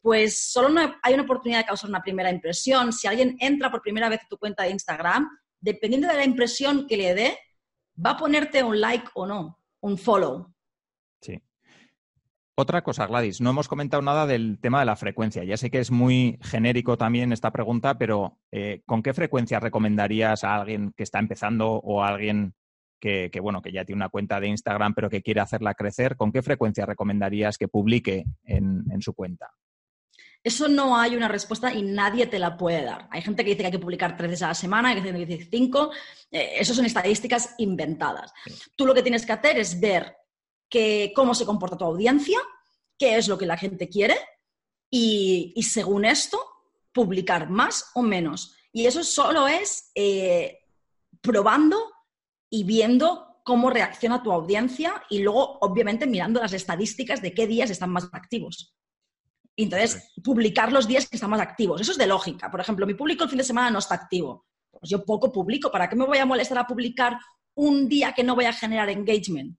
Pues 0.00 0.50
solo 0.52 0.78
hay 1.02 1.14
una 1.14 1.22
oportunidad 1.22 1.60
de 1.60 1.66
causar 1.66 1.88
una 1.88 2.02
primera 2.02 2.30
impresión. 2.30 2.92
Si 2.92 3.06
alguien 3.06 3.36
entra 3.40 3.70
por 3.70 3.80
primera 3.80 4.08
vez 4.08 4.20
a 4.22 4.28
tu 4.28 4.36
cuenta 4.36 4.64
de 4.64 4.70
Instagram, 4.70 5.28
dependiendo 5.60 6.08
de 6.08 6.14
la 6.14 6.24
impresión 6.24 6.86
que 6.86 6.96
le 6.96 7.14
dé, 7.14 7.38
va 8.04 8.10
a 8.10 8.16
ponerte 8.16 8.62
un 8.62 8.80
like 8.80 9.08
o 9.14 9.26
no, 9.26 9.58
un 9.80 9.96
follow. 9.96 10.52
Sí. 11.22 11.40
Otra 12.56 12.82
cosa, 12.82 13.06
Gladys, 13.06 13.40
no 13.40 13.50
hemos 13.50 13.66
comentado 13.66 14.02
nada 14.02 14.26
del 14.26 14.58
tema 14.60 14.80
de 14.80 14.86
la 14.86 14.94
frecuencia. 14.94 15.42
Ya 15.42 15.56
sé 15.56 15.70
que 15.70 15.78
es 15.78 15.90
muy 15.90 16.38
genérico 16.42 16.98
también 16.98 17.32
esta 17.32 17.50
pregunta, 17.50 17.96
pero 17.96 18.38
eh, 18.52 18.82
¿con 18.86 19.02
qué 19.02 19.14
frecuencia 19.14 19.58
recomendarías 19.58 20.44
a 20.44 20.54
alguien 20.56 20.92
que 20.96 21.02
está 21.02 21.18
empezando 21.18 21.72
o 21.72 22.02
a 22.02 22.08
alguien 22.08 22.54
que, 23.04 23.28
que, 23.30 23.38
bueno, 23.38 23.60
que 23.60 23.70
ya 23.70 23.84
tiene 23.84 23.98
una 23.98 24.08
cuenta 24.08 24.40
de 24.40 24.48
Instagram 24.48 24.94
pero 24.94 25.10
que 25.10 25.20
quiere 25.20 25.42
hacerla 25.42 25.74
crecer? 25.74 26.16
¿Con 26.16 26.32
qué 26.32 26.40
frecuencia 26.40 26.86
recomendarías 26.86 27.58
que 27.58 27.68
publique 27.68 28.24
en, 28.44 28.82
en 28.90 29.02
su 29.02 29.12
cuenta? 29.12 29.52
Eso 30.42 30.68
no 30.68 30.96
hay 30.96 31.14
una 31.14 31.28
respuesta 31.28 31.70
y 31.74 31.82
nadie 31.82 32.26
te 32.28 32.38
la 32.38 32.56
puede 32.56 32.82
dar. 32.82 33.06
Hay 33.10 33.20
gente 33.20 33.44
que 33.44 33.50
dice 33.50 33.60
que 33.60 33.66
hay 33.66 33.72
que 33.72 33.78
publicar 33.78 34.16
tres 34.16 34.30
veces 34.30 34.42
a 34.44 34.48
la 34.48 34.54
semana, 34.54 34.88
hay 34.88 35.02
gente 35.02 35.18
que 35.18 35.26
dice 35.26 35.48
cinco. 35.50 35.90
Eh, 36.30 36.54
eso 36.58 36.72
son 36.72 36.86
estadísticas 36.86 37.54
inventadas. 37.58 38.32
Tú 38.74 38.86
lo 38.86 38.94
que 38.94 39.02
tienes 39.02 39.26
que 39.26 39.32
hacer 39.32 39.58
es 39.58 39.78
ver 39.78 40.16
que, 40.70 41.12
cómo 41.14 41.34
se 41.34 41.44
comporta 41.44 41.76
tu 41.76 41.84
audiencia, 41.84 42.38
qué 42.98 43.18
es 43.18 43.28
lo 43.28 43.36
que 43.36 43.44
la 43.44 43.58
gente 43.58 43.90
quiere 43.90 44.16
y, 44.90 45.52
y 45.54 45.62
según 45.64 46.06
esto, 46.06 46.38
publicar 46.90 47.50
más 47.50 47.90
o 47.94 48.00
menos. 48.00 48.56
Y 48.72 48.86
eso 48.86 49.04
solo 49.04 49.46
es 49.46 49.90
eh, 49.94 50.58
probando 51.20 51.93
y 52.54 52.62
viendo 52.62 53.40
cómo 53.42 53.68
reacciona 53.68 54.22
tu 54.22 54.30
audiencia 54.30 55.02
y 55.10 55.18
luego, 55.24 55.58
obviamente, 55.60 56.06
mirando 56.06 56.40
las 56.40 56.52
estadísticas 56.52 57.20
de 57.20 57.34
qué 57.34 57.48
días 57.48 57.68
están 57.68 57.90
más 57.90 58.08
activos. 58.12 58.76
Y 59.56 59.64
entonces, 59.64 60.12
publicar 60.22 60.70
los 60.70 60.86
días 60.86 61.08
que 61.08 61.16
están 61.16 61.30
más 61.30 61.40
activos. 61.40 61.80
Eso 61.80 61.90
es 61.90 61.98
de 61.98 62.06
lógica. 62.06 62.52
Por 62.52 62.60
ejemplo, 62.60 62.86
mi 62.86 62.94
público 62.94 63.24
el 63.24 63.30
fin 63.30 63.38
de 63.38 63.44
semana 63.44 63.70
no 63.70 63.80
está 63.80 63.96
activo. 63.96 64.46
Pues 64.70 64.88
yo 64.88 65.04
poco 65.04 65.32
publico. 65.32 65.68
¿Para 65.68 65.88
qué 65.88 65.96
me 65.96 66.06
voy 66.06 66.18
a 66.18 66.26
molestar 66.26 66.58
a 66.58 66.66
publicar 66.66 67.18
un 67.56 67.88
día 67.88 68.12
que 68.12 68.22
no 68.22 68.36
voy 68.36 68.44
a 68.44 68.52
generar 68.52 68.88
engagement? 68.88 69.58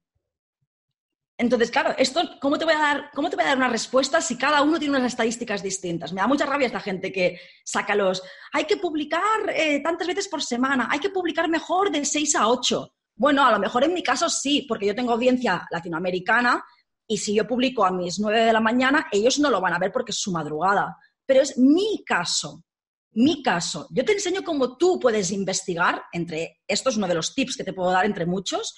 Entonces, 1.38 1.70
claro, 1.70 1.94
esto, 1.98 2.22
¿cómo 2.40 2.58
te, 2.58 2.64
voy 2.64 2.76
a 2.76 2.80
dar, 2.80 3.10
¿cómo 3.14 3.30
te 3.30 3.36
voy 3.36 3.44
a 3.44 3.50
dar 3.50 3.58
una 3.58 3.68
respuesta 3.68 4.22
si 4.22 4.38
cada 4.38 4.62
uno 4.62 4.80
tiene 4.80 4.98
unas 4.98 5.12
estadísticas 5.12 5.62
distintas? 5.62 6.14
Me 6.14 6.22
da 6.22 6.28
mucha 6.28 6.46
rabia 6.46 6.68
esta 6.68 6.80
gente 6.80 7.12
que 7.12 7.40
saca 7.66 7.94
los, 7.94 8.24
hay 8.54 8.64
que 8.64 8.78
publicar 8.78 9.50
eh, 9.54 9.82
tantas 9.84 10.08
veces 10.08 10.30
por 10.30 10.42
semana, 10.42 10.88
hay 10.90 11.00
que 11.00 11.10
publicar 11.10 11.50
mejor 11.50 11.92
de 11.92 12.06
6 12.06 12.36
a 12.36 12.48
8. 12.48 12.90
Bueno, 13.18 13.46
a 13.46 13.52
lo 13.52 13.60
mejor 13.60 13.84
en 13.84 13.94
mi 13.94 14.02
caso 14.02 14.30
sí, 14.30 14.66
porque 14.68 14.86
yo 14.86 14.96
tengo 14.96 15.12
audiencia 15.12 15.68
latinoamericana 15.72 16.64
y 17.08 17.18
si 17.18 17.36
yo 17.36 17.46
publico 17.46 17.86
a 17.86 17.92
mis 17.92 18.18
9 18.20 18.46
de 18.46 18.54
la 18.54 18.62
mañana, 18.62 19.08
ellos 19.12 19.38
no 19.40 19.50
lo 19.50 19.60
van 19.60 19.74
a 19.74 19.80
ver 19.80 19.92
porque 19.92 20.12
es 20.12 20.18
su 20.20 20.32
madrugada. 20.32 20.98
Pero 21.26 21.42
es 21.42 21.58
mi 21.58 22.04
caso, 22.06 22.64
mi 23.12 23.42
caso. 23.44 23.88
Yo 23.92 24.06
te 24.06 24.14
enseño 24.14 24.44
cómo 24.44 24.78
tú 24.78 25.00
puedes 25.00 25.32
investigar, 25.32 26.04
entre, 26.12 26.62
esto 26.68 26.90
es 26.90 26.98
uno 26.98 27.08
de 27.08 27.16
los 27.16 27.34
tips 27.34 27.58
que 27.58 27.64
te 27.64 27.74
puedo 27.74 27.92
dar 27.92 28.06
entre 28.06 28.26
muchos, 28.26 28.76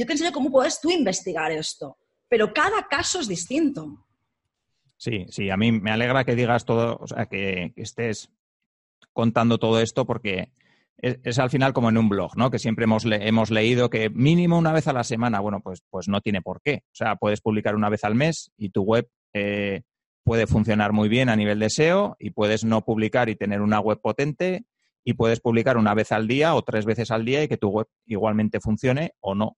yo 0.00 0.06
te 0.06 0.12
enseño 0.12 0.32
cómo 0.32 0.50
puedes 0.50 0.80
tú 0.80 0.90
investigar 0.90 1.52
esto, 1.52 1.98
pero 2.26 2.54
cada 2.54 2.88
caso 2.88 3.20
es 3.20 3.28
distinto. 3.28 4.06
Sí, 4.96 5.26
sí, 5.28 5.50
a 5.50 5.58
mí 5.58 5.72
me 5.72 5.90
alegra 5.90 6.24
que 6.24 6.34
digas 6.34 6.64
todo, 6.64 6.96
o 6.98 7.06
sea, 7.06 7.26
que, 7.26 7.74
estés 7.76 8.30
contando 9.12 9.58
todo 9.58 9.78
esto 9.78 10.06
porque 10.06 10.52
es, 10.96 11.38
al 11.38 11.50
final 11.50 11.74
como 11.74 11.90
en 11.90 11.98
un 11.98 12.08
blog, 12.08 12.34
¿no? 12.34 12.50
Que 12.50 12.58
siempre 12.58 12.86
hemos 12.86 13.50
leído 13.50 13.90
que 13.90 14.08
mínimo 14.08 14.56
una 14.56 14.72
vez 14.72 14.88
a 14.88 14.94
la 14.94 15.04
semana. 15.04 15.40
Bueno, 15.40 15.60
pues, 15.60 15.82
pues 15.90 16.08
no 16.08 16.22
tiene 16.22 16.40
por 16.40 16.62
qué. 16.62 16.82
O 16.86 16.94
sea, 16.94 17.16
puedes 17.16 17.42
publicar 17.42 17.76
una 17.76 17.90
vez 17.90 18.04
al 18.04 18.14
mes 18.14 18.52
y 18.56 18.70
tu 18.70 18.82
web 18.82 19.06
eh, 19.34 19.82
puede 20.24 20.46
funcionar 20.46 20.92
muy 20.92 21.10
bien 21.10 21.28
a 21.28 21.36
nivel 21.36 21.58
de 21.58 21.68
SEO 21.68 22.16
y 22.18 22.30
puedes 22.30 22.64
no 22.64 22.84
publicar 22.86 23.28
y 23.28 23.36
tener 23.36 23.60
una 23.60 23.80
web 23.80 24.00
potente 24.00 24.64
y 25.04 25.14
puedes 25.14 25.40
publicar 25.40 25.76
una 25.76 25.94
vez 25.94 26.12
al 26.12 26.28
día 26.28 26.54
o 26.54 26.62
tres 26.62 26.84
veces 26.84 27.10
al 27.10 27.24
día 27.24 27.42
y 27.42 27.48
que 27.48 27.56
tu 27.56 27.68
web 27.68 27.86
igualmente 28.06 28.60
funcione 28.60 29.12
o 29.20 29.34
no. 29.34 29.56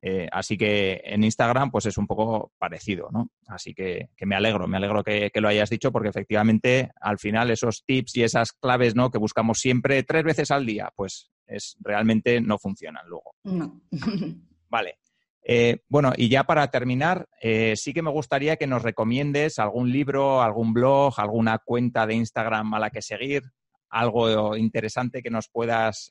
Eh, 0.00 0.28
así 0.30 0.56
que 0.56 1.00
en 1.04 1.24
Instagram 1.24 1.70
pues 1.72 1.86
es 1.86 1.98
un 1.98 2.06
poco 2.06 2.52
parecido, 2.58 3.08
¿no? 3.10 3.30
Así 3.48 3.74
que, 3.74 4.10
que 4.16 4.26
me 4.26 4.36
alegro, 4.36 4.68
me 4.68 4.76
alegro 4.76 5.02
que, 5.02 5.30
que, 5.30 5.40
lo 5.40 5.48
hayas 5.48 5.70
dicho 5.70 5.90
porque 5.90 6.10
efectivamente 6.10 6.92
al 7.00 7.18
final 7.18 7.50
esos 7.50 7.82
tips 7.84 8.16
y 8.16 8.22
esas 8.22 8.52
claves, 8.52 8.94
¿no? 8.94 9.10
Que 9.10 9.18
buscamos 9.18 9.58
siempre 9.58 10.04
tres 10.04 10.22
veces 10.22 10.50
al 10.52 10.66
día, 10.66 10.92
pues 10.94 11.30
es 11.46 11.76
realmente 11.80 12.40
no 12.40 12.58
funcionan 12.58 13.08
luego. 13.08 13.34
No. 13.42 13.80
vale. 14.68 14.98
Eh, 15.42 15.78
bueno, 15.88 16.12
y 16.16 16.28
ya 16.28 16.44
para 16.44 16.70
terminar, 16.70 17.26
eh, 17.40 17.72
sí 17.74 17.92
que 17.92 18.02
me 18.02 18.10
gustaría 18.10 18.56
que 18.56 18.66
nos 18.66 18.82
recomiendes 18.82 19.58
algún 19.58 19.90
libro, 19.90 20.42
algún 20.42 20.74
blog, 20.74 21.14
alguna 21.18 21.58
cuenta 21.58 22.06
de 22.06 22.14
Instagram 22.14 22.74
a 22.74 22.78
la 22.78 22.90
que 22.90 23.02
seguir, 23.02 23.44
algo 23.88 24.56
interesante 24.56 25.22
que 25.22 25.30
nos 25.30 25.48
puedas 25.48 26.10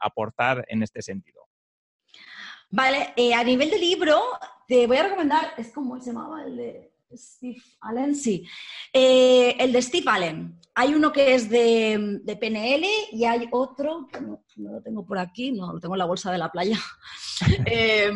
aportar 0.00 0.64
en 0.68 0.82
este 0.82 1.02
sentido. 1.02 1.47
Vale, 2.70 3.14
eh, 3.16 3.32
a 3.34 3.42
nivel 3.42 3.70
de 3.70 3.78
libro, 3.78 4.20
te 4.66 4.86
voy 4.86 4.98
a 4.98 5.04
recomendar, 5.04 5.54
es 5.56 5.72
como 5.72 5.98
se 6.00 6.12
llamaba 6.12 6.44
el 6.44 6.56
de 6.56 6.92
Steve 7.16 7.62
Allen, 7.80 8.14
sí, 8.14 8.46
eh, 8.92 9.56
el 9.58 9.72
de 9.72 9.80
Steve 9.82 10.04
Allen. 10.06 10.60
Hay 10.74 10.94
uno 10.94 11.10
que 11.10 11.34
es 11.34 11.48
de, 11.48 12.20
de 12.22 12.36
PNL 12.36 12.84
y 13.12 13.24
hay 13.24 13.48
otro, 13.50 14.06
no, 14.20 14.44
no, 14.56 14.72
lo 14.72 14.82
tengo 14.82 15.06
por 15.06 15.18
aquí, 15.18 15.50
no, 15.50 15.72
lo 15.72 15.80
tengo 15.80 15.94
en 15.94 15.98
la 15.98 16.04
bolsa 16.04 16.30
de 16.30 16.38
la 16.38 16.52
playa. 16.52 16.78
eh, 17.66 18.10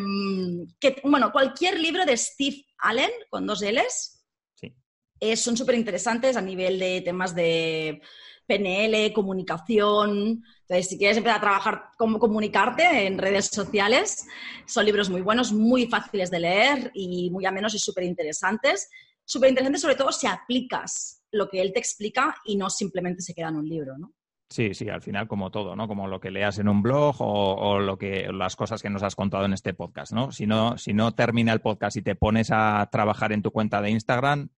que, 0.79 1.01
bueno, 1.05 1.33
cualquier 1.33 1.81
libro 1.81 2.05
de 2.05 2.17
Steve 2.17 2.67
Allen 2.79 3.11
con 3.31 3.47
dos 3.47 3.63
L's 3.63 4.23
sí. 4.55 4.75
eh, 5.19 5.37
son 5.37 5.57
súper 5.57 5.77
interesantes 5.77 6.37
a 6.37 6.43
nivel 6.43 6.79
de 6.79 7.01
temas 7.01 7.35
de 7.35 8.03
PNL, 8.47 9.13
comunicación. 9.13 10.43
Entonces, 10.61 10.89
si 10.89 10.99
quieres 10.99 11.17
empezar 11.17 11.39
a 11.39 11.43
trabajar 11.43 11.83
cómo 11.97 12.19
comunicarte 12.19 13.07
en 13.07 13.19
redes 13.19 13.47
sociales, 13.47 14.27
son 14.67 14.85
libros 14.85 15.11
muy 15.11 15.21
buenos, 15.21 15.53
muy 15.53 15.87
fáciles 15.87 16.31
de 16.31 16.41
leer 16.41 16.91
y 16.95 17.31
muy 17.31 17.47
amenos 17.47 17.75
y 17.75 17.79
súper 17.79 18.05
interesantes. 18.05 18.91
Súper 19.25 19.51
interesantes 19.51 19.83
sobre 19.83 19.95
todo 19.95 20.13
si 20.13 20.27
aplicas 20.27 21.23
lo 21.31 21.49
que 21.49 21.61
él 21.63 21.73
te 21.73 21.79
explica 21.79 22.37
y 22.45 22.57
no 22.57 22.71
simplemente 22.71 23.23
se 23.23 23.35
queda 23.35 23.49
en 23.49 23.57
un 23.57 23.69
libro, 23.69 23.97
¿no? 23.99 24.13
Sí, 24.53 24.75
sí, 24.75 24.91
al 24.91 25.01
final 25.01 25.29
como 25.29 25.51
todo, 25.51 25.75
¿no? 25.75 25.89
Como 25.89 26.09
lo 26.09 26.21
que 26.21 26.31
leas 26.31 26.59
en 26.59 26.69
un 26.69 26.83
blog 26.83 27.23
o, 27.23 27.55
o, 27.55 27.81
lo 27.81 27.97
que, 27.97 28.29
las 28.35 28.55
cosas 28.55 28.83
que 28.83 28.91
nos 28.91 29.03
has 29.03 29.17
contado 29.17 29.47
en 29.47 29.55
este 29.55 29.73
podcast, 29.73 30.13
¿no? 30.13 30.31
Si 30.31 30.47
no, 30.47 30.77
si 30.77 30.93
no 30.93 31.15
termina 31.15 31.55
el 31.55 31.63
podcast 31.63 31.97
y 31.97 32.03
te 32.03 32.17
pones 32.17 32.51
a 32.53 32.87
trabajar 32.93 33.33
en 33.33 33.41
tu 33.41 33.51
cuenta 33.51 33.81
de 33.81 33.89
Instagram, 33.89 34.51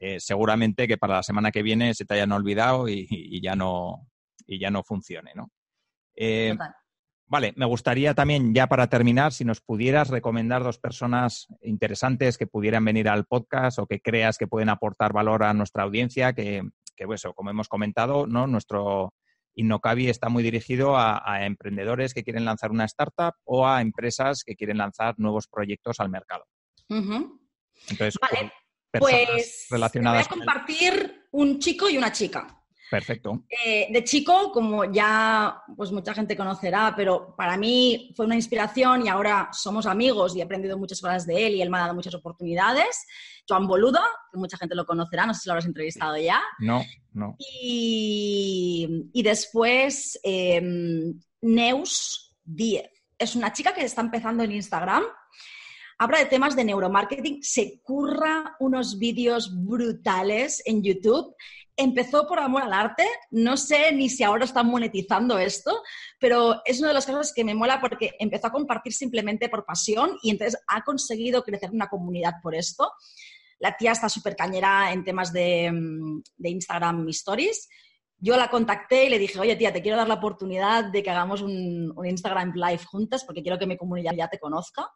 eh, 0.00 0.20
seguramente 0.20 0.86
que 0.86 0.98
para 0.98 1.16
la 1.16 1.22
semana 1.22 1.50
que 1.50 1.62
viene 1.62 1.94
se 1.94 2.04
te 2.04 2.14
hayan 2.14 2.32
olvidado 2.32 2.88
y, 2.88 3.06
y 3.10 3.40
ya 3.40 3.54
no 3.56 4.06
y 4.46 4.58
ya 4.58 4.70
no 4.70 4.82
funcione, 4.82 5.32
¿no? 5.34 5.50
Eh, 6.14 6.56
vale, 7.26 7.52
me 7.56 7.66
gustaría 7.66 8.14
también, 8.14 8.54
ya 8.54 8.66
para 8.68 8.88
terminar, 8.88 9.32
si 9.32 9.44
nos 9.44 9.60
pudieras 9.60 10.08
recomendar 10.08 10.62
dos 10.62 10.78
personas 10.78 11.48
interesantes 11.62 12.38
que 12.38 12.46
pudieran 12.46 12.84
venir 12.84 13.08
al 13.08 13.26
podcast 13.26 13.78
o 13.78 13.86
que 13.86 14.00
creas 14.00 14.38
que 14.38 14.46
pueden 14.46 14.68
aportar 14.68 15.12
valor 15.12 15.42
a 15.42 15.54
nuestra 15.54 15.82
audiencia, 15.82 16.32
que, 16.32 16.62
que 16.96 17.06
pues, 17.06 17.26
como 17.34 17.50
hemos 17.50 17.68
comentado, 17.68 18.26
¿no? 18.26 18.46
Nuestro 18.46 19.12
Innocabi 19.54 20.08
está 20.08 20.28
muy 20.28 20.42
dirigido 20.42 20.96
a, 20.96 21.22
a, 21.24 21.46
emprendedores 21.46 22.14
que 22.14 22.22
quieren 22.22 22.44
lanzar 22.44 22.70
una 22.70 22.84
startup 22.84 23.34
o 23.44 23.66
a 23.66 23.80
empresas 23.80 24.42
que 24.44 24.54
quieren 24.54 24.78
lanzar 24.78 25.14
nuevos 25.18 25.48
proyectos 25.48 25.98
al 26.00 26.10
mercado. 26.10 26.44
Uh 26.88 26.94
-huh. 26.96 27.40
Entonces, 27.88 28.18
vale. 28.20 28.52
Pues 29.00 29.66
relacionadas 29.70 30.28
voy 30.28 30.36
a 30.36 30.38
compartir 30.38 31.28
un 31.32 31.58
chico 31.58 31.88
y 31.88 31.96
una 31.96 32.12
chica. 32.12 32.56
Perfecto. 32.90 33.42
Eh, 33.48 33.88
de 33.90 34.04
chico, 34.04 34.52
como 34.52 34.84
ya 34.84 35.62
pues 35.76 35.90
mucha 35.90 36.14
gente 36.14 36.36
conocerá, 36.36 36.94
pero 36.96 37.34
para 37.36 37.56
mí 37.56 38.12
fue 38.14 38.26
una 38.26 38.36
inspiración 38.36 39.04
y 39.04 39.08
ahora 39.08 39.48
somos 39.52 39.86
amigos 39.86 40.36
y 40.36 40.40
he 40.40 40.44
aprendido 40.44 40.78
muchas 40.78 41.00
cosas 41.00 41.26
de 41.26 41.46
él 41.46 41.54
y 41.56 41.62
él 41.62 41.70
me 41.70 41.78
ha 41.78 41.82
dado 41.82 41.94
muchas 41.94 42.14
oportunidades. 42.14 43.04
Joan 43.48 43.66
Boluda, 43.66 44.04
que 44.32 44.38
mucha 44.38 44.56
gente 44.56 44.74
lo 44.74 44.86
conocerá, 44.86 45.26
no 45.26 45.34
sé 45.34 45.40
si 45.40 45.48
lo 45.48 45.54
habrás 45.54 45.66
entrevistado 45.66 46.16
ya. 46.16 46.40
No, 46.60 46.84
no. 47.12 47.36
Y, 47.38 49.08
y 49.12 49.22
después 49.22 50.18
eh, 50.22 50.62
Neus 51.40 52.36
10. 52.44 52.84
Es 53.18 53.34
una 53.34 53.52
chica 53.52 53.74
que 53.74 53.84
está 53.84 54.00
empezando 54.02 54.44
en 54.44 54.52
Instagram. 54.52 55.02
Habla 55.98 56.18
de 56.18 56.26
temas 56.26 56.56
de 56.56 56.64
neuromarketing, 56.64 57.42
se 57.42 57.80
curra 57.82 58.56
unos 58.60 58.98
vídeos 58.98 59.50
brutales 59.64 60.62
en 60.64 60.82
YouTube. 60.82 61.34
Empezó 61.76 62.26
por 62.26 62.38
amor 62.38 62.62
al 62.62 62.72
arte, 62.72 63.04
no 63.30 63.56
sé 63.56 63.92
ni 63.92 64.08
si 64.08 64.22
ahora 64.22 64.46
están 64.46 64.66
monetizando 64.68 65.38
esto, 65.38 65.82
pero 66.18 66.62
es 66.64 66.78
una 66.78 66.88
de 66.88 66.94
las 66.94 67.06
cosas 67.06 67.32
que 67.34 67.44
me 67.44 67.54
mola 67.54 67.80
porque 67.80 68.14
empezó 68.18 68.46
a 68.46 68.52
compartir 68.52 68.94
simplemente 68.94 69.48
por 69.48 69.66
pasión 69.66 70.16
y 70.22 70.30
entonces 70.30 70.58
ha 70.68 70.82
conseguido 70.82 71.42
crecer 71.42 71.70
una 71.70 71.88
comunidad 71.88 72.34
por 72.42 72.54
esto. 72.54 72.90
La 73.58 73.76
tía 73.76 73.92
está 73.92 74.08
súper 74.08 74.36
cañera 74.36 74.92
en 74.92 75.04
temas 75.04 75.32
de, 75.32 75.70
mm, 75.70 76.22
de 76.36 76.50
Instagram 76.50 77.08
Stories 77.08 77.68
yo 78.18 78.36
la 78.36 78.48
contacté 78.48 79.06
y 79.06 79.10
le 79.10 79.18
dije, 79.18 79.38
oye 79.38 79.56
tía, 79.56 79.72
te 79.72 79.82
quiero 79.82 79.98
dar 79.98 80.08
la 80.08 80.14
oportunidad 80.14 80.84
de 80.84 81.02
que 81.02 81.10
hagamos 81.10 81.42
un, 81.42 81.94
Instagram 82.04 82.52
Live 82.54 82.84
juntas 82.84 83.24
porque 83.24 83.42
quiero 83.42 83.58
que 83.58 83.66
mi 83.66 83.76
comunidad 83.76 84.12
ya 84.16 84.28
te 84.28 84.38
conozca. 84.38 84.90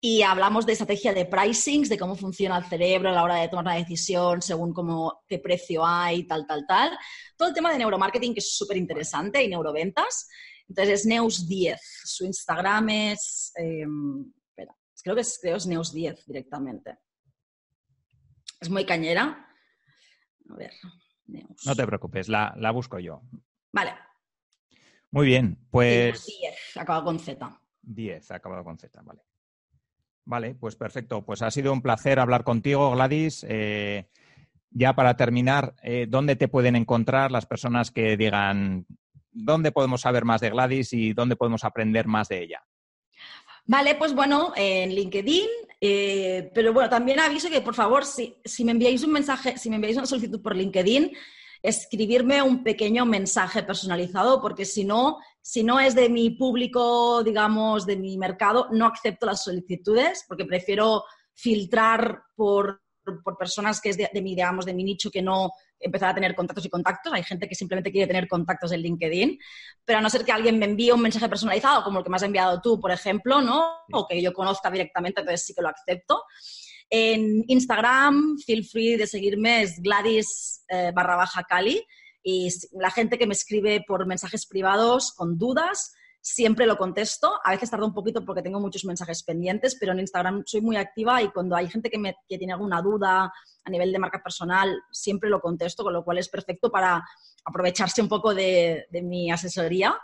Y 0.00 0.22
hablamos 0.22 0.66
de 0.66 0.72
estrategia 0.72 1.14
de 1.14 1.24
pricings, 1.24 1.88
de 1.88 1.98
cómo 1.98 2.14
funciona 2.14 2.58
el 2.58 2.64
cerebro 2.64 3.08
a 3.08 3.12
la 3.12 3.22
hora 3.22 3.36
de 3.36 3.48
tomar 3.48 3.64
una 3.64 3.74
decisión 3.74 4.42
según 4.42 4.72
cómo, 4.72 5.22
qué 5.26 5.38
precio 5.38 5.84
hay, 5.84 6.26
tal, 6.26 6.46
tal, 6.46 6.64
tal. 6.66 6.96
Todo 7.36 7.48
el 7.48 7.54
tema 7.54 7.72
de 7.72 7.78
neuromarketing 7.78 8.34
que 8.34 8.40
es 8.40 8.56
súper 8.56 8.76
interesante 8.76 9.42
y 9.42 9.48
neuroventas. 9.48 10.28
Entonces 10.68 11.00
es 11.00 11.06
Neus10. 11.06 11.78
Su 12.04 12.24
Instagram 12.26 12.88
es... 12.90 13.52
Em, 13.56 14.32
espera, 14.48 14.76
creo 15.02 15.14
que 15.14 15.22
es, 15.22 15.38
creo 15.40 15.56
es 15.56 15.66
Neus10 15.66 16.24
directamente. 16.26 16.98
Es 18.60 18.68
muy 18.68 18.84
cañera. 18.84 19.48
A 20.48 20.54
ver, 20.54 20.72
no 21.28 21.74
te 21.74 21.86
preocupes, 21.86 22.28
la, 22.28 22.70
busco 22.72 22.98
yo. 22.98 23.22
Vale. 23.72 23.94
Muy 25.10 25.26
bien, 25.26 25.58
pues... 25.70 26.26
10, 26.26 26.76
acabado 26.76 27.04
con 27.04 27.18
Z. 27.18 27.60
10, 27.82 28.30
acabado 28.30 28.64
con 28.64 28.78
Z, 28.78 29.00
vale. 29.02 29.22
Vale, 30.26 30.56
pues 30.56 30.74
perfecto. 30.74 31.24
Pues 31.24 31.40
ha 31.42 31.50
sido 31.52 31.72
un 31.72 31.80
placer 31.80 32.18
hablar 32.18 32.42
contigo, 32.42 32.90
Gladys. 32.90 33.46
Eh, 33.48 34.08
ya 34.70 34.94
para 34.94 35.16
terminar, 35.16 35.74
eh, 35.82 36.06
¿dónde 36.08 36.34
te 36.34 36.48
pueden 36.48 36.74
encontrar 36.74 37.30
las 37.30 37.46
personas 37.46 37.92
que 37.92 38.16
digan 38.16 38.86
dónde 39.30 39.70
podemos 39.70 40.00
saber 40.00 40.24
más 40.24 40.40
de 40.40 40.50
Gladys 40.50 40.92
y 40.92 41.12
dónde 41.12 41.36
podemos 41.36 41.62
aprender 41.62 42.08
más 42.08 42.28
de 42.28 42.42
ella? 42.42 42.66
Vale, 43.66 43.94
pues 43.94 44.14
bueno, 44.14 44.52
en 44.56 44.94
LinkedIn, 44.94 45.48
eh, 45.80 46.50
pero 46.52 46.72
bueno, 46.72 46.88
también 46.88 47.20
aviso 47.20 47.48
que 47.48 47.60
por 47.60 47.74
favor, 47.74 48.04
si, 48.04 48.36
si, 48.44 48.64
me 48.64 48.72
enviáis 48.72 49.04
un 49.04 49.12
mensaje, 49.12 49.56
si 49.58 49.70
me 49.70 49.76
enviáis 49.76 49.96
una 49.96 50.06
solicitud 50.06 50.42
por 50.42 50.56
LinkedIn, 50.56 51.12
escribirme 51.66 52.42
un 52.42 52.62
pequeño 52.62 53.04
mensaje 53.04 53.62
personalizado, 53.64 54.40
porque 54.40 54.64
si 54.64 54.84
no, 54.84 55.18
si 55.42 55.64
no 55.64 55.80
es 55.80 55.94
de 55.94 56.08
mi 56.08 56.30
público, 56.30 57.24
digamos, 57.24 57.86
de 57.86 57.96
mi 57.96 58.16
mercado, 58.16 58.68
no 58.70 58.86
acepto 58.86 59.26
las 59.26 59.42
solicitudes, 59.42 60.24
porque 60.28 60.44
prefiero 60.44 61.04
filtrar 61.34 62.22
por, 62.36 62.82
por 63.24 63.36
personas 63.36 63.80
que 63.80 63.90
es 63.90 63.96
de, 63.96 64.08
de, 64.12 64.22
mi, 64.22 64.36
digamos, 64.36 64.64
de 64.64 64.74
mi 64.74 64.84
nicho 64.84 65.10
que 65.10 65.22
no 65.22 65.50
empezar 65.80 66.10
a 66.10 66.14
tener 66.14 66.34
contactos 66.34 66.64
y 66.64 66.70
contactos. 66.70 67.12
Hay 67.12 67.24
gente 67.24 67.48
que 67.48 67.54
simplemente 67.54 67.90
quiere 67.90 68.06
tener 68.06 68.28
contactos 68.28 68.70
en 68.72 68.80
LinkedIn, 68.80 69.38
pero 69.84 69.98
a 69.98 70.02
no 70.02 70.08
ser 70.08 70.24
que 70.24 70.32
alguien 70.32 70.58
me 70.58 70.66
envíe 70.66 70.92
un 70.92 71.02
mensaje 71.02 71.28
personalizado, 71.28 71.82
como 71.82 71.98
el 71.98 72.04
que 72.04 72.10
me 72.10 72.16
has 72.16 72.22
enviado 72.22 72.60
tú, 72.60 72.80
por 72.80 72.92
ejemplo, 72.92 73.40
¿no? 73.42 73.72
O 73.92 74.06
que 74.06 74.22
yo 74.22 74.32
conozca 74.32 74.70
directamente, 74.70 75.20
entonces 75.20 75.46
sí 75.46 75.54
que 75.54 75.62
lo 75.62 75.68
acepto. 75.68 76.22
En 76.88 77.44
Instagram, 77.48 78.38
feel 78.38 78.64
free 78.64 78.96
de 78.96 79.06
seguirme, 79.06 79.62
es 79.62 79.80
Gladys 79.80 80.64
eh, 80.68 80.92
barra 80.94 81.16
baja 81.16 81.42
Cali. 81.44 81.84
Y 82.22 82.48
la 82.72 82.90
gente 82.90 83.18
que 83.18 83.26
me 83.26 83.34
escribe 83.34 83.84
por 83.86 84.06
mensajes 84.06 84.46
privados 84.46 85.12
con 85.12 85.38
dudas, 85.38 85.92
siempre 86.26 86.66
lo 86.66 86.76
contesto. 86.76 87.38
A 87.44 87.52
veces 87.52 87.70
tardo 87.70 87.86
un 87.86 87.94
poquito 87.94 88.24
porque 88.24 88.42
tengo 88.42 88.58
muchos 88.58 88.84
mensajes 88.84 89.22
pendientes, 89.22 89.76
pero 89.78 89.92
en 89.92 90.00
Instagram 90.00 90.42
soy 90.44 90.60
muy 90.60 90.76
activa 90.76 91.22
y 91.22 91.28
cuando 91.28 91.54
hay 91.54 91.68
gente 91.68 91.88
que, 91.88 92.14
tiene 92.26 92.52
alguna 92.52 92.82
duda 92.82 93.32
a 93.64 93.70
nivel 93.70 93.92
de 93.92 94.00
marca 94.00 94.20
personal, 94.20 94.76
siempre 94.90 95.30
lo 95.30 95.40
contesto, 95.40 95.84
con 95.84 95.92
lo 95.92 96.04
cual 96.04 96.18
es 96.18 96.28
perfecto 96.28 96.68
para 96.68 97.04
aprovecharse 97.44 98.02
un 98.02 98.08
poco 98.08 98.34
de, 98.34 98.86
mi 99.04 99.30
asesoría. 99.30 99.96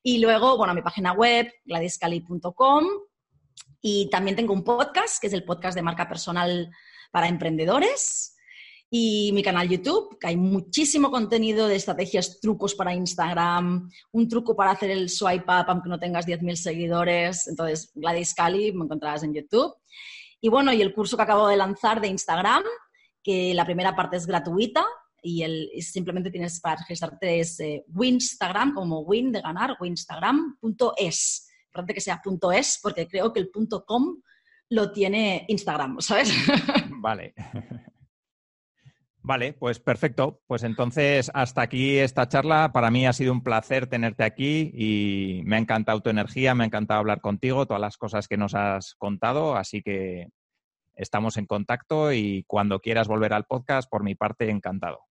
Y 0.00 0.18
luego, 0.18 0.56
bueno, 0.56 0.74
mi 0.74 0.82
página 0.82 1.12
web, 1.12 1.52
gladyscali.com. 1.64 2.86
Y 3.80 4.10
también 4.10 4.36
tengo 4.36 4.52
un 4.52 4.64
podcast, 4.64 5.20
que 5.20 5.28
es 5.28 5.32
el 5.32 5.44
podcast 5.44 5.76
de 5.76 5.82
marca 5.82 6.08
personal 6.08 6.70
para 7.10 7.28
emprendedores 7.28 8.36
y 8.90 9.32
mi 9.34 9.42
canal 9.42 9.68
YouTube, 9.68 10.18
que 10.18 10.28
hay 10.28 10.36
muchísimo 10.36 11.10
contenido 11.10 11.68
de 11.68 11.76
estrategias, 11.76 12.40
trucos 12.40 12.74
para 12.74 12.94
Instagram, 12.94 13.90
un 14.12 14.28
truco 14.28 14.56
para 14.56 14.70
hacer 14.70 14.90
el 14.90 15.10
swipe 15.10 15.44
up 15.44 15.66
aunque 15.68 15.90
no 15.90 15.98
tengas 15.98 16.26
10.000 16.26 16.54
seguidores. 16.56 17.48
Entonces, 17.48 17.92
Gladys 17.94 18.34
Cali 18.34 18.72
me 18.72 18.84
encontrarás 18.84 19.22
en 19.24 19.34
YouTube. 19.34 19.74
Y 20.40 20.48
bueno, 20.48 20.72
y 20.72 20.80
el 20.80 20.94
curso 20.94 21.16
que 21.16 21.22
acabo 21.22 21.48
de 21.48 21.56
lanzar 21.56 22.00
de 22.00 22.08
Instagram, 22.08 22.62
que 23.22 23.52
la 23.52 23.66
primera 23.66 23.94
parte 23.94 24.16
es 24.16 24.26
gratuita 24.26 24.86
y 25.22 25.42
el, 25.42 25.70
simplemente 25.80 26.30
tienes 26.30 26.60
para 26.60 26.76
registrarte 26.76 27.40
es 27.40 27.60
eh, 27.60 27.84
Winstagram, 27.88 28.72
como 28.72 29.00
win 29.00 29.32
de 29.32 29.42
ganar, 29.42 29.76
winstagram.es. 29.78 31.47
Importante 31.78 31.94
que 31.94 32.00
sea 32.00 32.20
.es 32.54 32.80
porque 32.82 33.06
creo 33.06 33.32
que 33.32 33.38
el 33.38 33.50
.com 33.86 34.20
lo 34.70 34.90
tiene 34.90 35.44
Instagram, 35.46 36.00
¿sabes? 36.00 36.32
Vale. 37.00 37.34
Vale, 39.22 39.52
pues 39.52 39.78
perfecto. 39.78 40.40
Pues 40.48 40.64
entonces, 40.64 41.30
hasta 41.34 41.62
aquí 41.62 41.98
esta 41.98 42.28
charla. 42.28 42.72
Para 42.72 42.90
mí 42.90 43.06
ha 43.06 43.12
sido 43.12 43.32
un 43.32 43.44
placer 43.44 43.86
tenerte 43.86 44.24
aquí 44.24 44.72
y 44.74 45.42
me 45.44 45.54
ha 45.54 45.60
encantado 45.60 46.00
tu 46.00 46.10
energía, 46.10 46.54
me 46.56 46.64
ha 46.64 46.66
encantado 46.66 46.98
hablar 46.98 47.20
contigo, 47.20 47.66
todas 47.66 47.80
las 47.80 47.96
cosas 47.96 48.26
que 48.26 48.36
nos 48.36 48.54
has 48.56 48.94
contado. 48.96 49.54
Así 49.54 49.80
que 49.80 50.28
estamos 50.96 51.36
en 51.36 51.46
contacto 51.46 52.12
y 52.12 52.44
cuando 52.48 52.80
quieras 52.80 53.06
volver 53.06 53.32
al 53.34 53.44
podcast, 53.44 53.88
por 53.88 54.02
mi 54.02 54.16
parte, 54.16 54.50
encantado. 54.50 55.07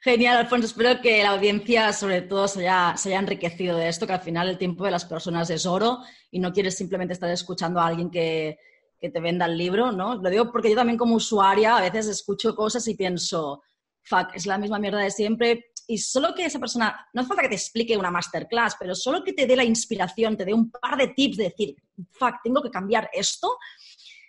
Genial, 0.00 0.38
Alfonso. 0.38 0.66
Espero 0.66 1.00
que 1.00 1.22
la 1.22 1.30
audiencia, 1.30 1.92
sobre 1.92 2.22
todo, 2.22 2.48
se 2.48 2.68
haya, 2.68 3.18
enriquecido 3.18 3.76
de 3.76 3.88
esto, 3.88 4.06
que 4.06 4.14
al 4.14 4.20
final 4.20 4.48
el 4.48 4.58
tiempo 4.58 4.84
de 4.84 4.90
las 4.90 5.04
personas 5.04 5.50
es 5.50 5.66
oro 5.66 6.00
y 6.30 6.38
no 6.38 6.52
quieres 6.52 6.76
simplemente 6.76 7.14
estar 7.14 7.30
escuchando 7.30 7.80
a 7.80 7.86
alguien 7.86 8.10
que, 8.10 8.58
que 8.98 9.10
te 9.10 9.20
venda 9.20 9.46
el 9.46 9.56
libro, 9.56 9.92
¿no? 9.92 10.16
Lo 10.16 10.30
digo 10.30 10.50
porque 10.50 10.70
yo 10.70 10.76
también 10.76 10.98
como 10.98 11.16
usuaria 11.16 11.76
a 11.76 11.80
veces 11.80 12.06
escucho 12.06 12.54
cosas 12.54 12.86
y 12.88 12.94
pienso, 12.94 13.62
fuck, 14.02 14.28
es 14.34 14.46
la 14.46 14.58
misma 14.58 14.78
mierda 14.78 15.00
de 15.00 15.10
siempre. 15.10 15.66
Y 15.88 15.98
solo 15.98 16.34
que 16.34 16.44
esa 16.44 16.58
persona, 16.58 17.08
no 17.12 17.20
hace 17.20 17.28
falta 17.28 17.42
que 17.42 17.50
te 17.50 17.54
explique 17.54 17.96
una 17.96 18.10
masterclass, 18.10 18.76
pero 18.78 18.94
solo 18.94 19.22
que 19.22 19.32
te 19.32 19.46
dé 19.46 19.54
la 19.54 19.64
inspiración, 19.64 20.36
te 20.36 20.44
dé 20.44 20.52
un 20.52 20.70
par 20.70 20.96
de 20.96 21.08
tips 21.08 21.36
de 21.36 21.44
decir, 21.44 21.76
fuck, 22.10 22.36
tengo 22.42 22.60
que 22.62 22.70
cambiar 22.70 23.08
esto. 23.12 23.56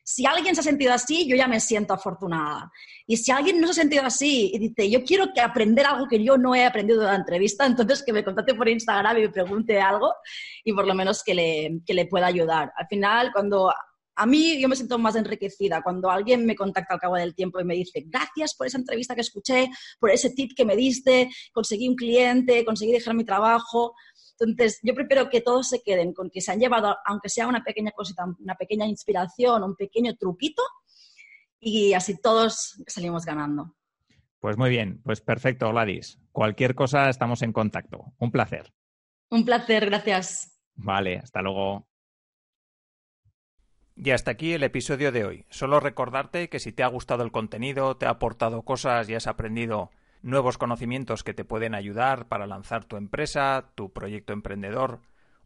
Si 0.09 0.25
alguien 0.25 0.55
se 0.55 0.61
ha 0.61 0.63
sentido 0.63 0.93
así, 0.93 1.27
yo 1.27 1.35
ya 1.35 1.49
me 1.49 1.59
siento 1.59 1.93
afortunada. 1.93 2.71
Y 3.05 3.17
si 3.17 3.29
alguien 3.29 3.59
no 3.59 3.67
se 3.67 3.71
ha 3.71 3.83
sentido 3.83 4.03
así 4.05 4.51
y 4.53 4.57
dice, 4.57 4.89
yo 4.89 5.03
quiero 5.03 5.33
que 5.33 5.41
aprender 5.41 5.85
algo 5.85 6.07
que 6.07 6.23
yo 6.23 6.37
no 6.37 6.55
he 6.55 6.65
aprendido 6.65 7.01
de 7.01 7.07
la 7.07 7.15
entrevista, 7.15 7.65
entonces 7.65 8.03
que 8.05 8.13
me 8.13 8.23
contacte 8.23 8.55
por 8.55 8.69
Instagram 8.69 9.17
y 9.17 9.21
me 9.23 9.29
pregunte 9.29 9.81
algo 9.81 10.13
y 10.63 10.71
por 10.71 10.87
lo 10.87 10.93
menos 10.93 11.21
que 11.25 11.35
le, 11.35 11.81
que 11.85 11.93
le 11.93 12.05
pueda 12.05 12.27
ayudar. 12.27 12.71
Al 12.77 12.87
final, 12.87 13.33
cuando 13.33 13.69
a 14.17 14.25
mí 14.25 14.59
yo 14.59 14.67
me 14.67 14.75
siento 14.75 14.97
más 14.97 15.15
enriquecida 15.15 15.83
cuando 15.83 16.09
alguien 16.09 16.45
me 16.45 16.55
contacta 16.55 16.95
al 16.95 16.99
cabo 16.99 17.15
del 17.15 17.35
tiempo 17.35 17.59
y 17.59 17.63
me 17.63 17.75
dice, 17.75 18.03
gracias 18.07 18.55
por 18.55 18.65
esa 18.65 18.79
entrevista 18.79 19.13
que 19.13 19.21
escuché, 19.21 19.69
por 19.99 20.09
ese 20.09 20.31
tip 20.31 20.51
que 20.55 20.65
me 20.65 20.75
diste, 20.75 21.29
conseguí 21.53 21.87
un 21.87 21.95
cliente, 21.95 22.65
conseguí 22.65 22.91
dejar 22.91 23.13
mi 23.13 23.23
trabajo. 23.23 23.93
Entonces, 24.39 24.79
yo 24.81 24.95
prefiero 24.95 25.29
que 25.29 25.41
todos 25.41 25.69
se 25.69 25.81
queden 25.83 26.13
con 26.13 26.31
que 26.31 26.41
se 26.41 26.51
han 26.51 26.59
llevado, 26.59 26.97
aunque 27.05 27.29
sea 27.29 27.47
una 27.47 27.63
pequeña 27.63 27.91
cosita, 27.91 28.25
una 28.39 28.55
pequeña 28.55 28.87
inspiración, 28.87 29.63
un 29.63 29.75
pequeño 29.75 30.15
truquito, 30.15 30.63
y 31.59 31.93
así 31.93 32.19
todos 32.19 32.81
salimos 32.87 33.23
ganando. 33.23 33.75
Pues 34.39 34.57
muy 34.57 34.69
bien, 34.69 35.01
pues 35.03 35.21
perfecto, 35.21 35.69
Gladys. 35.69 36.19
Cualquier 36.31 36.73
cosa 36.73 37.09
estamos 37.09 37.41
en 37.43 37.53
contacto. 37.53 38.13
Un 38.17 38.31
placer. 38.31 38.73
Un 39.29 39.45
placer, 39.45 39.85
gracias. 39.87 40.59
Vale, 40.75 41.17
hasta 41.17 41.41
luego. 41.41 41.87
Y 43.99 44.11
hasta 44.11 44.29
aquí 44.29 44.53
el 44.53 44.61
episodio 44.61 45.11
de 45.11 45.25
hoy. 45.25 45.45
Solo 45.49 45.79
recordarte 45.79 46.49
que 46.49 46.59
si 46.59 46.71
te 46.71 46.83
ha 46.83 46.87
gustado 46.87 47.23
el 47.23 47.31
contenido, 47.31 47.97
te 47.97 48.05
ha 48.05 48.11
aportado 48.11 48.61
cosas 48.61 49.09
y 49.09 49.15
has 49.15 49.25
aprendido 49.25 49.89
nuevos 50.21 50.59
conocimientos 50.59 51.23
que 51.23 51.33
te 51.33 51.43
pueden 51.43 51.73
ayudar 51.73 52.27
para 52.27 52.45
lanzar 52.45 52.85
tu 52.85 52.95
empresa, 52.95 53.71
tu 53.73 53.91
proyecto 53.91 54.33
emprendedor 54.33 54.99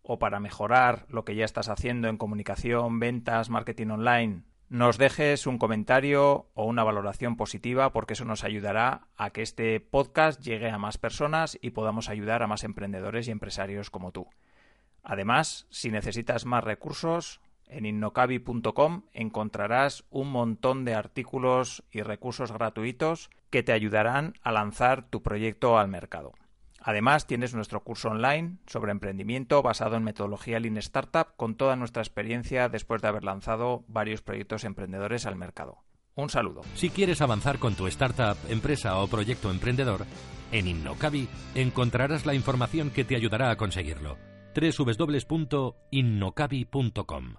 o 0.04 0.20
para 0.20 0.42
mejorar 0.42 1.06
lo 1.08 1.24
que 1.24 1.36
ya 1.36 1.46
estás 1.46 1.70
haciendo 1.70 2.10
en 2.10 2.18
comunicación, 2.18 3.00
ventas, 3.00 3.50
marketing 3.50 3.88
online, 3.88 4.42
nos 4.68 4.98
dejes 4.98 5.48
un 5.48 5.58
comentario 5.58 6.48
o 6.54 6.66
una 6.66 6.84
valoración 6.84 7.38
positiva 7.38 7.94
porque 7.94 8.14
eso 8.14 8.26
nos 8.26 8.44
ayudará 8.44 9.08
a 9.16 9.30
que 9.30 9.44
este 9.44 9.80
podcast 9.80 10.42
llegue 10.42 10.70
a 10.70 10.78
más 10.78 10.98
personas 10.98 11.58
y 11.62 11.70
podamos 11.70 12.10
ayudar 12.10 12.44
a 12.44 12.48
más 12.48 12.66
emprendedores 12.66 13.30
y 13.30 13.32
empresarios 13.32 13.90
como 13.90 14.12
tú. 14.12 14.28
Además, 15.04 15.68
si 15.70 15.90
necesitas 15.90 16.46
más 16.46 16.64
recursos, 16.64 17.42
en 17.72 17.86
innocabi.com 17.86 19.04
encontrarás 19.14 20.04
un 20.10 20.32
montón 20.32 20.86
de 20.86 20.94
artículos 20.94 21.84
y 21.92 22.02
recursos 22.02 22.52
gratuitos 22.52 23.30
que 23.50 23.64
te 23.64 23.74
ayudarán 23.74 24.34
a 24.44 24.52
lanzar 24.52 25.10
tu 25.10 25.22
proyecto 25.22 25.78
al 25.78 25.88
mercado. 25.88 26.34
Además, 26.84 27.28
tienes 27.28 27.54
nuestro 27.54 27.84
curso 27.84 28.10
online 28.10 28.58
sobre 28.66 28.92
emprendimiento 28.92 29.62
basado 29.62 29.98
en 29.98 30.04
metodología 30.04 30.60
Lean 30.60 30.78
Startup 30.78 31.28
con 31.38 31.56
toda 31.56 31.76
nuestra 31.76 32.02
experiencia 32.02 32.70
después 32.70 33.02
de 33.02 33.08
haber 33.08 33.24
lanzado 33.24 33.84
varios 33.88 34.22
proyectos 34.22 34.64
emprendedores 34.64 35.28
al 35.28 35.36
mercado. 35.36 35.78
Un 36.16 36.30
saludo. 36.30 36.62
Si 36.76 36.90
quieres 36.90 37.22
avanzar 37.22 37.60
con 37.60 37.76
tu 37.76 37.88
startup, 37.88 38.36
empresa 38.50 38.98
o 38.98 39.08
proyecto 39.08 39.52
emprendedor, 39.52 40.06
en 40.52 40.68
Innocabi 40.68 41.30
encontrarás 41.56 42.26
la 42.26 42.34
información 42.34 42.90
que 42.90 43.06
te 43.06 43.16
ayudará 43.16 43.52
a 43.52 43.56
conseguirlo. 43.56 44.18
www.innocabi.com 44.54 47.36